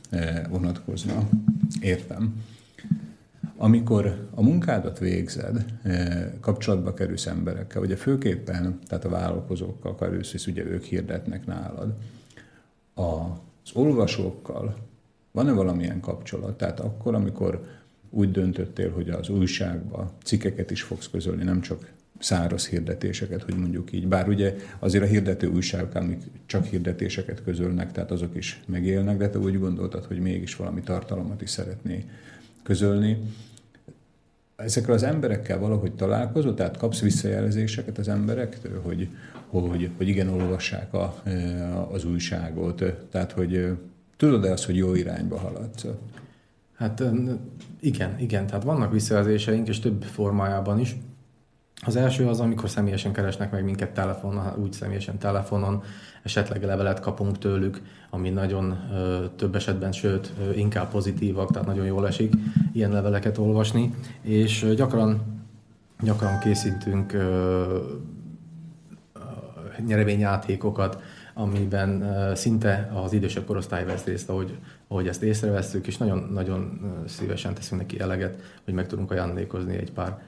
[0.48, 1.28] vonatkozna.
[1.80, 2.42] Értem.
[3.56, 5.64] Amikor a munkádat végzed,
[6.40, 11.94] kapcsolatba kerülsz emberekkel, ugye főképpen, tehát a vállalkozókkal kerülsz, és ugye ők hirdetnek nálad.
[12.94, 13.26] A
[13.74, 14.76] az olvasókkal
[15.30, 16.56] van-e valamilyen kapcsolat?
[16.56, 17.66] Tehát akkor, amikor
[18.10, 23.92] úgy döntöttél, hogy az újságba cikkeket is fogsz közölni, nem csak száraz hirdetéseket, hogy mondjuk
[23.92, 24.08] így.
[24.08, 29.30] Bár ugye azért a hirdető újságok, amik csak hirdetéseket közölnek, tehát azok is megélnek, de
[29.30, 32.04] te úgy gondoltad, hogy mégis valami tartalmat is szeretné
[32.62, 33.18] közölni.
[34.64, 39.08] Ezekkel az emberekkel valahogy találkozol, tehát kapsz visszajelzéseket az emberektől, hogy,
[39.46, 41.22] hogy, hogy igen, olvassák a,
[41.92, 42.84] az újságot.
[43.10, 43.78] Tehát, hogy
[44.16, 45.86] tudod-e azt, hogy jó irányba haladsz?
[46.76, 47.02] Hát
[47.80, 48.46] igen, igen.
[48.46, 50.96] Tehát vannak visszajelzéseink, és több formájában is.
[51.86, 55.82] Az első az, amikor személyesen keresnek meg minket telefonon, úgy személyesen telefonon,
[56.22, 61.86] esetleg levelet kapunk tőlük, ami nagyon ö, több esetben, sőt, ö, inkább pozitívak, tehát nagyon
[61.86, 62.32] jól esik
[62.72, 65.20] ilyen leveleket olvasni, és ö, gyakran,
[66.00, 67.78] gyakran készítünk ö,
[69.86, 71.02] nyereményjátékokat,
[71.34, 72.04] amiben
[72.34, 74.58] szinte az idősebb korosztály vesz részt, ahogy,
[74.88, 79.92] ahogy ezt észrevesszük, és nagyon, nagyon szívesen teszünk neki eleget, hogy meg tudunk ajándékozni egy
[79.92, 80.18] pár,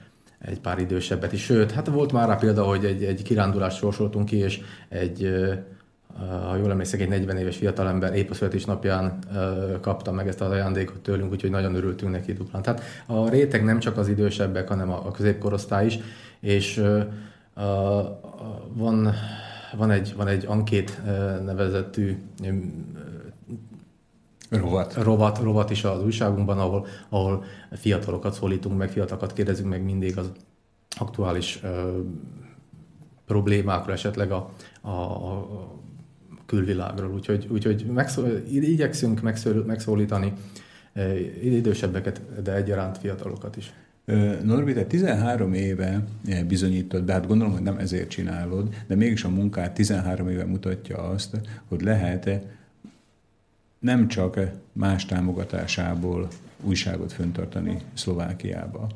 [0.45, 1.43] egy pár idősebbet is.
[1.43, 5.31] Sőt, hát volt már rá példa, hogy egy, egy kirándulást sorsoltunk ki, és egy
[6.19, 9.19] ha jól emlékszek, egy 40 éves fiatalember épp a születésnapján
[9.81, 12.61] kapta meg ezt az ajándékot tőlünk, úgyhogy nagyon örültünk neki duplán.
[12.61, 15.99] Tehát a réteg nem csak az idősebbek, hanem a középkorosztály is,
[16.39, 16.83] és
[18.73, 19.13] van,
[19.77, 21.01] van, egy, van egy ankét
[21.45, 22.17] nevezetű
[24.59, 24.93] Rovat.
[24.93, 30.31] Rovat, rovat is az újságunkban, ahol, ahol fiatalokat szólítunk meg, fiatalokat kérdezünk meg mindig az
[30.99, 31.99] aktuális ö,
[33.25, 34.49] problémákról, esetleg a,
[34.81, 35.81] a, a
[36.45, 37.13] külvilágról.
[37.13, 40.33] Úgyhogy, úgyhogy megszól, igyekszünk megszól, megszólítani
[41.41, 43.73] idősebbeket, de egyaránt fiatalokat is.
[44.43, 46.03] Norbi, te 13 éve
[46.47, 50.97] bizonyítod be, hát gondolom, hogy nem ezért csinálod, de mégis a munkát 13 éve mutatja
[50.97, 52.29] azt, hogy lehet
[53.83, 54.39] nem csak
[54.73, 56.27] más támogatásából
[56.61, 58.87] újságot föntartani Szlovákiába,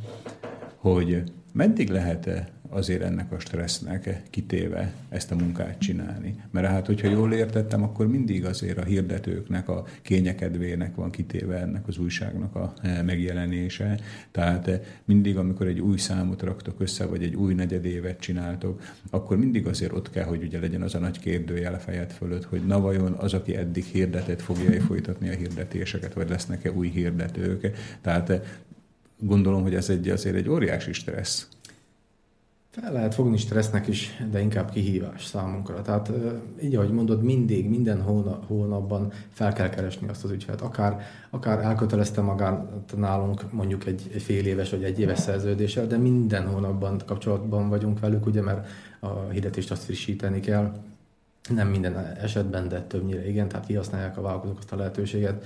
[0.76, 1.24] hogy
[1.54, 6.36] meddig lehet azért ennek a stressznek kitéve ezt a munkát csinálni.
[6.52, 11.88] Mert hát, hogyha jól értettem, akkor mindig azért a hirdetőknek, a kényekedvének van kitéve ennek
[11.88, 14.00] az újságnak a eh, megjelenése.
[14.32, 19.38] Tehát eh, mindig, amikor egy új számot raktok össze, vagy egy új negyedévet csináltok, akkor
[19.38, 22.66] mindig azért ott kell, hogy ugye legyen az a nagy kérdőjel a fejed fölött, hogy
[22.66, 27.72] na vajon az, aki eddig hirdetett, fogja folytatni a hirdetéseket, vagy lesznek-e új hirdetők.
[28.02, 28.42] Tehát eh,
[29.20, 31.48] gondolom, hogy ez egy, azért egy óriási stressz.
[32.82, 35.82] Fel lehet fogni stressznek is, de inkább kihívás számunkra.
[35.82, 36.12] Tehát
[36.62, 40.62] így, ahogy mondod, mindig, minden hónap, hónapban fel kell keresni azt az ügyfelet.
[40.62, 45.98] Akár, akár elkötelezte magát nálunk mondjuk egy, egy fél éves vagy egy éves szerződéssel, de
[45.98, 48.68] minden hónapban kapcsolatban vagyunk velük, ugye, mert
[49.00, 50.72] a hirdetést azt frissíteni kell.
[51.50, 55.44] Nem minden esetben, de többnyire igen, tehát kihasználják a vállalkozók azt a lehetőséget,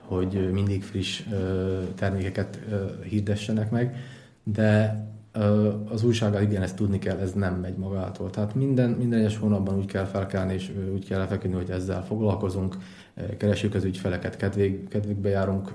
[0.00, 1.22] hogy mindig friss
[1.94, 2.60] termékeket
[3.02, 3.96] hirdessenek meg,
[4.42, 4.98] de
[5.88, 8.30] az újsággal igen, ezt tudni kell, ez nem megy magától.
[8.30, 12.76] Tehát minden, minden egyes hónapban úgy kell felkelni, és úgy kell lefeküdni, hogy ezzel foglalkozunk,
[13.36, 15.72] keresjük az ügyfeleket, kedvég, kedvégbe járunk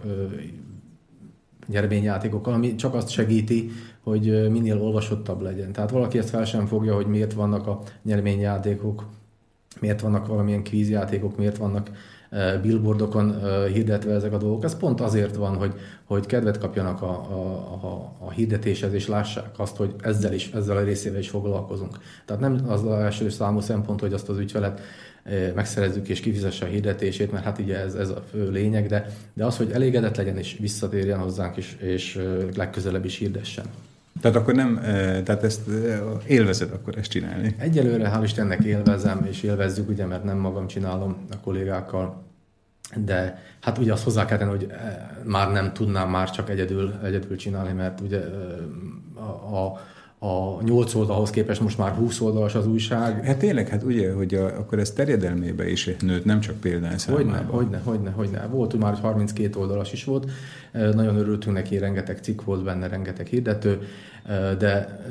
[1.68, 3.70] nyereményjátékokkal, ami csak azt segíti,
[4.04, 5.72] hogy minél olvasottabb legyen.
[5.72, 9.06] Tehát valaki ezt fel sem fogja, hogy miért vannak a nyereményjátékok,
[9.80, 11.92] miért vannak valamilyen kvízjátékok, miért vannak
[12.62, 13.36] billboardokon
[13.74, 14.64] hirdetve ezek a dolgok.
[14.64, 19.50] Ez pont azért van, hogy, hogy kedvet kapjanak a, a, a, a hirdetéshez, és lássák
[19.58, 21.98] azt, hogy ezzel is, ezzel a részével is foglalkozunk.
[22.26, 24.82] Tehát nem az az első számú szempont, hogy azt az ügyfelet
[25.56, 29.46] megszerezzük és kifizesse a hirdetését, mert hát ugye ez, ez a fő lényeg, de, de
[29.46, 32.22] az, hogy elégedett legyen és visszatérjen hozzánk is, és
[32.56, 33.66] legközelebb is hirdessen.
[34.22, 34.80] Tehát akkor nem,
[35.24, 35.62] tehát ezt
[36.28, 37.56] élvezed akkor ezt csinálni?
[37.58, 42.24] Egyelőre hál' Istennek élvezem, és élvezzük, ugye, mert nem magam csinálom a kollégákkal,
[43.04, 44.72] de hát ugye azt hozzá kell tenni, hogy
[45.24, 48.20] már nem tudnám már csak egyedül, egyedül csinálni, mert ugye
[49.16, 49.80] a, a
[50.20, 53.26] a 8 oldalhoz képest most már 20 oldalas az újság.
[53.26, 56.56] Hát tényleg, hát ugye, hogy a, akkor ez terjedelmébe is nőtt, nem csak
[56.96, 57.24] számába.
[57.24, 58.46] Hogyne, hogyne, hogyne, hogyne.
[58.46, 60.32] Volt, hogy már 32 oldalas is volt,
[60.72, 63.82] nagyon örültünk neki, rengeteg cikk volt benne, rengeteg hirdető,
[64.58, 65.02] de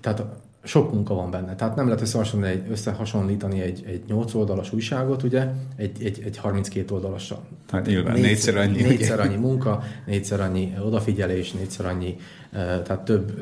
[0.00, 0.24] tehát
[0.62, 1.54] sok munka van benne.
[1.54, 6.36] Tehát nem lehet összehasonlítani egy, összehasonlítani egy, egy 8 oldalas újságot, ugye, egy, egy, egy
[6.36, 7.44] 32 oldalassal.
[7.68, 8.82] Hát nyilván négyszer, négyszer annyi.
[8.82, 12.16] Négyszer annyi munka, négyszer annyi odafigyelés, négyszer annyi,
[12.52, 13.38] tehát több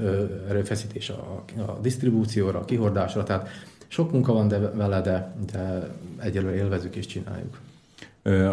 [0.49, 3.49] erőfeszítés a, a disztribúcióra, a kihordásra, tehát
[3.89, 7.61] sok munka van de, vele, de, de egyelőre élvezük és csináljuk.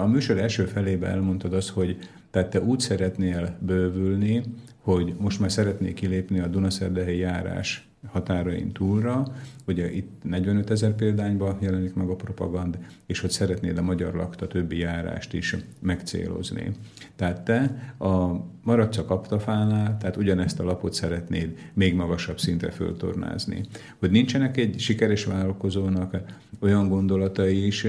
[0.01, 1.97] A műsor első felében elmondtad azt, hogy
[2.31, 4.43] tehát te úgy szeretnél bővülni,
[4.81, 9.27] hogy most már szeretnék kilépni a Dunaszerdehelyi járás határain túlra,
[9.67, 14.47] ugye itt 45 ezer példányban jelenik meg a propagand, és hogy szeretnéd a magyar lakta
[14.47, 16.71] többi járást is megcélozni.
[17.15, 23.65] Tehát te a maradsz a kaptafánál, tehát ugyanezt a lapot szeretnéd még magasabb szintre föltornázni.
[23.99, 26.17] Hogy nincsenek egy sikeres vállalkozónak
[26.59, 27.87] olyan gondolatai is,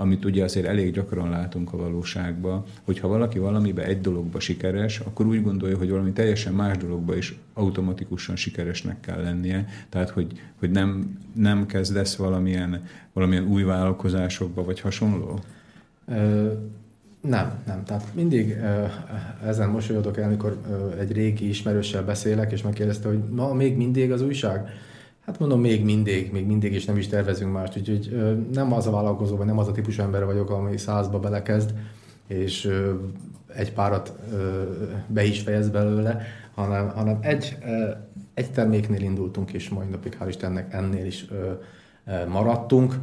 [0.00, 4.98] amit ugye azért elég gyakran látunk a valóságban, hogy ha valaki valamiben egy dologba sikeres,
[4.98, 9.68] akkor úgy gondolja, hogy valami teljesen más dologba is automatikusan sikeresnek kell lennie.
[9.88, 12.82] Tehát, hogy, hogy nem, nem kezdesz valamilyen,
[13.12, 15.38] valamilyen új vállalkozásokba, vagy hasonló?
[16.08, 16.52] Ö,
[17.20, 17.84] nem, nem.
[17.84, 18.84] Tehát mindig ö,
[19.46, 24.12] ezen mosolyodok el, amikor ö, egy régi ismerőssel beszélek, és megkérdezte, hogy ma még mindig
[24.12, 24.68] az újság?
[25.30, 28.90] Hát mondom, még mindig, még mindig, és nem is tervezünk mást, úgyhogy nem az a
[28.90, 31.74] vállalkozó, vagy nem az a típusú ember vagyok, ami százba belekezd,
[32.26, 32.70] és
[33.54, 34.12] egy párat
[35.06, 36.22] be is fejez belőle,
[36.54, 37.58] hanem, hanem egy,
[38.34, 41.26] egy terméknél indultunk, és mai napig, hál' Istennek, ennél is
[42.28, 42.94] maradtunk.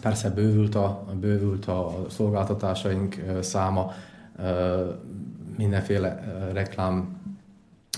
[0.00, 3.92] Persze bővült a, bővült a szolgáltatásaink száma,
[5.56, 7.20] mindenféle reklám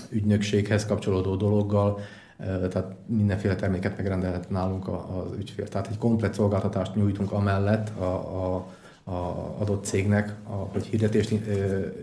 [0.09, 1.99] ügynökséghez kapcsolódó dologgal,
[2.37, 5.67] tehát mindenféle terméket megrendelhet nálunk az ügyfél.
[5.67, 8.55] Tehát egy komplet szolgáltatást nyújtunk amellett a, a,
[9.11, 11.33] a adott cégnek, a, hogy hirdetést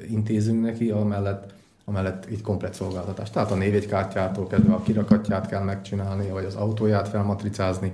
[0.08, 1.52] intézünk neki, amellett,
[1.84, 3.30] amellett egy komplet szolgáltatás.
[3.30, 7.92] Tehát a névjegykártyától kezdve a kirakatját kell megcsinálni, vagy az autóját felmatricázni,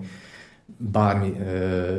[0.76, 1.98] bármi ö,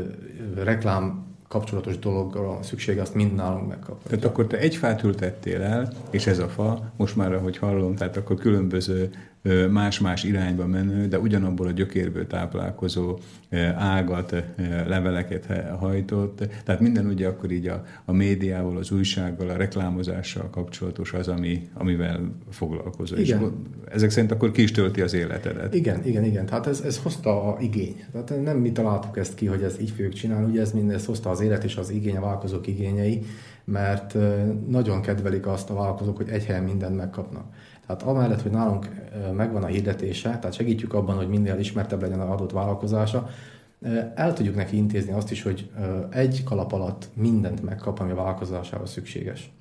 [0.63, 4.09] reklám kapcsolatos dologra szüksége, azt mind nálunk megkaphatja.
[4.09, 7.95] Tehát akkor te egy fát ültettél el, és ez a fa, most már ahogy hallom,
[7.95, 9.09] tehát akkor különböző
[9.71, 13.19] más-más irányba menő, de ugyanabból a gyökérből táplálkozó
[13.75, 14.43] ágat,
[14.87, 15.45] leveleket
[15.79, 16.47] hajtott.
[16.63, 21.69] Tehát minden ugye akkor így a, a médiával, az újsággal, a reklámozással kapcsolatos az, ami,
[21.73, 23.17] amivel foglalkozol.
[23.17, 23.41] Igen.
[23.41, 25.73] És ezek szerint akkor ki is tölti az életedet.
[25.73, 26.45] Igen, igen, igen.
[26.45, 28.03] Tehát ez, ez hozta a igény.
[28.11, 31.05] Tehát nem mi találtuk ezt ki, hogy ez így fogjuk csinálni, ugye ez mind ez
[31.05, 33.25] hozta az élet és az igény, a vállalkozók igényei,
[33.65, 34.15] mert
[34.67, 37.45] nagyon kedvelik azt a vállalkozók, hogy egy helyen mindent megkapnak.
[37.87, 38.89] Tehát amellett, hogy nálunk
[39.35, 43.29] megvan a hirdetése, tehát segítjük abban, hogy minél ismertebb legyen az adott vállalkozása,
[44.15, 45.71] el tudjuk neki intézni azt is, hogy
[46.09, 49.51] egy kalap alatt mindent megkap, ami a vállalkozásához szükséges.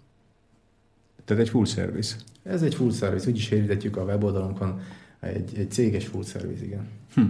[1.24, 2.16] Tehát egy full service.
[2.42, 4.80] Ez egy full service, úgy is hirdetjük a weboldalunkon,
[5.20, 6.88] egy, egy céges full service, igen.
[7.14, 7.22] Hm.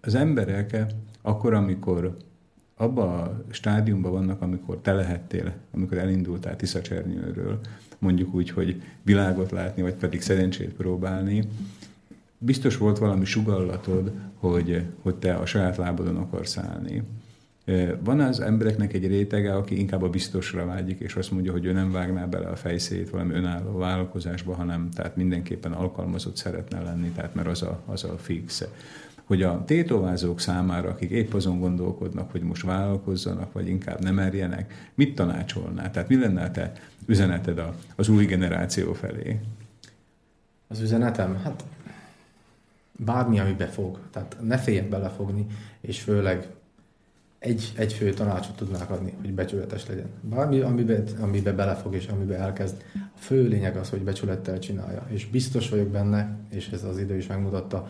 [0.00, 0.84] Az emberek
[1.22, 2.16] akkor, amikor
[2.76, 7.58] abban a stádiumban vannak, amikor te lehettél, amikor elindultál Tiszacsernyőről,
[7.98, 11.44] mondjuk úgy, hogy világot látni, vagy pedig szerencsét próbálni,
[12.38, 17.02] biztos volt valami sugallatod, hogy, hogy te a saját lábadon akarsz állni.
[18.04, 21.72] Van az embereknek egy rétege, aki inkább a biztosra vágyik, és azt mondja, hogy ő
[21.72, 27.34] nem vágná bele a fejszét valami önálló vállalkozásba, hanem tehát mindenképpen alkalmazott szeretne lenni, tehát
[27.34, 28.64] mert az a, az a fix
[29.24, 34.90] hogy a tétovázók számára, akik épp azon gondolkodnak, hogy most vállalkozzanak, vagy inkább nem merjenek,
[34.94, 35.90] mit tanácsolnál?
[35.90, 36.72] Tehát mi lenne a te
[37.06, 37.62] üzeneted
[37.96, 39.40] az új generáció felé?
[40.68, 41.40] Az üzenetem?
[41.42, 41.64] Hát
[42.98, 43.98] bármi, ami befog.
[44.10, 45.46] Tehát ne féljen belefogni,
[45.80, 46.48] és főleg
[47.38, 50.06] egy, egy fő tanácsot tudnák adni, hogy becsületes legyen.
[50.20, 52.84] Bármi, amiben, amiben belefog és amiben elkezd.
[52.94, 55.06] A fő lényeg az, hogy becsülettel csinálja.
[55.08, 57.88] És biztos vagyok benne, és ez az idő is megmutatta,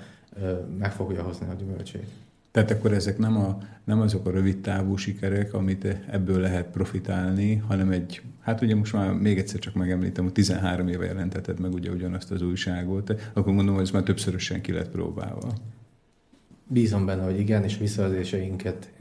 [0.79, 2.09] meg fogja hozni a gyümölcsét.
[2.51, 7.57] Tehát akkor ezek nem, a, nem azok a rövid távú sikerek, amit ebből lehet profitálni,
[7.57, 11.73] hanem egy, hát ugye most már még egyszer csak megemlítem, hogy 13 éve jelenteted meg
[11.73, 15.53] ugye ugyanazt az újságot, akkor gondolom, hogy ez már többszörösen ki lett próbálva.
[16.67, 18.93] Bízom benne, hogy igen, és visszajelzéseinket,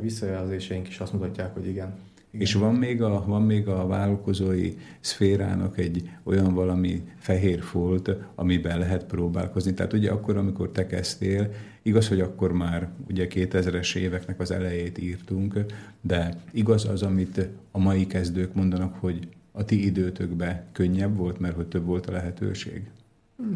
[0.00, 1.94] visszajelzéseink is azt mutatják, hogy igen.
[2.32, 2.46] Igen.
[2.46, 8.78] És van még, a, van még a vállalkozói szférának egy olyan valami fehér folt, amiben
[8.78, 9.74] lehet próbálkozni.
[9.74, 11.50] Tehát ugye akkor, amikor te kezdtél,
[11.82, 15.64] igaz, hogy akkor már ugye 2000-es éveknek az elejét írtunk,
[16.00, 21.54] de igaz az, amit a mai kezdők mondanak, hogy a ti időtökben könnyebb volt, mert
[21.54, 22.90] hogy több volt a lehetőség?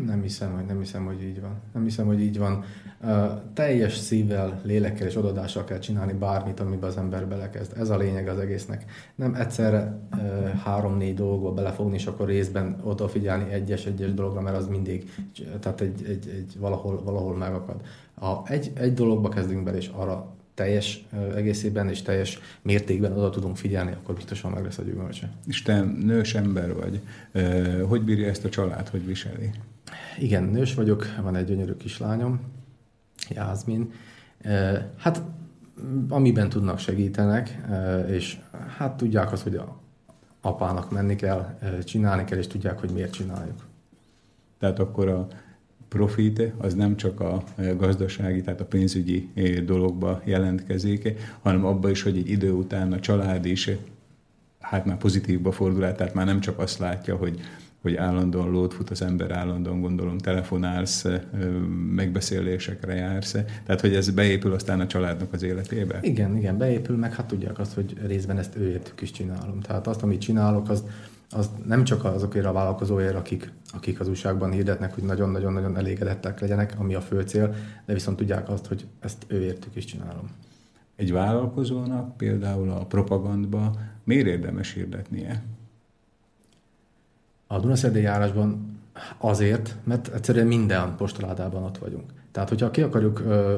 [0.07, 1.61] Nem hiszem, hogy nem hiszem, hogy így van.
[1.73, 2.65] Nem hiszem, hogy így van.
[3.55, 7.73] Teljes szívvel, lélekkel és odadással kell csinálni bármit, amiben az ember belekezd.
[7.79, 8.85] Ez a lényeg az egésznek.
[9.15, 15.13] Nem egyszerre uh, három-négy dolgokba belefogni, és akkor részben odafigyelni egyes-egyes dologra, mert az mindig,
[15.61, 17.81] tehát egy, egy, egy valahol, valahol megakad.
[18.15, 23.57] Ha egy, egy dologba kezdünk bele, és arra teljes egészében és teljes mértékben oda tudunk
[23.57, 25.31] figyelni, akkor biztosan meg lesz a gyümölcse.
[25.47, 27.01] És te nős ember vagy.
[27.89, 29.51] Hogy bírja ezt a család, hogy viseli?
[30.19, 32.41] Igen, nős vagyok, van egy gyönyörű kislányom,
[33.29, 33.93] Jászmin.
[34.97, 35.23] Hát
[36.09, 37.59] amiben tudnak segítenek,
[38.09, 38.39] és
[38.77, 39.81] hát tudják azt, hogy a
[40.41, 43.67] apának menni kell, csinálni kell, és tudják, hogy miért csináljuk.
[44.59, 45.27] Tehát akkor a
[45.89, 47.43] profit az nem csak a
[47.77, 49.31] gazdasági, tehát a pénzügyi
[49.65, 53.71] dologba jelentkezik, hanem abba is, hogy egy idő után a család is
[54.61, 57.41] hát már pozitívba fordul tehát már nem csak azt látja, hogy
[57.87, 61.05] hogy állandóan lót fut az ember, állandóan gondolom telefonálsz,
[61.95, 63.37] megbeszélésekre jársz,
[63.67, 65.99] tehát hogy ez beépül aztán a családnak az életébe?
[66.03, 69.61] Igen, igen, beépül, meg hát tudják azt, hogy részben ezt őértük is csinálom.
[69.61, 70.85] Tehát azt, amit csinálok, az,
[71.31, 76.75] az nem csak azokért a vállalkozóért, akik, akik az újságban hirdetnek, hogy nagyon-nagyon-nagyon elégedettek legyenek,
[76.79, 77.55] ami a fő cél,
[77.85, 80.31] de viszont tudják azt, hogy ezt őértük is csinálom.
[80.97, 85.43] Egy vállalkozónak például a propagandba miért érdemes hirdetnie?
[87.47, 88.79] A Dunaszerdei járásban
[89.19, 92.13] azért, mert egyszerűen minden postaládában ott vagyunk.
[92.33, 93.57] Tehát, hogyha ki akarjuk ö,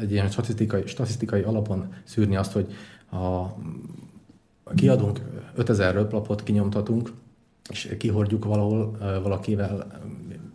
[0.00, 2.74] egy ilyen statisztikai, statisztikai alapon szűrni azt, hogy
[3.10, 3.58] ha
[4.74, 5.20] kiadunk
[5.54, 7.12] 5000 röplapot, kinyomtatunk,
[7.70, 9.86] és kihordjuk valahol ö, valakivel,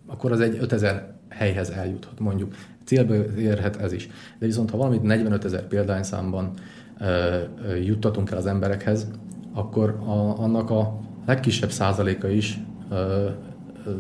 [0.08, 2.56] akkor az egy 5000 helyhez eljuthat, mondjuk.
[2.84, 4.10] Célba érhet ez is.
[4.40, 6.54] De viszont, ha valamit 45 ezer példányszámban
[7.00, 7.38] ö,
[7.68, 9.08] ö, juttatunk el az emberekhez,
[9.54, 12.60] akkor a, annak a legkisebb százaléka is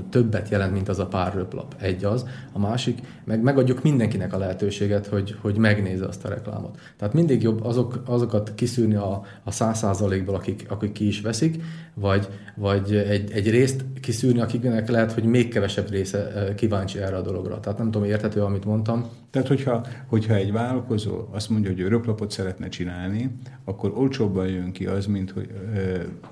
[0.09, 1.75] többet jelent, mint az a pár röplap.
[1.79, 2.25] Egy az.
[2.51, 6.79] A másik, meg megadjuk mindenkinek a lehetőséget, hogy, hogy megnézze azt a reklámot.
[6.97, 11.63] Tehát mindig jobb azok, azokat kiszűrni a, a száz százalékból, akik, akik ki is veszik,
[11.93, 17.21] vagy, vagy egy, egy részt kiszűrni, akiknek lehet, hogy még kevesebb része kíváncsi erre a
[17.21, 17.59] dologra.
[17.59, 19.05] Tehát nem tudom, érthető, amit mondtam.
[19.29, 23.31] Tehát, hogyha, hogyha egy vállalkozó azt mondja, hogy ő röplapot szeretne csinálni,
[23.65, 25.49] akkor olcsóbban jön ki az, mint hogy,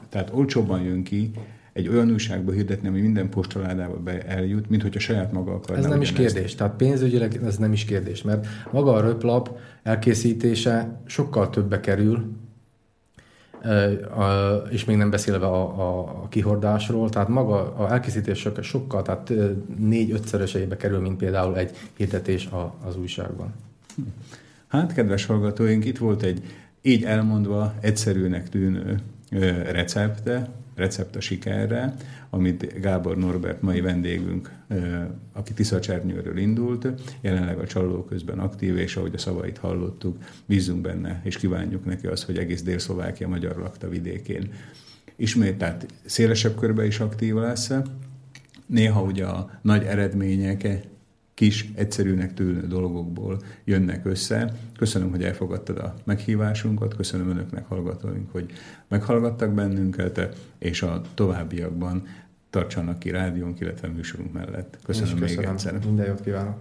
[0.09, 1.31] tehát olcsóbban jön ki
[1.73, 5.81] egy olyan újságba hirdetni, ami minden postaládába be eljut, mint hogyha saját maga akarná.
[5.83, 6.55] Ez nem is kérdés.
[6.55, 12.35] Tehát pénzügyileg ez nem is kérdés, mert maga a röplap elkészítése sokkal többbe kerül,
[14.69, 19.33] és még nem beszélve a, a, a kihordásról, tehát maga a elkészítés sokkal, tehát
[19.77, 22.49] négy-ötszöröseibe kerül, mint például egy hirdetés
[22.85, 23.53] az újságban.
[24.67, 26.41] Hát, kedves hallgatóink, itt volt egy
[26.81, 28.99] így elmondva egyszerűnek tűnő
[29.71, 31.93] recepte, recept a sikerre,
[32.29, 34.51] amit Gábor Norbert, mai vendégünk,
[35.33, 36.87] aki Tiszacsernyőről indult,
[37.21, 42.07] jelenleg a csaló közben aktív, és ahogy a szavait hallottuk, bízunk benne, és kívánjuk neki
[42.07, 44.51] azt, hogy egész Dél-Szlovákia magyar lakta vidékén
[45.15, 47.71] ismét, tehát szélesebb körbe is aktív lesz.
[48.65, 50.67] Néha ugye a nagy eredmények
[51.41, 54.53] kis, egyszerűnek tűnő dolgokból jönnek össze.
[54.77, 58.51] Köszönöm, hogy elfogadtad a meghívásunkat, köszönöm önöknek, hallgatóink, hogy
[58.87, 62.07] meghallgattak bennünket, és a továbbiakban
[62.49, 64.77] tartsanak ki rádiónk, illetve műsorunk mellett.
[64.83, 65.51] Köszönöm, még köszönöm.
[65.51, 65.79] egyszer.
[65.85, 66.57] Minden jót kívánok!